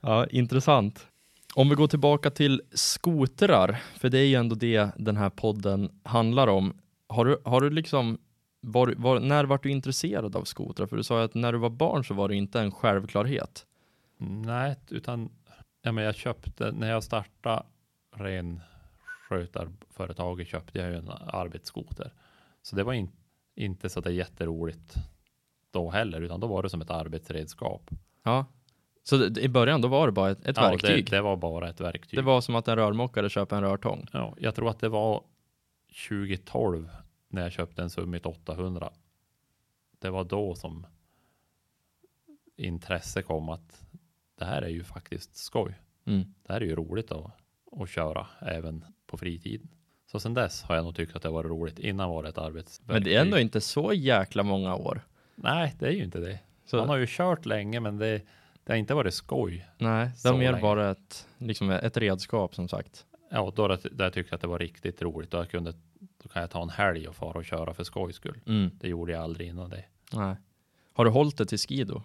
ja, 0.02 0.28
intressant. 0.28 1.08
Om 1.56 1.70
vi 1.70 1.76
går 1.76 1.88
tillbaka 1.88 2.32
till 2.32 2.62
skotrar, 2.72 3.82
för 3.96 4.10
det 4.10 4.20
är 4.20 4.26
ju 4.26 4.36
ändå 4.36 4.56
det 4.56 4.89
den 4.98 5.18
här 5.18 5.30
podden 5.30 6.00
handlar 6.04 6.48
om. 6.48 6.74
Har 7.08 7.26
du, 7.26 7.41
har 7.46 7.62
du 7.62 7.70
liksom, 7.70 8.18
var, 8.66 8.93
var, 8.97 9.20
när 9.20 9.43
var 9.43 9.59
du 9.64 9.72
intresserad 9.72 10.36
av 10.36 10.43
skotrar? 10.43 10.88
För 10.88 10.97
du 10.97 11.03
sa 11.03 11.24
att 11.24 11.34
när 11.34 11.51
du 11.51 11.57
var 11.57 11.70
barn 11.70 12.03
så 12.03 12.14
var 12.14 12.30
det 12.30 12.36
inte 12.36 12.59
en 12.59 12.72
självklarhet. 12.72 13.66
Nej, 14.18 14.76
utan 14.89 15.30
ja, 15.82 15.91
men 15.91 16.03
jag 16.03 16.16
köpte, 16.16 16.72
när 16.72 16.89
jag 16.89 17.03
startade 17.03 17.64
renskötarföretaget 18.16 20.47
köpte 20.47 20.80
jag 20.80 20.89
ju 20.89 20.95
en 20.95 21.09
arbetsskoter. 21.09 22.14
Så 22.61 22.76
det 22.76 22.84
var 22.84 22.93
in, 22.93 23.11
inte 23.55 23.89
så 23.89 24.01
där 24.01 24.11
jätteroligt 24.11 24.95
då 25.72 25.89
heller, 25.89 26.22
utan 26.22 26.39
då 26.39 26.47
var 26.47 26.64
det 26.64 26.70
som 26.70 26.82
ett 26.82 26.89
arbetsredskap. 26.89 27.89
Ja, 28.24 28.45
så 29.03 29.26
i 29.26 29.49
början 29.49 29.82
då 29.82 29.88
var 29.88 30.07
det 30.07 30.11
bara 30.11 30.32
ett, 30.32 30.45
ett 30.45 30.57
ja, 30.57 30.70
verktyg? 30.70 31.05
Det, 31.05 31.16
det, 31.16 31.22
var 31.22 31.38
bara 31.38 31.70
ett 31.70 31.82
verktyg. 31.82 32.20
Det 32.20 32.24
var 32.24 32.41
som 32.41 32.55
att 32.55 32.68
en 32.68 32.76
rörmokare 32.76 33.30
köper 33.30 33.55
en 33.55 33.64
rörtång? 33.64 34.07
Ja, 34.11 34.36
jag 34.38 34.55
tror 34.55 34.70
att 34.70 34.80
det 34.80 34.89
var 34.89 35.24
2012 36.09 36.89
när 37.34 37.41
jag 37.41 37.51
köpte 37.51 37.81
en 37.81 37.89
Summit 37.89 38.25
800. 38.25 38.93
Det 39.99 40.09
var 40.09 40.23
då 40.23 40.55
som 40.55 40.86
intresse 42.55 43.21
kom 43.21 43.49
att 43.49 43.86
det 44.36 44.45
här 44.45 44.61
är 44.61 44.69
ju 44.69 44.84
faktiskt 44.84 45.36
skoj. 45.36 45.79
Mm. 46.05 46.34
Det 46.43 46.53
här 46.53 46.61
är 46.61 46.65
ju 46.65 46.75
roligt 46.75 47.11
att, 47.11 47.31
att 47.71 47.89
köra 47.89 48.27
även 48.41 48.86
på 49.07 49.17
fritiden. 49.17 49.67
Så 50.05 50.19
sen 50.19 50.34
dess 50.34 50.63
har 50.63 50.75
jag 50.75 50.86
nog 50.86 50.95
tyckt 50.95 51.15
att 51.15 51.21
det 51.21 51.29
var 51.29 51.43
roligt. 51.43 51.79
Innan 51.79 52.09
var 52.09 52.23
det 52.23 52.29
ett 52.29 52.38
arbetsverktyg. 52.38 52.93
Men 52.93 53.03
det 53.03 53.15
är 53.15 53.21
ändå 53.21 53.39
inte 53.39 53.61
så 53.61 53.93
jäkla 53.93 54.43
många 54.43 54.75
år. 54.75 55.01
Nej, 55.36 55.75
det 55.79 55.88
är 55.88 55.91
ju 55.91 56.03
inte 56.03 56.19
det. 56.19 56.39
Så... 56.65 56.77
Man 56.77 56.89
har 56.89 56.97
ju 56.97 57.05
kört 57.09 57.45
länge, 57.45 57.79
men 57.79 57.97
det, 57.97 58.21
det 58.63 58.71
har 58.73 58.77
inte 58.77 58.93
varit 58.93 59.13
skoj. 59.13 59.67
Nej, 59.77 60.11
det 60.23 60.29
har 60.29 60.38
mer 60.38 60.51
länge. 60.51 60.61
bara 60.61 60.91
ett, 60.91 61.27
liksom 61.38 61.69
ett 61.69 61.97
redskap 61.97 62.55
som 62.55 62.67
sagt. 62.67 63.05
Ja, 63.31 63.53
då 63.55 63.67
där 63.67 63.79
jag 63.97 64.13
tyckte 64.13 64.36
att 64.36 64.41
det 64.41 64.47
var 64.47 64.59
riktigt 64.59 65.01
roligt. 65.01 65.31
Då, 65.31 65.38
jag 65.38 65.49
kunde, 65.49 65.73
då 66.24 66.30
kan 66.30 66.41
jag 66.41 66.51
ta 66.51 66.61
en 66.61 66.69
helg 66.69 67.07
och 67.07 67.15
fara 67.15 67.38
och 67.38 67.45
köra 67.45 67.74
för 67.74 67.84
skojs 67.84 68.15
skull. 68.15 68.39
Mm. 68.45 68.71
Det 68.80 68.88
gjorde 68.88 69.11
jag 69.11 69.24
aldrig 69.24 69.47
innan 69.47 69.69
det. 69.69 69.86
Nej. 70.13 70.36
Har 70.93 71.05
du 71.05 71.11
hållit 71.11 71.38
det 71.38 71.45
till 71.45 71.57
skido? 71.57 72.01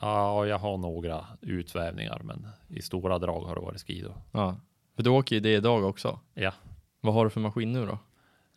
Ja, 0.00 0.46
jag 0.46 0.58
har 0.58 0.76
några 0.76 1.26
utsvävningar, 1.40 2.20
men 2.24 2.48
i 2.68 2.82
stora 2.82 3.18
drag 3.18 3.40
har 3.40 3.54
det 3.54 3.60
varit 3.60 3.86
skido. 3.86 4.14
Ja, 4.32 4.56
för 4.96 5.02
du 5.02 5.10
åker 5.10 5.36
ju 5.36 5.40
det 5.40 5.54
idag 5.54 5.84
också. 5.84 6.20
Ja. 6.34 6.52
Vad 7.00 7.14
har 7.14 7.24
du 7.24 7.30
för 7.30 7.40
maskin 7.40 7.72
nu 7.72 7.86
då? 7.86 7.98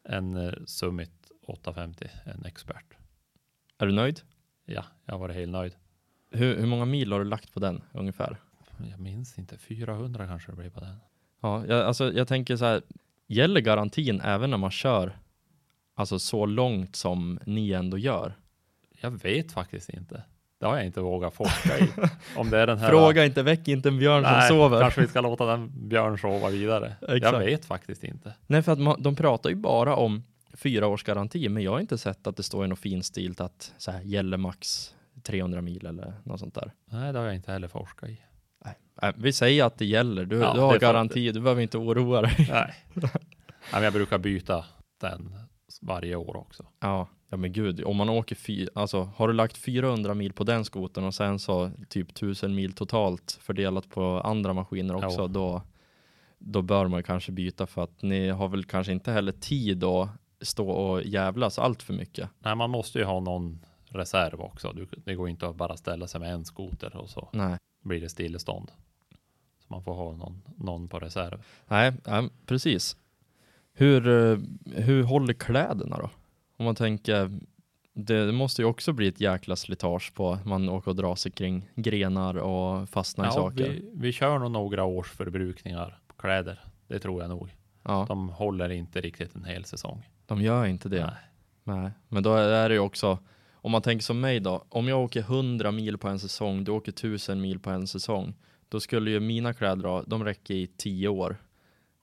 En 0.03 0.37
uh, 0.37 0.53
Summit 0.65 1.31
850, 1.47 2.09
en 2.25 2.45
expert. 2.45 2.97
Är 3.77 3.85
du 3.85 3.91
nöjd? 3.91 4.21
Ja, 4.65 4.83
jag 5.05 5.13
har 5.13 5.19
varit 5.19 5.35
helt 5.35 5.51
nöjd. 5.51 5.75
Hur, 6.31 6.57
hur 6.57 6.67
många 6.67 6.85
mil 6.85 7.11
har 7.11 7.19
du 7.19 7.25
lagt 7.25 7.53
på 7.53 7.59
den 7.59 7.81
ungefär? 7.91 8.37
Jag 8.91 8.99
minns 8.99 9.37
inte, 9.37 9.57
400 9.57 10.27
kanske 10.27 10.51
det 10.51 10.55
blir 10.55 10.69
på 10.69 10.79
den. 10.79 10.95
Ja, 11.41 11.65
jag, 11.65 11.81
alltså 11.81 12.13
jag 12.13 12.27
tänker 12.27 12.57
så 12.57 12.65
här, 12.65 12.81
gäller 13.27 13.61
garantin 13.61 14.21
även 14.21 14.49
när 14.49 14.57
man 14.57 14.71
kör 14.71 15.17
alltså 15.95 16.19
så 16.19 16.45
långt 16.45 16.95
som 16.95 17.39
ni 17.45 17.71
ändå 17.71 17.97
gör? 17.97 18.37
Jag 19.01 19.11
vet 19.11 19.51
faktiskt 19.51 19.89
inte. 19.89 20.23
Det 20.59 20.65
har 20.65 20.77
jag 20.77 20.85
inte 20.85 21.01
vågat 21.01 21.33
forska 21.33 21.79
i. 21.79 21.87
Om 22.35 22.49
det 22.49 22.59
är 22.59 22.67
den 22.67 22.77
här, 22.77 22.89
Fråga 22.89 23.25
inte, 23.25 23.43
väck 23.43 23.67
inte 23.67 23.89
en 23.89 23.97
björn 23.97 24.23
nej, 24.23 24.47
som 24.47 24.57
sover. 24.57 24.81
Kanske 24.81 25.01
vi 25.01 25.07
ska 25.07 25.21
låta 25.21 25.45
den 25.45 25.89
björn 25.89 26.17
sova 26.17 26.49
vidare. 26.49 26.95
Jag 27.21 27.39
vet 27.39 27.65
faktiskt 27.65 28.03
inte. 28.03 28.33
Nej, 28.47 28.61
för 28.61 28.71
att 28.71 28.79
man, 28.79 29.01
de 29.01 29.15
pratar 29.15 29.49
ju 29.49 29.55
bara 29.55 29.95
om 29.95 30.23
fyra 30.53 30.87
års 30.87 31.03
garanti, 31.03 31.49
men 31.49 31.63
jag 31.63 31.71
har 31.71 31.79
inte 31.79 31.97
sett 31.97 32.27
att 32.27 32.37
det 32.37 32.43
står 32.43 32.65
i 32.65 32.67
något 32.67 32.79
finstilt 32.79 33.41
att 33.41 33.73
så 33.77 33.91
här, 33.91 34.01
gäller 34.01 34.37
max 34.37 34.93
300 35.23 35.61
mil 35.61 35.85
eller 35.85 36.13
något 36.23 36.39
sånt 36.39 36.55
där. 36.55 36.71
Nej, 36.85 37.13
det 37.13 37.19
har 37.19 37.25
jag 37.25 37.35
inte 37.35 37.51
heller 37.51 37.67
forskat 37.67 38.09
i. 38.09 38.19
Nej, 39.01 39.13
vi 39.17 39.33
säger 39.33 39.63
att 39.63 39.77
det 39.77 39.85
gäller. 39.85 40.25
Du, 40.25 40.37
ja, 40.37 40.53
du 40.53 40.59
har 40.59 40.79
garanti, 40.79 41.31
du 41.31 41.41
behöver 41.41 41.61
inte 41.61 41.77
oroa 41.77 42.21
dig. 42.21 42.35
Nej. 42.37 42.73
Nej, 42.93 43.09
men 43.73 43.83
jag 43.83 43.93
brukar 43.93 44.17
byta 44.17 44.65
den 45.01 45.35
varje 45.81 46.15
år 46.15 46.37
också. 46.37 46.65
Ja, 46.79 47.07
ja 47.29 47.37
men 47.37 47.53
gud, 47.53 47.83
om 47.83 47.97
man 47.97 48.09
åker 48.09 48.35
fy, 48.35 48.67
alltså 48.75 49.09
har 49.15 49.27
du 49.27 49.33
lagt 49.33 49.57
400 49.57 50.13
mil 50.13 50.33
på 50.33 50.43
den 50.43 50.65
skoten 50.65 51.03
och 51.03 51.13
sen 51.13 51.39
så 51.39 51.71
typ 51.89 52.11
1000 52.11 52.55
mil 52.55 52.73
totalt 52.73 53.39
fördelat 53.41 53.89
på 53.89 54.21
andra 54.23 54.53
maskiner 54.53 54.95
också, 54.95 55.21
ja. 55.21 55.27
då, 55.27 55.61
då 56.37 56.61
bör 56.61 56.87
man 56.87 57.03
kanske 57.03 57.31
byta 57.31 57.67
för 57.67 57.83
att 57.83 58.01
ni 58.01 58.29
har 58.29 58.47
väl 58.47 58.65
kanske 58.65 58.93
inte 58.93 59.11
heller 59.11 59.31
tid 59.31 59.83
att 59.83 60.09
stå 60.41 60.69
och 60.69 61.03
jävlas 61.03 61.59
allt 61.59 61.83
för 61.83 61.93
mycket. 61.93 62.29
Nej, 62.39 62.55
man 62.55 62.69
måste 62.69 62.99
ju 62.99 63.05
ha 63.05 63.19
någon 63.19 63.65
reserv 63.85 64.41
också. 64.41 64.73
Du, 64.73 64.87
det 65.05 65.15
går 65.15 65.29
inte 65.29 65.47
att 65.47 65.55
bara 65.55 65.77
ställa 65.77 66.07
sig 66.07 66.19
med 66.19 66.33
en 66.33 66.45
skoter 66.45 66.95
och 66.95 67.09
så 67.09 67.29
Nej. 67.33 67.57
Blir 67.83 68.01
det 68.01 68.09
stillestånd. 68.09 68.71
Så 69.59 69.65
man 69.67 69.83
får 69.83 69.93
ha 69.93 70.11
någon, 70.11 70.41
någon 70.57 70.87
på 70.87 70.99
reserv. 70.99 71.45
Nej, 71.67 71.93
ja, 72.05 72.29
precis. 72.45 72.97
Hur, 73.73 74.07
eh, 74.07 74.37
hur 74.75 75.03
håller 75.03 75.33
kläderna 75.33 75.97
då? 75.97 76.09
Om 76.57 76.65
man 76.65 76.75
tänker, 76.75 77.39
det, 77.93 78.31
måste 78.31 78.61
ju 78.61 78.65
också 78.65 78.93
bli 78.93 79.07
ett 79.07 79.21
jäkla 79.21 79.55
slitage 79.55 80.13
på 80.13 80.39
man 80.45 80.69
åker 80.69 80.91
och 80.91 80.95
drar 80.95 81.15
sig 81.15 81.31
kring 81.31 81.69
grenar 81.75 82.37
och 82.37 82.89
fastnar 82.89 83.25
ja, 83.25 83.31
i 83.31 83.33
saker. 83.33 83.69
Vi, 83.69 83.89
vi 83.93 84.11
kör 84.11 84.39
nog 84.39 84.51
några 84.51 84.83
års 84.83 85.11
förbrukningar 85.11 85.99
på 86.07 86.15
kläder. 86.15 86.59
Det 86.87 86.99
tror 86.99 87.21
jag 87.21 87.29
nog. 87.29 87.55
Ja. 87.83 88.05
De 88.07 88.29
håller 88.29 88.69
inte 88.69 89.01
riktigt 89.01 89.35
en 89.35 89.45
hel 89.45 89.65
säsong. 89.65 90.09
De 90.25 90.41
gör 90.41 90.65
inte 90.65 90.89
det. 90.89 91.05
Nej. 91.05 91.15
Nej. 91.63 91.91
Men 92.07 92.23
då 92.23 92.35
är 92.35 92.69
det 92.69 92.75
ju 92.75 92.81
också, 92.81 93.19
om 93.63 93.71
man 93.71 93.81
tänker 93.81 94.03
som 94.03 94.19
mig 94.19 94.39
då, 94.39 94.65
om 94.69 94.87
jag 94.87 95.03
åker 95.03 95.19
100 95.19 95.71
mil 95.71 95.97
på 95.97 96.07
en 96.07 96.19
säsong, 96.19 96.63
du 96.63 96.71
åker 96.71 96.91
1000 96.91 97.41
mil 97.41 97.59
på 97.59 97.69
en 97.69 97.87
säsong, 97.87 98.33
då 98.69 98.79
skulle 98.79 99.11
ju 99.11 99.19
mina 99.19 99.53
kläder, 99.53 100.03
de 100.07 100.23
räcker 100.23 100.53
i 100.53 100.67
10 100.67 101.07
år. 101.07 101.37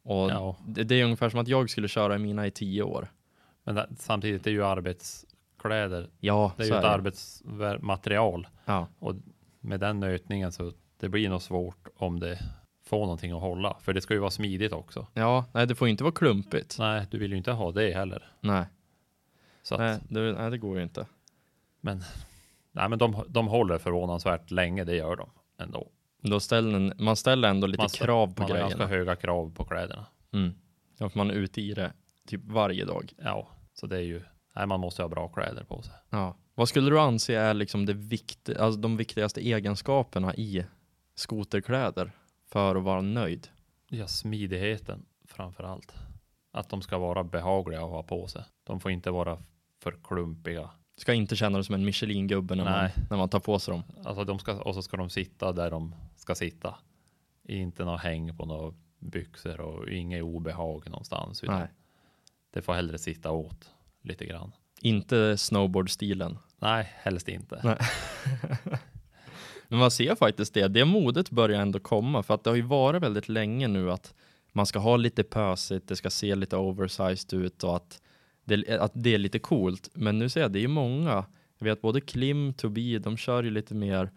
Och 0.03 0.31
ja. 0.31 0.57
det, 0.67 0.85
det, 0.85 0.95
är 0.95 1.05
ungefär 1.05 1.29
som 1.29 1.41
att 1.41 1.49
jag 1.49 1.71
skulle 1.71 1.89
köra 1.89 2.19
mina 2.19 2.47
i 2.47 2.51
10 2.51 2.83
år. 2.83 3.13
Men 3.65 3.75
det, 3.75 3.89
samtidigt, 3.99 4.45
det 4.45 4.51
är 4.51 4.53
ju 4.53 4.65
arbetskläder. 4.65 6.11
Ja, 6.21 6.53
det 6.57 6.63
är 6.63 6.67
ju 6.67 6.75
ett 6.75 6.85
arbetsmaterial. 6.85 8.49
Ja. 8.65 8.89
Och 8.99 9.15
med 9.61 9.81
den 9.81 10.01
nötningen 10.01 10.53
så 10.53 10.73
det 11.01 11.09
blir 11.09 11.29
nog 11.29 11.43
svårt 11.43 11.89
om 11.97 12.21
det 12.21 12.39
får 12.85 13.01
någonting 13.01 13.33
att 13.33 13.41
hålla. 13.41 13.77
För 13.81 13.93
det 13.93 14.01
ska 14.01 14.15
ju 14.15 14.21
vara 14.21 14.31
smidigt 14.31 14.73
också. 14.73 15.07
Ja, 15.15 15.45
nej 15.53 15.67
det 15.67 15.75
får 15.75 15.89
inte 15.89 16.05
vara 16.05 16.15
klumpigt. 16.15 16.77
Nej, 16.79 17.07
du 17.11 17.19
vill 17.19 17.31
ju 17.31 17.37
inte 17.37 17.53
ha 17.53 17.73
det 17.73 17.95
heller. 17.95 18.33
Nej. 18.41 18.67
Så 19.63 19.77
nej, 19.77 19.99
det, 20.09 20.33
nej, 20.33 20.51
det 20.51 20.59
går 20.59 20.77
ju 20.77 20.83
inte. 20.83 21.07
Men, 21.81 22.03
nej, 22.73 22.89
men 22.89 22.99
de, 22.99 23.25
de 23.29 23.49
håller 23.49 23.79
förvånansvärt 23.79 24.51
länge, 24.51 24.85
det 24.85 24.97
gör 24.97 25.17
de 25.17 25.31
ändå. 25.59 25.91
Då 26.23 26.41
ställer, 26.41 27.03
man 27.03 27.17
ställer 27.17 27.49
ändå 27.49 27.67
lite 27.67 27.83
man, 27.83 27.89
krav 27.89 28.35
på 28.35 28.43
man 28.43 28.51
grejerna. 28.51 28.69
Man 28.69 28.73
har 28.73 28.79
ganska 28.79 28.97
höga 28.97 29.17
krav 29.17 29.55
på 29.55 29.65
kläderna. 29.65 30.07
Mm. 30.33 30.55
Ja, 30.99 31.09
för 31.09 31.19
man 31.19 31.31
är 31.31 31.35
ute 31.35 31.61
i 31.61 31.75
det 31.75 31.93
typ 32.27 32.41
varje 32.45 32.85
dag. 32.85 33.13
Ja, 33.19 33.49
så 33.75 33.87
det 33.87 33.97
är 33.97 34.03
ju, 34.03 34.23
nej, 34.57 34.67
man 34.67 34.81
måste 34.81 35.03
ha 35.03 35.09
bra 35.09 35.29
kläder 35.29 35.65
på 35.65 35.83
sig. 35.83 35.95
Ja. 36.11 36.37
Vad 36.55 36.69
skulle 36.69 36.91
du 36.91 37.01
anse 37.01 37.35
är 37.35 37.55
liksom 37.55 37.87
det 37.87 37.93
vikt, 37.93 38.49
alltså 38.49 38.81
de 38.81 38.97
viktigaste 38.97 39.41
egenskaperna 39.41 40.35
i 40.35 40.65
skoterkläder 41.15 42.13
för 42.49 42.77
att 42.77 42.83
vara 42.83 43.01
nöjd? 43.01 43.49
Ja, 43.89 44.07
smidigheten 44.07 45.07
framför 45.25 45.65
allt. 45.65 45.95
Att 46.53 46.69
de 46.69 46.83
ska 46.83 46.99
vara 46.99 47.25
behagliga 47.25 47.81
att 47.85 47.91
ha 47.91 48.03
på 48.03 48.27
sig. 48.27 48.45
De 48.65 48.81
får 48.81 48.91
inte 48.91 49.11
vara 49.11 49.43
för 49.83 49.97
klumpiga. 50.05 50.71
Ska 51.01 51.13
inte 51.15 51.37
känna 51.37 51.59
det 51.59 51.65
som 51.65 51.75
en 51.75 51.85
Michelin-gubbe 51.85 52.55
när 52.55 52.65
man, 52.65 52.91
när 53.11 53.17
man 53.17 53.29
tar 53.29 53.41
på 53.41 53.59
sig 53.59 53.73
dem. 53.73 53.83
Alltså 54.05 54.25
de 54.25 54.39
ska, 54.39 54.63
och 54.63 54.75
så 54.75 54.83
ska 54.83 54.97
de 54.97 55.11
sitta 55.11 55.53
där 55.53 55.71
de 55.71 55.95
ska 56.17 56.35
sitta. 56.35 56.75
Inte 57.49 57.85
något 57.85 58.01
häng 58.01 58.37
på 58.37 58.47
några 58.47 58.75
byxor 58.99 59.61
och 59.61 59.89
inget 59.89 60.23
obehag 60.23 60.91
någonstans. 60.91 61.45
Utan 61.45 61.59
Nej. 61.59 61.69
Det 62.51 62.63
får 62.63 62.73
hellre 62.73 62.99
sitta 62.99 63.31
åt 63.31 63.71
lite 64.03 64.27
grann. 64.27 64.53
Inte 64.81 65.37
snowboard-stilen. 65.37 66.39
Nej, 66.59 66.93
helst 66.97 67.29
inte. 67.29 67.61
Nej. 67.65 67.79
Men 69.69 69.79
man 69.79 69.91
ser 69.91 70.15
faktiskt 70.15 70.55
det. 70.55 70.69
Det 70.69 70.85
modet 70.85 71.31
börjar 71.31 71.61
ändå 71.61 71.81
komma 71.81 72.23
för 72.23 72.35
att 72.35 72.45
det 72.45 72.51
har 72.51 72.57
ju 72.57 72.63
varit 72.63 73.03
väldigt 73.03 73.29
länge 73.29 73.69
nu 73.69 73.93
att 73.93 74.15
man 74.53 74.67
ska 74.67 74.79
ha 74.79 74.97
lite 74.97 75.23
pösigt, 75.23 75.89
det 75.89 75.97
ska 75.97 76.11
se 76.11 76.35
lite 76.35 76.57
oversized 76.57 77.41
ut 77.41 77.65
och 77.65 77.77
att 77.77 78.03
det, 78.57 78.81
att 78.81 78.93
det 78.95 79.15
är 79.15 79.19
lite 79.19 79.39
coolt. 79.39 79.89
Men 79.95 80.19
nu 80.19 80.29
ser 80.29 80.41
jag, 80.41 80.53
det 80.53 80.59
är 80.59 80.61
ju 80.61 80.69
många. 80.69 81.25
Jag 81.59 81.65
vet 81.65 81.83
både 81.83 82.01
Klim, 82.01 82.55
Tobi, 82.55 82.99
de 82.99 83.17
kör 83.17 83.43
ju 83.43 83.51
lite 83.51 83.75
mer 83.75 84.11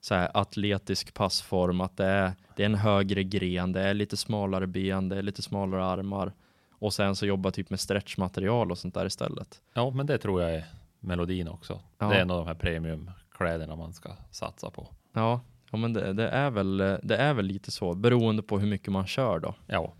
så 0.00 0.14
här 0.14 0.30
atletisk 0.34 1.14
passform, 1.14 1.80
att 1.80 1.96
det 1.96 2.04
är, 2.04 2.32
det 2.56 2.62
är 2.62 2.66
en 2.66 2.74
högre 2.74 3.24
gren, 3.24 3.72
det 3.72 3.80
är 3.80 3.94
lite 3.94 4.16
smalare 4.16 4.66
ben, 4.66 5.08
det 5.08 5.16
är 5.16 5.22
lite 5.22 5.42
smalare 5.42 5.84
armar 5.84 6.32
och 6.70 6.94
sen 6.94 7.16
så 7.16 7.26
jobba 7.26 7.50
typ 7.50 7.70
med 7.70 7.80
stretchmaterial 7.80 8.70
och 8.70 8.78
sånt 8.78 8.94
där 8.94 9.06
istället. 9.06 9.60
Ja, 9.74 9.90
men 9.90 10.06
det 10.06 10.18
tror 10.18 10.42
jag 10.42 10.54
är 10.54 10.64
melodin 11.00 11.48
också. 11.48 11.80
Ja. 11.98 12.08
Det 12.08 12.14
är 12.14 12.20
en 12.20 12.30
av 12.30 12.38
de 12.38 12.46
här 12.46 12.54
premiumkläderna 12.54 13.76
man 13.76 13.92
ska 13.92 14.10
satsa 14.30 14.70
på. 14.70 14.88
Ja, 15.12 15.40
ja 15.70 15.78
men 15.78 15.92
det, 15.92 16.12
det, 16.12 16.28
är 16.28 16.50
väl, 16.50 16.76
det 17.02 17.16
är 17.16 17.34
väl 17.34 17.46
lite 17.46 17.70
så, 17.70 17.94
beroende 17.94 18.42
på 18.42 18.58
hur 18.58 18.66
mycket 18.66 18.92
man 18.92 19.06
kör 19.06 19.38
då. 19.38 19.54
Ja. 19.66 19.92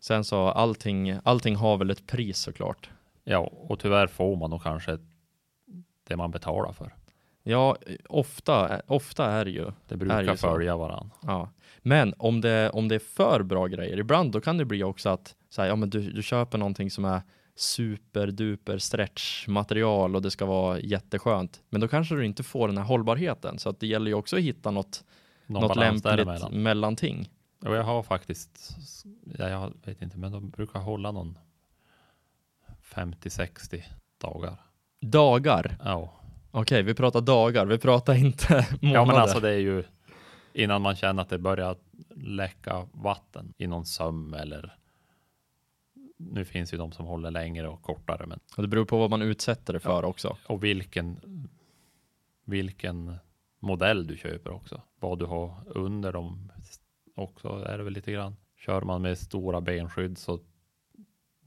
Sen 0.00 0.24
så 0.24 0.48
allting, 0.48 1.18
allting 1.22 1.56
har 1.56 1.76
väl 1.76 1.90
ett 1.90 2.06
pris 2.06 2.38
såklart. 2.38 2.90
Ja, 3.24 3.38
och 3.38 3.78
tyvärr 3.78 4.06
får 4.06 4.36
man 4.36 4.50
nog 4.50 4.62
kanske 4.62 4.98
det 6.08 6.16
man 6.16 6.30
betalar 6.30 6.72
för. 6.72 6.94
Ja, 7.42 7.76
ofta, 8.08 8.80
ofta 8.86 9.30
är 9.30 9.44
det 9.44 9.50
ju. 9.50 9.72
Det 9.88 9.96
brukar 9.96 10.36
följa 10.36 10.76
varandra. 10.76 11.10
Ja. 11.22 11.50
Men 11.78 12.14
om 12.18 12.40
det, 12.40 12.70
om 12.70 12.88
det 12.88 12.94
är 12.94 12.98
för 12.98 13.42
bra 13.42 13.66
grejer, 13.66 13.98
ibland 13.98 14.32
då 14.32 14.40
kan 14.40 14.58
det 14.58 14.64
bli 14.64 14.84
också 14.84 15.08
att 15.08 15.36
så 15.50 15.62
här, 15.62 15.68
ja, 15.68 15.76
men 15.76 15.90
du, 15.90 16.10
du 16.10 16.22
köper 16.22 16.58
någonting 16.58 16.90
som 16.90 17.04
är 17.04 17.22
superduper 17.56 18.78
stretchmaterial 18.78 20.16
och 20.16 20.22
det 20.22 20.30
ska 20.30 20.46
vara 20.46 20.80
jätteskönt. 20.80 21.62
Men 21.70 21.80
då 21.80 21.88
kanske 21.88 22.14
du 22.14 22.26
inte 22.26 22.42
får 22.42 22.68
den 22.68 22.78
här 22.78 22.84
hållbarheten. 22.84 23.58
Så 23.58 23.68
att 23.68 23.80
det 23.80 23.86
gäller 23.86 24.06
ju 24.06 24.14
också 24.14 24.36
att 24.36 24.42
hitta 24.42 24.70
något, 24.70 25.04
någon 25.46 25.62
något 25.62 25.76
lämpligt 25.76 26.50
mellanting. 26.50 27.30
Och 27.64 27.76
jag 27.76 27.82
har 27.82 28.02
faktiskt, 28.02 28.76
ja, 29.38 29.48
jag 29.48 29.72
vet 29.84 30.02
inte, 30.02 30.18
men 30.18 30.32
de 30.32 30.50
brukar 30.50 30.80
hålla 30.80 31.10
någon 31.12 31.38
50-60 32.84 33.82
dagar. 34.20 34.56
Dagar? 35.00 35.76
Ja. 35.84 36.12
Okej, 36.50 36.82
vi 36.82 36.94
pratar 36.94 37.20
dagar, 37.20 37.66
vi 37.66 37.78
pratar 37.78 38.14
inte 38.14 38.54
månader. 38.54 38.78
Ja, 38.94 39.04
men 39.04 39.16
alltså 39.16 39.40
det 39.40 39.50
är 39.50 39.58
ju 39.58 39.84
innan 40.52 40.82
man 40.82 40.96
känner 40.96 41.22
att 41.22 41.28
det 41.28 41.38
börjar 41.38 41.76
läcka 42.16 42.86
vatten 42.92 43.54
i 43.58 43.66
någon 43.66 43.86
söm 43.86 44.34
eller 44.34 44.76
nu 46.16 46.44
finns 46.44 46.74
ju 46.74 46.78
de 46.78 46.92
som 46.92 47.06
håller 47.06 47.30
längre 47.30 47.68
och 47.68 47.82
kortare. 47.82 48.26
Men... 48.26 48.40
Och 48.56 48.62
det 48.62 48.68
beror 48.68 48.84
på 48.84 48.98
vad 48.98 49.10
man 49.10 49.22
utsätter 49.22 49.72
det 49.72 49.80
för 49.80 50.02
ja, 50.02 50.06
också. 50.06 50.36
Och 50.46 50.64
vilken, 50.64 51.20
vilken 52.44 53.16
modell 53.60 54.06
du 54.06 54.16
köper 54.16 54.50
också. 54.50 54.82
Vad 55.00 55.18
du 55.18 55.24
har 55.24 55.54
under 55.66 56.12
dem 56.12 56.52
också 57.14 57.48
är 57.48 57.78
det 57.78 57.84
väl 57.84 57.92
lite 57.92 58.12
grann. 58.12 58.36
Kör 58.56 58.82
man 58.82 59.02
med 59.02 59.18
stora 59.18 59.60
benskydd 59.60 60.18
så 60.18 60.40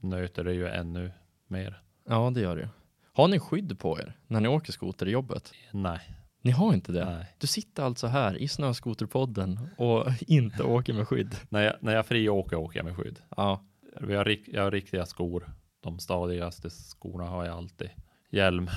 nöter 0.00 0.44
det 0.44 0.52
ju 0.52 0.68
ännu 0.68 1.12
mer. 1.50 1.82
Ja, 2.08 2.30
det 2.34 2.40
gör 2.40 2.56
det 2.56 2.62
ju. 2.62 2.68
Har 3.12 3.28
ni 3.28 3.38
skydd 3.38 3.78
på 3.78 4.00
er 4.00 4.16
när 4.26 4.40
ni 4.40 4.48
åker 4.48 4.72
skoter 4.72 5.08
i 5.08 5.10
jobbet? 5.10 5.52
Nej. 5.70 6.00
Ni 6.42 6.50
har 6.50 6.74
inte 6.74 6.92
det? 6.92 7.04
Nej. 7.04 7.34
Du 7.38 7.46
sitter 7.46 7.82
alltså 7.82 8.06
här 8.06 8.36
i 8.36 8.48
Snöskoterpodden 8.48 9.68
och 9.76 10.06
inte 10.20 10.62
åker 10.62 10.92
med 10.92 11.08
skydd? 11.08 11.36
när, 11.48 11.62
jag, 11.62 11.74
när 11.80 11.94
jag 11.94 12.06
friåker 12.06 12.56
åker 12.56 12.78
jag 12.78 12.86
med 12.86 12.96
skydd. 12.96 13.20
Ja. 13.36 13.64
Vi 14.00 14.14
har, 14.14 14.36
jag 14.46 14.62
har 14.62 14.70
riktiga 14.70 15.06
skor. 15.06 15.52
De 15.80 15.98
stadigaste 15.98 16.70
skorna 16.70 17.24
har 17.24 17.44
jag 17.44 17.56
alltid. 17.56 17.90
Hjälm 18.30 18.70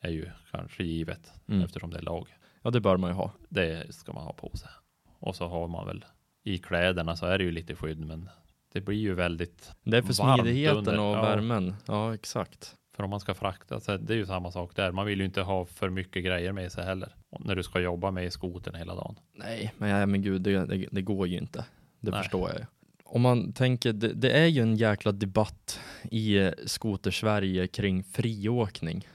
är 0.00 0.10
ju 0.10 0.30
kanske 0.50 0.84
givet 0.84 1.32
mm. 1.48 1.62
eftersom 1.62 1.90
det 1.90 1.98
är 1.98 2.02
lag. 2.02 2.28
Ja, 2.62 2.70
det 2.70 2.80
bör 2.80 2.96
man 2.96 3.10
ju 3.10 3.14
ha. 3.14 3.32
Det 3.48 3.94
ska 3.94 4.12
man 4.12 4.24
ha 4.24 4.32
på 4.32 4.56
sig. 4.56 4.70
Och 5.18 5.36
så 5.36 5.48
har 5.48 5.68
man 5.68 5.86
väl 5.86 6.04
i 6.42 6.58
kläderna 6.58 7.16
så 7.16 7.26
är 7.26 7.38
det 7.38 7.44
ju 7.44 7.50
lite 7.50 7.74
skydd, 7.74 8.00
men 8.00 8.28
det 8.72 8.80
blir 8.80 8.96
ju 8.98 9.14
väldigt 9.14 9.70
Det 9.84 9.96
är 9.96 10.02
för 10.02 10.12
smidigheten 10.12 10.78
under. 10.78 10.98
och 10.98 11.16
ja. 11.16 11.22
värmen. 11.22 11.74
Ja, 11.86 12.14
exakt. 12.14 12.76
För 12.96 13.02
om 13.02 13.10
man 13.10 13.20
ska 13.20 13.34
frakta, 13.34 13.80
så 13.80 13.96
det 13.96 14.12
är 14.12 14.16
ju 14.16 14.26
samma 14.26 14.50
sak 14.50 14.76
där. 14.76 14.92
Man 14.92 15.06
vill 15.06 15.18
ju 15.18 15.24
inte 15.24 15.42
ha 15.42 15.66
för 15.66 15.90
mycket 15.90 16.24
grejer 16.24 16.52
med 16.52 16.72
sig 16.72 16.84
heller. 16.84 17.14
När 17.38 17.56
du 17.56 17.62
ska 17.62 17.80
jobba 17.80 18.10
med 18.10 18.32
skoten 18.32 18.74
hela 18.74 18.94
dagen. 18.94 19.16
Nej, 19.34 19.74
men, 19.78 19.90
ja, 19.90 20.06
men 20.06 20.22
gud, 20.22 20.42
det, 20.42 20.66
det, 20.66 20.86
det 20.90 21.02
går 21.02 21.28
ju 21.28 21.38
inte. 21.38 21.64
Det 22.00 22.10
Nej. 22.10 22.22
förstår 22.22 22.50
jag 22.50 22.58
ju. 22.58 22.64
Om 23.04 23.22
man 23.22 23.52
tänker, 23.52 23.92
det, 23.92 24.12
det, 24.12 24.30
är 24.30 24.46
ju 24.46 24.62
en 24.62 24.76
jäkla 24.76 25.12
debatt 25.12 25.80
i 26.10 26.50
skoter-Sverige 26.66 27.66
kring 27.66 28.04
friåkning. 28.04 29.08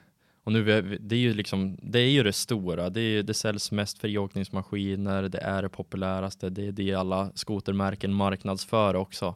Och 0.46 0.52
nu, 0.52 0.82
det 1.02 1.16
är 1.16 1.20
ju 1.20 1.34
liksom, 1.34 1.78
det 1.82 2.00
är 2.00 2.10
ju 2.10 2.24
det 2.24 2.34
stora. 2.34 2.90
Det, 2.90 3.02
är, 3.02 3.24
det 3.24 3.34
säljs 3.34 3.72
mest 3.72 4.00
friåkningsmaskiner, 4.00 5.24
det 5.24 5.38
är 5.38 5.62
det 5.62 5.70
populäraste, 5.70 6.50
det 6.50 6.68
är 6.68 6.72
det 6.72 6.94
alla 6.94 7.32
skotermärken 7.36 8.14
marknadsför 8.14 8.96
också. 8.96 9.36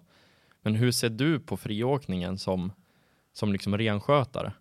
Men 0.61 0.75
hur 0.75 0.91
ser 0.91 1.09
du 1.09 1.39
på 1.39 1.57
friåkningen 1.57 2.37
som 2.37 2.71
som 3.33 3.51
liksom 3.51 3.77
renskötare? 3.77 4.53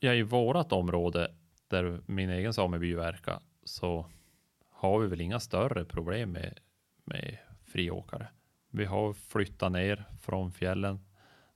Ja, 0.00 0.14
i 0.14 0.22
vårat 0.22 0.72
område 0.72 1.34
där 1.68 2.00
min 2.06 2.30
egen 2.30 2.54
sameby 2.54 2.94
verkar 2.94 3.40
så 3.64 4.06
har 4.70 4.98
vi 4.98 5.06
väl 5.06 5.20
inga 5.20 5.40
större 5.40 5.84
problem 5.84 6.32
med, 6.32 6.58
med 7.04 7.38
friåkare. 7.64 8.28
Vi 8.70 8.84
har 8.84 9.12
flyttat 9.12 9.72
ner 9.72 10.04
från 10.20 10.52
fjällen 10.52 11.00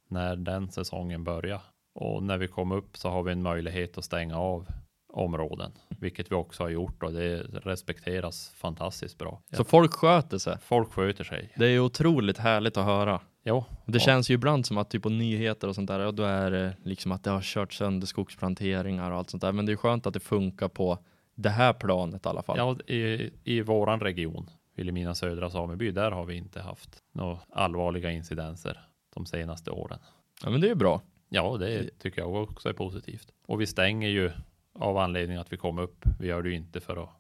när 0.09 0.37
den 0.37 0.71
säsongen 0.71 1.25
börjar 1.25 1.63
och 1.97 2.23
när 2.23 2.39
vi 2.39 2.49
kom 2.49 2.73
upp 2.73 2.97
så 2.97 3.09
har 3.09 3.23
vi 3.23 3.33
en 3.33 3.43
möjlighet 3.43 3.99
att 3.99 4.05
stänga 4.05 4.39
av 4.39 4.67
områden, 5.09 5.73
vilket 5.89 6.31
vi 6.31 6.35
också 6.35 6.63
har 6.63 6.71
gjort 6.71 7.03
och 7.03 7.13
det 7.13 7.39
respekteras 7.43 8.53
fantastiskt 8.57 9.19
bra. 9.19 9.43
Så 9.53 9.65
folk 9.65 9.93
sköter 9.93 10.39
sig? 10.39 10.59
Folk 10.63 10.93
sköter 10.93 11.25
sig. 11.25 11.53
Det 11.57 11.67
är 11.67 11.81
otroligt 11.81 12.39
härligt 12.39 12.77
att 12.77 12.85
höra. 12.85 13.21
Jo. 13.45 13.65
Det 13.87 13.99
ja. 13.99 14.01
känns 14.01 14.31
ju 14.31 14.35
ibland 14.35 14.67
som 14.67 14.79
att 14.79 14.91
typ 14.91 15.03
på 15.03 15.09
nyheter 15.09 15.69
och 15.69 15.75
sånt 15.75 15.89
där, 15.89 16.01
ja, 16.01 16.13
då 16.13 16.23
är 16.23 16.51
det 16.51 16.77
liksom 16.83 17.13
att 17.13 17.25
det 17.25 17.31
har 17.31 17.41
kört 17.43 17.73
sönder 17.73 18.07
skogsplanteringar 18.07 19.11
och 19.11 19.19
allt 19.19 19.31
sånt 19.31 19.41
där. 19.41 19.53
Men 19.53 19.67
det 19.67 19.73
är 19.73 19.77
skönt 19.77 20.07
att 20.07 20.15
det 20.15 20.21
funkar 20.21 20.69
på 20.69 20.99
det 21.35 21.51
här 21.51 21.73
planet 21.73 22.27
i 22.27 22.29
alla 22.29 22.43
fall. 22.43 22.59
Ja, 22.59 22.95
i, 22.95 23.31
i 23.45 23.61
våran 23.61 24.01
region, 24.01 24.51
Vilhelmina 24.75 25.15
södra 25.15 25.51
sameby, 25.51 25.91
där 25.91 26.11
har 26.11 26.25
vi 26.25 26.35
inte 26.35 26.61
haft 26.61 27.03
några 27.13 27.39
allvarliga 27.51 28.11
incidenser 28.11 28.81
de 29.15 29.27
senaste 29.27 29.71
åren. 29.71 29.99
Ja, 30.45 30.51
men 30.51 30.61
det 30.61 30.71
är 30.71 30.75
bra. 30.75 31.03
Ja, 31.29 31.57
det 31.57 31.99
tycker 31.99 32.21
jag 32.21 32.35
också 32.35 32.69
är 32.69 32.73
positivt. 32.73 33.33
Och 33.47 33.61
vi 33.61 33.67
stänger 33.67 34.09
ju 34.09 34.31
av 34.73 34.97
anledning 34.97 35.37
att 35.37 35.53
vi 35.53 35.57
kom 35.57 35.79
upp. 35.79 36.05
Vi 36.19 36.27
gör 36.27 36.43
det 36.43 36.49
ju 36.49 36.55
inte 36.55 36.81
för 36.81 37.03
att 37.03 37.11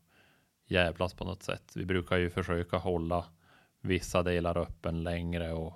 jävlas 0.66 1.14
på 1.14 1.24
något 1.24 1.42
sätt. 1.42 1.72
Vi 1.74 1.84
brukar 1.84 2.16
ju 2.16 2.30
försöka 2.30 2.76
hålla 2.76 3.24
vissa 3.80 4.22
delar 4.22 4.58
öppen 4.58 5.02
längre 5.02 5.52
och 5.52 5.74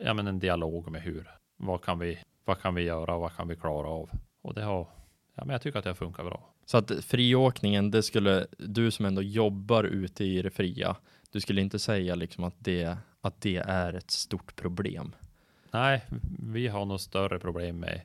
ja, 0.00 0.14
men 0.14 0.26
en 0.26 0.38
dialog 0.38 0.90
med 0.90 1.02
hur, 1.02 1.30
vad 1.56 1.82
kan 1.82 1.98
vi, 1.98 2.18
vad 2.44 2.60
kan 2.60 2.74
vi 2.74 2.82
göra 2.82 3.18
vad 3.18 3.36
kan 3.36 3.48
vi 3.48 3.56
klara 3.56 3.88
av? 3.88 4.10
Och 4.42 4.54
det 4.54 4.62
har, 4.62 4.88
ja, 5.34 5.44
men 5.44 5.52
jag 5.52 5.62
tycker 5.62 5.78
att 5.78 5.84
det 5.84 5.90
har 5.90 5.94
funkat 5.94 6.26
bra. 6.26 6.50
Så 6.64 6.78
att 6.78 7.04
friåkningen, 7.04 7.90
det 7.90 8.02
skulle, 8.02 8.46
du 8.58 8.90
som 8.90 9.06
ändå 9.06 9.22
jobbar 9.22 9.84
ute 9.84 10.24
i 10.24 10.42
det 10.42 10.50
fria, 10.50 10.96
du 11.30 11.40
skulle 11.40 11.60
inte 11.60 11.78
säga 11.78 12.14
liksom 12.14 12.44
att 12.44 12.54
det, 12.58 12.96
att 13.20 13.40
det 13.40 13.56
är 13.56 13.92
ett 13.94 14.10
stort 14.10 14.56
problem? 14.56 15.14
Nej, 15.74 16.04
vi 16.38 16.68
har 16.68 16.84
nog 16.84 17.00
större 17.00 17.38
problem 17.38 17.80
med 17.80 18.00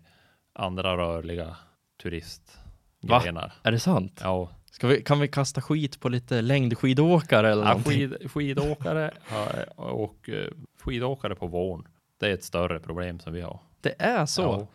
andra 0.53 0.97
rörliga 0.97 1.55
turistgrenar. 2.01 3.53
Är 3.63 3.72
det 3.72 3.80
sant? 3.80 4.20
Ja. 4.24 4.49
Ska 4.72 4.88
vi, 4.88 5.03
kan 5.03 5.20
vi 5.20 5.28
kasta 5.28 5.61
skit 5.61 5.99
på 5.99 6.09
lite 6.09 6.41
längdskidåkare 6.41 7.51
eller 7.51 7.63
ja, 7.63 7.80
skid, 7.86 8.32
Skidåkare 8.32 9.11
och 9.76 10.30
eh, 10.30 10.47
skidåkare 10.80 11.36
på 11.36 11.47
våren. 11.47 11.88
Det 12.20 12.28
är 12.28 12.34
ett 12.34 12.43
större 12.43 12.80
problem 12.80 13.20
som 13.20 13.34
vi 13.34 13.41
har. 13.41 13.59
Det 13.82 13.95
är 13.99 14.26
så? 14.26 14.41
Ja. 14.41 14.67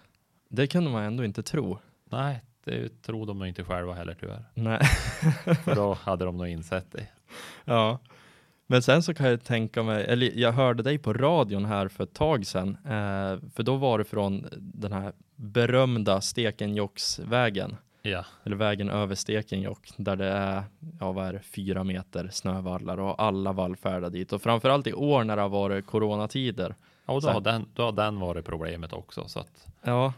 Det 0.49 0.67
kunde 0.67 0.91
man 0.91 1.03
ändå 1.03 1.25
inte 1.25 1.43
tro. 1.43 1.79
Nej, 2.11 2.41
det 2.65 3.03
tror 3.03 3.27
de 3.27 3.45
inte 3.45 3.65
själva 3.65 3.95
heller 3.95 4.17
tyvärr. 4.21 4.45
Nej. 4.55 4.81
För 5.65 5.75
då 5.75 5.95
hade 5.95 6.25
de 6.25 6.37
nog 6.37 6.49
insett 6.49 6.93
det. 6.93 7.07
Ja. 7.65 7.99
Men 8.67 8.83
sen 8.83 9.03
så 9.03 9.15
kan 9.15 9.27
jag 9.27 9.45
tänka 9.45 9.83
mig, 9.83 10.05
eller 10.05 10.39
jag 10.39 10.53
hörde 10.53 10.83
dig 10.83 10.99
på 10.99 11.13
radion 11.13 11.65
här 11.65 11.89
för 11.89 12.05
ett 12.05 12.15
tag 12.15 12.47
sedan, 12.47 12.77
eh, 12.85 13.51
för 13.55 13.63
då 13.63 13.77
var 13.77 13.99
det 13.99 14.05
från 14.05 14.47
den 14.57 14.93
här 14.93 15.13
berömda 15.37 16.21
Stekenjokksvägen. 16.21 17.77
Ja. 18.03 18.25
Eller 18.45 18.57
vägen 18.57 18.91
över 18.91 19.15
Stekenjokk 19.15 19.93
där 19.97 20.17
det 20.17 20.27
är, 20.27 20.63
ja 21.01 21.13
vad 21.13 21.27
är 21.27 21.33
det, 21.33 21.41
fyra 21.41 21.85
meter 21.85 22.29
snövallar 22.33 23.01
och 23.01 23.23
alla 23.23 23.53
vallfärdar 23.53 24.11
dit. 24.11 24.33
Och 24.33 24.43
framförallt 24.43 24.87
i 24.87 24.93
år 24.93 25.25
när 25.25 25.37
det 25.37 25.43
har 25.43 25.49
varit 25.49 25.87
coronatider. 25.87 26.75
Ja, 27.07 27.13
och 27.13 27.23
då, 27.23 27.29
har 27.29 27.41
den, 27.41 27.67
då 27.75 27.83
har 27.83 27.93
den 27.93 28.21
varit 28.21 28.45
problemet 28.45 28.93
också. 28.93 29.29
Så 29.29 29.41
att... 29.41 29.67
Ja, 29.83 30.13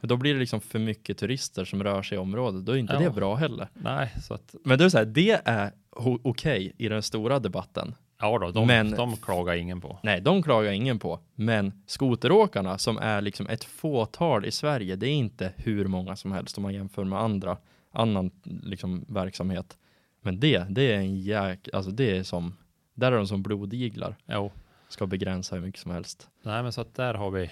då 0.00 0.16
blir 0.16 0.34
det 0.34 0.40
liksom 0.40 0.60
för 0.60 0.78
mycket 0.78 1.18
turister 1.18 1.64
som 1.64 1.84
rör 1.84 2.02
sig 2.02 2.16
i 2.16 2.18
området. 2.18 2.64
Då 2.64 2.72
är 2.72 2.76
inte 2.76 2.92
ja. 2.92 3.00
det 3.00 3.10
bra 3.10 3.34
heller. 3.34 3.68
Nej, 3.74 4.14
så 4.22 4.34
att... 4.34 4.54
Men 4.64 4.78
du 4.78 4.90
så 4.90 4.98
här, 4.98 5.04
det 5.04 5.40
är 5.44 5.72
okej 5.98 6.20
okay 6.24 6.72
i 6.76 6.88
den 6.88 7.02
stora 7.02 7.38
debatten. 7.38 7.94
Ja 8.20 8.38
då, 8.38 8.50
de, 8.50 8.66
men, 8.66 8.90
de 8.90 9.16
klagar 9.16 9.54
ingen 9.54 9.80
på. 9.80 9.98
Nej, 10.02 10.20
de 10.20 10.42
klagar 10.42 10.72
ingen 10.72 10.98
på. 10.98 11.20
Men 11.34 11.82
skoteråkarna 11.86 12.78
som 12.78 12.98
är 12.98 13.20
liksom 13.20 13.46
ett 13.46 13.64
fåtal 13.64 14.44
i 14.44 14.50
Sverige, 14.50 14.96
det 14.96 15.06
är 15.06 15.12
inte 15.12 15.52
hur 15.56 15.86
många 15.86 16.16
som 16.16 16.32
helst 16.32 16.58
om 16.58 16.62
man 16.62 16.74
jämför 16.74 17.04
med 17.04 17.20
andra, 17.20 17.56
annan 17.92 18.30
liksom 18.42 19.04
verksamhet. 19.08 19.78
Men 20.20 20.40
det, 20.40 20.66
det 20.68 20.92
är 20.92 20.96
en 20.96 21.20
jäk, 21.20 21.68
alltså 21.72 21.90
det 21.90 22.16
är 22.16 22.22
som, 22.22 22.56
där 22.94 23.12
är 23.12 23.16
de 23.16 23.26
som 23.26 23.42
blodiglar. 23.42 24.16
Jo. 24.26 24.52
Ska 24.88 25.06
begränsa 25.06 25.54
hur 25.54 25.62
mycket 25.62 25.80
som 25.80 25.90
helst. 25.90 26.28
Nej, 26.42 26.62
men 26.62 26.72
så 26.72 26.80
att 26.80 26.94
där 26.94 27.14
har 27.14 27.30
vi, 27.30 27.50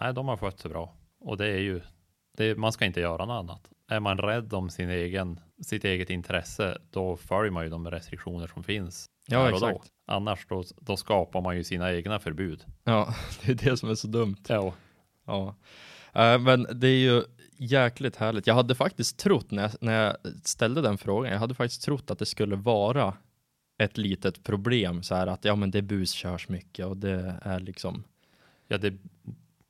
nej, 0.00 0.14
de 0.14 0.28
har 0.28 0.36
skött 0.36 0.58
sig 0.58 0.70
bra. 0.70 0.92
Och 1.20 1.36
det 1.36 1.46
är 1.46 1.58
ju, 1.58 1.80
det, 2.36 2.58
man 2.58 2.72
ska 2.72 2.84
inte 2.84 3.00
göra 3.00 3.24
något 3.24 3.40
annat. 3.44 3.70
Är 3.88 4.00
man 4.00 4.18
rädd 4.18 4.54
om 4.54 4.70
sin 4.70 4.90
egen, 4.90 5.40
sitt 5.62 5.84
eget 5.84 6.10
intresse, 6.10 6.78
då 6.90 7.16
följer 7.16 7.52
man 7.52 7.64
ju 7.64 7.70
de 7.70 7.90
restriktioner 7.90 8.46
som 8.46 8.62
finns. 8.62 9.06
Ja, 9.26 9.50
exakt. 9.50 9.92
Då. 10.06 10.12
Annars 10.12 10.46
då, 10.48 10.64
då 10.80 10.96
skapar 10.96 11.40
man 11.40 11.56
ju 11.56 11.64
sina 11.64 11.92
egna 11.92 12.18
förbud. 12.18 12.64
Ja, 12.84 13.14
det 13.42 13.52
är 13.52 13.70
det 13.70 13.76
som 13.76 13.90
är 13.90 13.94
så 13.94 14.06
dumt. 14.06 14.36
Ja. 14.48 14.74
Ja, 15.26 15.54
uh, 16.16 16.38
men 16.38 16.66
det 16.72 16.88
är 16.88 16.98
ju 16.98 17.22
jäkligt 17.58 18.16
härligt. 18.16 18.46
Jag 18.46 18.54
hade 18.54 18.74
faktiskt 18.74 19.18
trott 19.18 19.50
när 19.50 19.62
jag, 19.62 19.72
när 19.80 20.04
jag 20.04 20.16
ställde 20.42 20.80
den 20.80 20.98
frågan, 20.98 21.32
jag 21.32 21.38
hade 21.38 21.54
faktiskt 21.54 21.82
trott 21.82 22.10
att 22.10 22.18
det 22.18 22.26
skulle 22.26 22.56
vara 22.56 23.14
ett 23.78 23.98
litet 23.98 24.42
problem 24.42 25.02
så 25.02 25.14
här 25.14 25.26
att 25.26 25.44
ja, 25.44 25.56
men 25.56 25.70
det 25.70 25.82
buskörs 25.82 26.48
mycket 26.48 26.86
och 26.86 26.96
det 26.96 27.38
är 27.42 27.60
liksom. 27.60 28.04
Ja, 28.68 28.78
det, 28.78 28.94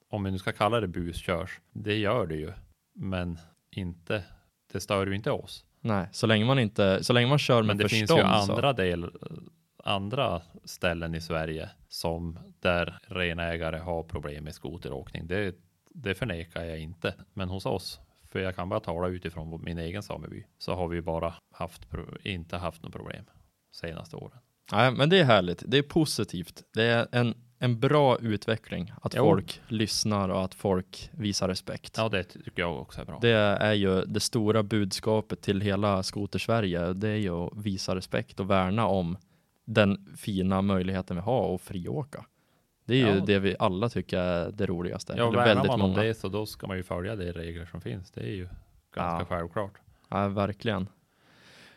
om 0.09 0.25
vi 0.25 0.31
nu 0.31 0.39
ska 0.39 0.53
kalla 0.53 0.81
det 0.81 0.89
buskörs, 0.89 1.61
det 1.73 1.97
gör 1.97 2.27
det 2.27 2.37
ju, 2.37 2.53
men 2.95 3.39
inte. 3.71 4.25
Det 4.73 4.81
stör 4.81 5.07
ju 5.07 5.15
inte 5.15 5.31
oss. 5.31 5.66
Nej, 5.87 6.09
så 6.13 6.27
länge 6.27 6.45
man 6.45 6.59
inte, 6.59 7.05
så 7.05 7.13
länge 7.13 7.27
man 7.27 7.39
kör 7.39 7.63
med 7.63 7.67
Men 7.67 7.77
det 7.77 7.89
förstånd, 7.89 8.09
finns 8.09 8.49
ju 8.49 8.53
andra 8.53 8.73
del, 8.73 9.11
andra 9.85 10.43
ställen 10.65 11.15
i 11.15 11.21
Sverige 11.21 11.71
som 11.89 12.39
där 12.61 12.99
renägare 13.03 13.79
har 13.79 14.03
problem 14.03 14.45
med 14.45 14.55
skoteråkning. 14.55 15.27
Det, 15.27 15.55
det 15.91 16.15
förnekar 16.15 16.65
jag 16.65 16.79
inte, 16.79 17.15
men 17.35 17.49
hos 17.49 17.67
oss, 17.67 18.01
för 18.31 18.39
jag 18.39 18.57
kan 18.57 18.69
bara 18.69 18.81
tala 18.81 19.09
utifrån 19.09 19.63
min 19.65 19.79
egen 19.79 20.03
sameby, 20.03 20.45
så 20.59 20.75
har 20.75 20.89
vi 20.89 21.03
bara 21.03 21.35
haft, 21.55 21.87
inte 22.25 22.57
haft 22.57 22.83
något 22.83 22.93
problem 22.93 23.25
senaste 23.73 24.17
åren. 24.17 24.39
Nej, 24.73 24.93
men 24.93 25.09
det 25.09 25.19
är 25.19 25.25
härligt. 25.25 25.63
Det 25.67 25.79
är 25.79 25.83
positivt. 25.83 26.63
Det 26.75 26.85
är 26.85 27.09
en, 27.13 27.35
en 27.59 27.81
bra 27.81 28.19
utveckling 28.19 28.93
att 29.03 29.15
jo. 29.15 29.25
folk 29.25 29.61
lyssnar 29.69 30.29
och 30.29 30.45
att 30.45 30.55
folk 30.55 31.11
visar 31.13 31.49
respekt. 31.49 31.95
Ja, 31.97 32.09
det 32.09 32.25
tycker 32.25 32.63
jag 32.63 32.81
också 32.81 33.01
är 33.01 33.05
bra. 33.05 33.19
Det 33.23 33.31
är 33.31 33.73
ju 33.73 34.03
det 34.03 34.21
stora 34.21 34.63
budskapet 34.63 35.43
till 35.43 35.61
hela 35.61 36.03
skotersverige. 36.03 36.93
Det 36.93 37.09
är 37.09 37.17
ju 37.17 37.31
att 37.31 37.57
visa 37.57 37.97
respekt 37.97 38.41
och 38.41 38.51
värna 38.51 38.87
om 38.87 39.17
den 39.65 40.17
fina 40.17 40.63
möjligheten 40.63 41.17
vi 41.17 41.23
har 41.23 41.55
att 41.55 41.61
friåka. 41.61 42.25
Det 42.85 42.95
är 42.95 43.07
ja. 43.07 43.15
ju 43.15 43.21
det 43.21 43.39
vi 43.39 43.57
alla 43.59 43.89
tycker 43.89 44.19
är 44.19 44.51
det 44.53 44.67
roligaste. 44.67 45.15
Ja, 45.17 45.31
värnar 45.31 45.47
väldigt 45.47 45.67
man 45.67 45.81
om 45.81 45.91
många. 45.91 46.03
det 46.03 46.15
så 46.15 46.29
då 46.29 46.47
ska 46.47 46.67
man 46.67 46.77
ju 46.77 46.83
följa 46.83 47.17
de 47.17 47.33
regler 47.33 47.67
som 47.67 47.81
finns. 47.81 48.11
Det 48.11 48.21
är 48.21 48.35
ju 48.35 48.49
ganska 48.95 49.19
ja. 49.19 49.25
självklart. 49.29 49.73
Ja, 50.09 50.29
verkligen. 50.29 50.89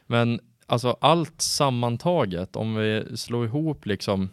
Men 0.06 0.40
alltså 0.66 0.98
allt 1.02 1.42
sammantaget, 1.42 2.56
om 2.56 2.76
vi 2.76 3.18
slår 3.18 3.46
ihop 3.46 3.86
liksom 3.86 4.30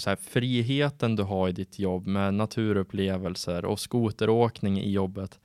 så 0.00 0.10
här, 0.10 0.16
friheten 0.16 1.16
du 1.16 1.22
har 1.22 1.48
i 1.48 1.52
ditt 1.52 1.78
jobb 1.78 2.06
med 2.06 2.34
naturupplevelser 2.34 3.64
och 3.64 3.80
skoteråkning 3.80 4.80
i 4.80 4.90
jobbet. 4.90 5.40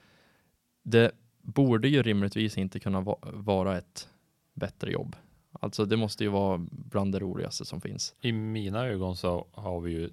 Det 0.84 1.12
borde 1.42 1.88
ju 1.88 2.04
rimligtvis 2.04 2.58
inte 2.58 2.80
kunna 2.80 3.02
va 3.02 3.18
vara 3.22 3.78
ett 3.78 4.10
bättre 4.54 4.92
jobb. 4.92 5.16
Alltså 5.52 5.86
det 5.86 5.98
måste 5.98 6.24
ju 6.24 6.30
vara 6.30 6.66
bland 6.72 7.12
det 7.12 7.20
roligaste 7.20 7.66
som 7.66 7.82
finns. 7.82 8.16
I 8.22 8.32
mina 8.32 8.86
ögon 8.86 9.16
så 9.16 9.48
har 9.52 9.80
vi 9.80 9.92
ju 9.92 10.10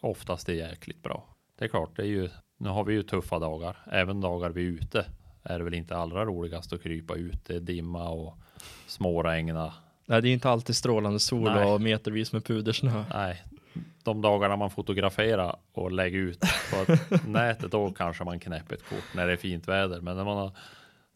oftast 0.00 0.46
det 0.46 0.54
jäkligt 0.54 1.02
bra. 1.02 1.28
Det 1.58 1.64
är 1.64 1.68
klart, 1.68 1.96
det 1.96 2.02
är 2.02 2.06
ju, 2.06 2.30
nu 2.58 2.68
har 2.68 2.84
vi 2.84 2.94
ju 2.94 3.02
tuffa 3.02 3.38
dagar, 3.38 3.76
även 3.92 4.20
dagar 4.20 4.50
vi 4.50 4.62
är 4.62 4.70
ute 4.70 5.06
är 5.44 5.58
det 5.58 5.64
väl 5.64 5.74
inte 5.74 5.96
allra 5.96 6.24
roligast 6.24 6.72
att 6.72 6.82
krypa 6.82 7.14
ut. 7.14 7.44
Det 7.46 7.56
är 7.56 7.60
dimma 7.60 8.08
och 8.08 8.38
småregna. 8.86 9.74
Nej, 10.06 10.22
det 10.22 10.28
är 10.28 10.32
inte 10.32 10.50
alltid 10.50 10.76
strålande 10.76 11.20
sol 11.20 11.42
Nej. 11.42 11.64
och 11.64 11.80
metervis 11.80 12.32
med 12.32 12.44
pudersnö. 12.44 13.04
Nej, 13.14 13.42
de 14.04 14.22
dagarna 14.22 14.56
man 14.56 14.70
fotograferar 14.70 15.56
och 15.72 15.92
lägger 15.92 16.18
ut 16.18 16.40
på 16.40 16.96
nätet, 17.26 17.70
då 17.70 17.90
kanske 17.90 18.24
man 18.24 18.40
knäpper 18.40 18.74
ett 18.74 18.88
kort 18.88 19.14
när 19.14 19.26
det 19.26 19.32
är 19.32 19.36
fint 19.36 19.68
väder. 19.68 20.00
Men 20.00 20.16
när 20.16 20.24
man 20.24 20.36
har 20.36 20.50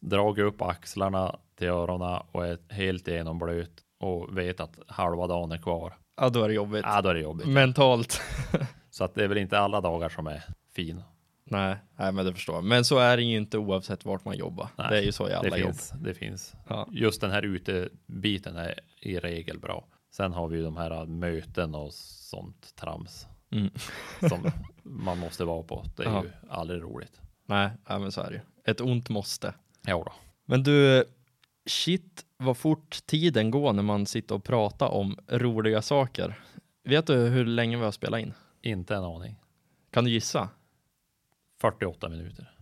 dragit 0.01 0.45
upp 0.45 0.63
axlarna 0.63 1.39
till 1.59 1.69
öronen 1.69 2.23
och 2.33 2.47
är 2.47 2.59
helt 2.69 3.09
genomblöt 3.09 3.73
och 4.01 4.39
vet 4.39 4.61
att 4.61 4.79
halva 4.87 5.27
dagen 5.27 5.53
är 5.53 5.59
kvar. 5.59 5.95
Ja, 6.17 6.29
då 6.29 6.43
är 6.43 6.49
det 6.49 6.55
jobbigt. 6.55 6.85
Ja, 6.85 7.03
då 7.03 7.09
är 7.09 7.15
det 7.15 7.21
jobbigt. 7.21 7.47
Mentalt. 7.47 8.21
Så 8.91 9.05
att 9.05 9.15
det 9.15 9.25
är 9.25 9.29
väl 9.29 9.39
inte 9.39 9.59
alla 9.59 9.81
dagar 9.81 10.09
som 10.09 10.27
är 10.27 10.45
fina. 10.75 11.03
Nej, 11.45 11.77
nej, 11.97 12.13
men 12.13 12.27
det 12.27 12.33
förstår 12.35 12.55
jag. 12.55 12.65
Men 12.65 12.85
så 12.85 12.99
är 12.99 13.17
det 13.17 13.23
ju 13.23 13.37
inte 13.37 13.59
oavsett 13.59 14.05
vart 14.05 14.25
man 14.25 14.37
jobbar. 14.37 14.69
Nej, 14.77 14.87
det 14.91 14.99
är 14.99 15.03
ju 15.03 15.13
så 15.13 15.29
i 15.29 15.33
alla 15.33 15.51
det 15.51 15.59
jobb. 15.59 15.69
Finns, 15.69 15.93
det 16.01 16.15
finns. 16.15 16.55
Ja. 16.69 16.89
Just 16.91 17.21
den 17.21 17.31
här 17.31 17.43
utebiten 17.43 18.57
är 18.57 18.75
i 19.01 19.19
regel 19.19 19.59
bra. 19.59 19.87
Sen 20.11 20.33
har 20.33 20.49
vi 20.49 20.57
ju 20.57 20.65
de 20.65 20.77
här 20.77 21.07
möten 21.07 21.75
och 21.75 21.93
sånt 21.93 22.77
trams 22.77 23.27
mm. 23.51 23.71
som 24.29 24.51
man 24.83 25.19
måste 25.19 25.45
vara 25.45 25.63
på. 25.63 25.85
Det 25.97 26.03
är 26.03 26.11
ja. 26.11 26.25
ju 26.25 26.31
aldrig 26.49 26.83
roligt. 26.83 27.21
Nej, 27.47 27.71
nej, 27.89 27.99
men 27.99 28.13
så 28.13 28.21
är 28.21 28.31
det 28.31 28.35
ju. 28.35 28.41
Ett 28.65 28.81
ont 28.81 29.09
måste. 29.09 29.55
Ja 29.83 30.03
då. 30.07 30.13
Men 30.45 30.63
du, 30.63 31.05
shit 31.67 32.25
vad 32.37 32.57
fort 32.57 32.99
tiden 33.07 33.51
går 33.51 33.73
när 33.73 33.83
man 33.83 34.07
sitter 34.07 34.35
och 34.35 34.45
pratar 34.45 34.89
om 34.89 35.19
roliga 35.29 35.83
saker. 35.83 36.41
Vet 36.85 37.07
du 37.07 37.15
hur 37.15 37.45
länge 37.45 37.77
vi 37.77 37.85
har 37.85 37.93
spelat 37.93 38.21
in? 38.21 38.35
Inte 38.63 38.95
en 38.95 39.05
aning. 39.05 39.37
Kan 39.91 40.05
du 40.05 40.11
gissa? 40.11 40.49
48 41.61 42.09
minuter. 42.09 42.58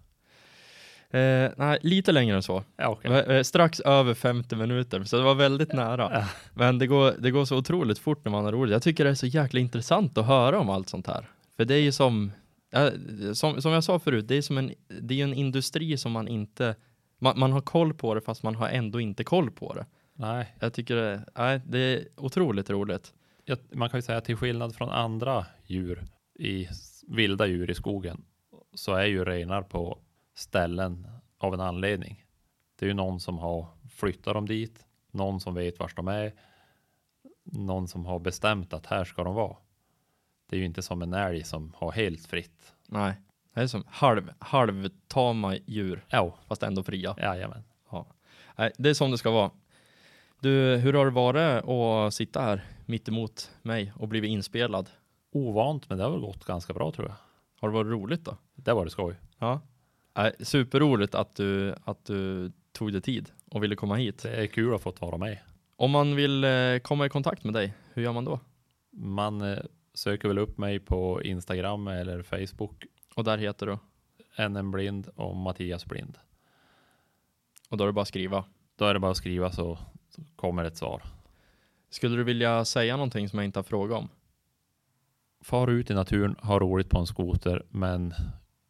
Eh, 1.17 1.51
nej, 1.57 1.79
lite 1.83 2.13
längre 2.13 2.37
än 2.37 2.43
så. 2.43 2.65
Ja, 2.77 2.89
okay. 2.89 3.13
Eh, 3.13 3.43
strax 3.43 3.81
över 3.81 4.15
50 4.15 4.57
minuter, 4.57 5.05
så 5.05 5.17
det 5.17 5.23
var 5.23 5.35
väldigt 5.35 5.73
nära. 5.73 6.11
Ja. 6.13 6.25
Men 6.55 6.79
det 6.79 6.87
går, 6.87 7.15
det 7.19 7.31
går 7.31 7.45
så 7.45 7.57
otroligt 7.57 7.99
fort 7.99 8.25
när 8.25 8.33
man 8.33 8.45
har 8.45 8.53
roligt. 8.53 8.73
Jag 8.73 8.83
tycker 8.83 9.05
det 9.05 9.11
är 9.11 9.15
så 9.15 9.27
jäkla 9.27 9.61
intressant 9.61 10.19
att 10.19 10.27
höra 10.27 10.59
om 10.59 10.71
allt 10.71 10.89
sånt 10.89 11.07
här. 11.07 11.29
För 11.57 11.65
det 11.65 11.75
är 11.75 11.81
ju 11.81 11.93
som, 11.93 12.33
eh, 12.73 12.89
som, 13.33 13.63
som 13.63 13.73
jag 13.73 13.85
sa 13.85 13.99
förut, 13.99 14.29
det 14.29 14.37
är 14.37 14.43
som 14.43 14.59
en, 14.59 14.73
det 15.01 15.21
är 15.21 15.25
en 15.25 15.35
industri 15.35 15.99
som 15.99 16.13
man 16.13 16.29
inte, 16.29 16.75
man, 17.19 17.39
man 17.39 17.53
har 17.53 17.61
koll 17.61 17.95
på 17.95 18.15
det 18.15 18.21
fast 18.21 18.43
man 18.43 18.55
har 18.55 18.69
ändå 18.69 19.01
inte 19.01 19.25
koll 19.25 19.51
på 19.51 19.75
det. 19.75 19.87
Nej. 20.15 20.55
Jag 20.61 20.73
tycker 20.73 20.97
det, 20.97 21.25
nej, 21.35 21.61
det 21.67 21.79
är 21.79 22.05
otroligt 22.17 22.71
roligt. 22.71 23.13
Ja, 23.45 23.57
man 23.73 23.91
kan 23.91 23.99
ju 23.99 24.03
säga 24.03 24.21
till 24.21 24.37
skillnad 24.37 24.75
från 24.75 24.91
andra 24.91 25.47
djur 25.67 26.05
i 26.39 26.69
vilda 27.09 27.47
djur 27.47 27.71
i 27.71 27.75
skogen 27.75 28.25
så 28.75 28.95
är 28.95 29.07
ju 29.07 29.25
renar 29.25 29.63
på 29.63 29.99
ställen 30.37 31.09
av 31.39 31.55
en 31.55 31.61
anledning. 31.61 32.25
Det 32.79 32.87
är 32.87 32.89
ju 32.89 32.95
någon 32.95 33.21
som 33.21 33.39
har 33.39 33.67
flyttat 33.91 34.35
dem 34.35 34.47
dit, 34.47 34.87
någon 35.11 35.41
som 35.41 35.55
vet 35.55 35.79
var 35.79 35.93
de 35.97 36.09
är, 36.09 36.33
någon 37.45 37.89
som 37.89 38.07
har 38.07 38.19
bestämt 38.19 38.73
att 38.73 38.87
här 38.87 39.05
ska 39.05 39.25
de 39.25 39.35
vara. 39.35 39.57
Det 40.49 40.57
är 40.57 40.61
ju 40.61 40.67
inte 40.67 40.83
som 40.83 41.03
en 41.03 41.13
älg 41.13 41.45
som 41.45 41.73
har 41.77 41.93
helt 41.93 42.27
fritt. 42.27 42.75
Nej, 42.87 43.15
det 43.55 43.61
är 43.61 43.67
som 43.67 43.85
halv, 43.89 44.33
halvtama 44.39 45.57
djur, 45.57 46.05
ja. 46.09 46.35
fast 46.47 46.63
ändå 46.63 46.83
fria. 46.83 47.15
Jajamän. 47.19 47.65
Ja. 47.91 48.07
Nej, 48.57 48.73
det 48.79 48.91
är 48.91 48.95
som 48.95 49.11
det 49.11 49.19
ska 49.19 49.31
vara. 49.31 49.51
Du, 50.41 50.77
hur 50.77 50.93
har 50.93 51.05
det 51.05 51.11
varit 51.11 51.65
att 51.65 52.15
sitta 52.15 52.43
här 52.43 52.65
mitt 52.87 53.09
emot 53.09 53.51
mig 53.63 53.93
och 53.97 54.09
blivit 54.09 54.31
inspelad? 54.31 54.91
Ovant, 55.33 55.89
men 55.89 55.99
det 55.99 56.05
har 56.05 56.11
väl 56.11 56.21
gått 56.21 56.45
ganska 56.45 56.73
bra 56.73 56.93
tror 56.93 57.09
jag. 57.09 57.17
Har 57.61 57.69
det 57.69 57.75
varit 57.75 57.91
roligt 57.91 58.25
då? 58.25 58.37
Det 58.55 58.73
var 58.73 58.85
det 58.85 58.91
skoj. 58.91 59.15
Ja. 59.39 59.61
Äh, 60.17 60.31
superroligt 60.41 61.15
att 61.15 61.35
du, 61.35 61.75
att 61.85 62.05
du 62.05 62.53
tog 62.73 62.93
dig 62.93 63.01
tid 63.01 63.31
och 63.51 63.63
ville 63.63 63.77
komma 63.77 63.97
hit. 63.97 64.23
Det 64.23 64.37
är 64.37 64.47
kul 64.47 64.75
att 64.75 64.83
få 64.83 64.93
vara 64.99 65.17
med. 65.17 65.39
Om 65.77 65.91
man 65.91 66.17
vill 66.17 66.45
eh, 66.45 66.79
komma 66.83 67.07
i 67.07 67.09
kontakt 67.09 67.45
med 67.45 67.55
dig, 67.55 67.75
hur 67.93 68.03
gör 68.03 68.13
man 68.13 68.25
då? 68.25 68.41
Man 68.93 69.41
eh, 69.41 69.59
söker 69.95 70.29
väl 70.29 70.39
upp 70.39 70.59
mig 70.59 70.79
på 70.81 71.23
Instagram 71.23 71.89
eller 71.89 72.23
Facebook. 72.23 72.85
Och 73.15 73.25
där 73.25 73.39
heter 73.39 73.67
du? 73.67 73.79
NM 74.49 74.71
Blind 74.71 75.09
och 75.15 75.37
Mattias 75.37 75.87
Blind. 75.87 76.19
Och 77.69 77.77
då 77.77 77.85
är 77.85 77.87
det 77.87 77.93
bara 77.93 78.03
att 78.03 78.09
skriva? 78.09 78.45
Då 78.77 78.85
är 78.85 78.95
det 78.95 79.01
bara 79.01 79.11
att 79.11 79.17
skriva 79.17 79.53
så 79.53 79.79
kommer 80.37 80.65
ett 80.65 80.77
svar. 80.77 81.03
Skulle 81.91 82.17
du 82.17 82.25
vilja 82.25 82.65
säga 82.65 82.97
någonting 82.97 83.29
som 83.29 83.39
jag 83.39 83.45
inte 83.45 83.59
har 83.59 83.65
frågat 83.65 83.99
om? 83.99 84.09
far 85.47 85.71
ut 85.71 85.91
i 85.91 85.95
naturen, 85.95 86.37
ha 86.43 86.59
roligt 86.59 86.91
på 86.91 86.99
en 86.99 87.07
skoter, 87.07 87.63
men 87.71 88.15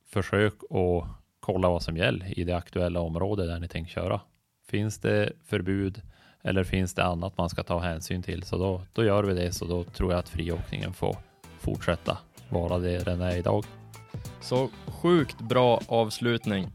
försök 0.07 0.55
att 0.63 1.26
kolla 1.47 1.69
vad 1.69 1.83
som 1.83 1.97
gäller 1.97 2.39
i 2.39 2.45
det 2.45 2.57
aktuella 2.57 3.01
området 3.01 3.47
där 3.47 3.61
ni 3.61 3.69
tänker 3.69 3.91
köra. 3.91 4.21
Finns 4.69 4.99
det 4.99 5.33
förbud 5.45 6.03
eller 6.45 6.65
finns 6.65 6.95
det 6.95 7.05
annat 7.05 7.39
man 7.39 7.49
ska 7.49 7.63
ta 7.63 7.79
hänsyn 7.79 8.23
till 8.23 8.43
så 8.43 8.57
då, 8.57 8.83
då 8.93 9.05
gör 9.05 9.25
vi 9.25 9.35
det 9.35 9.53
så 9.53 9.65
då 9.65 9.85
tror 9.85 10.13
jag 10.13 10.19
att 10.19 10.29
friåkningen 10.29 10.93
får 10.93 11.17
fortsätta 11.61 12.19
vara 12.49 12.79
det 12.79 13.05
den 13.05 13.21
är 13.21 13.37
idag. 13.37 13.65
Så 14.41 14.71
sjukt 14.87 15.41
bra 15.41 15.81
avslutning. 15.89 16.69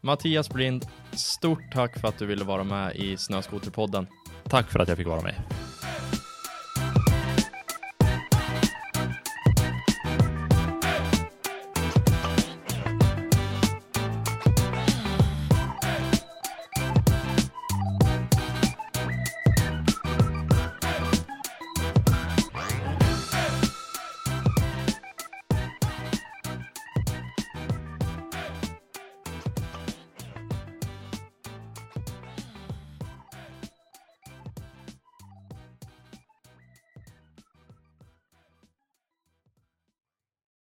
Mattias 0.00 0.50
Blind, 0.50 0.86
stort 1.12 1.72
tack 1.72 1.98
för 1.98 2.08
att 2.08 2.18
du 2.18 2.26
ville 2.26 2.44
vara 2.44 2.64
med 2.64 2.96
i 2.96 3.16
Snöskoterpodden. 3.16 4.06
Tack 4.44 4.70
för 4.70 4.78
att 4.78 4.88
jag 4.88 4.96
fick 4.96 5.06
vara 5.06 5.22
med. 5.22 5.67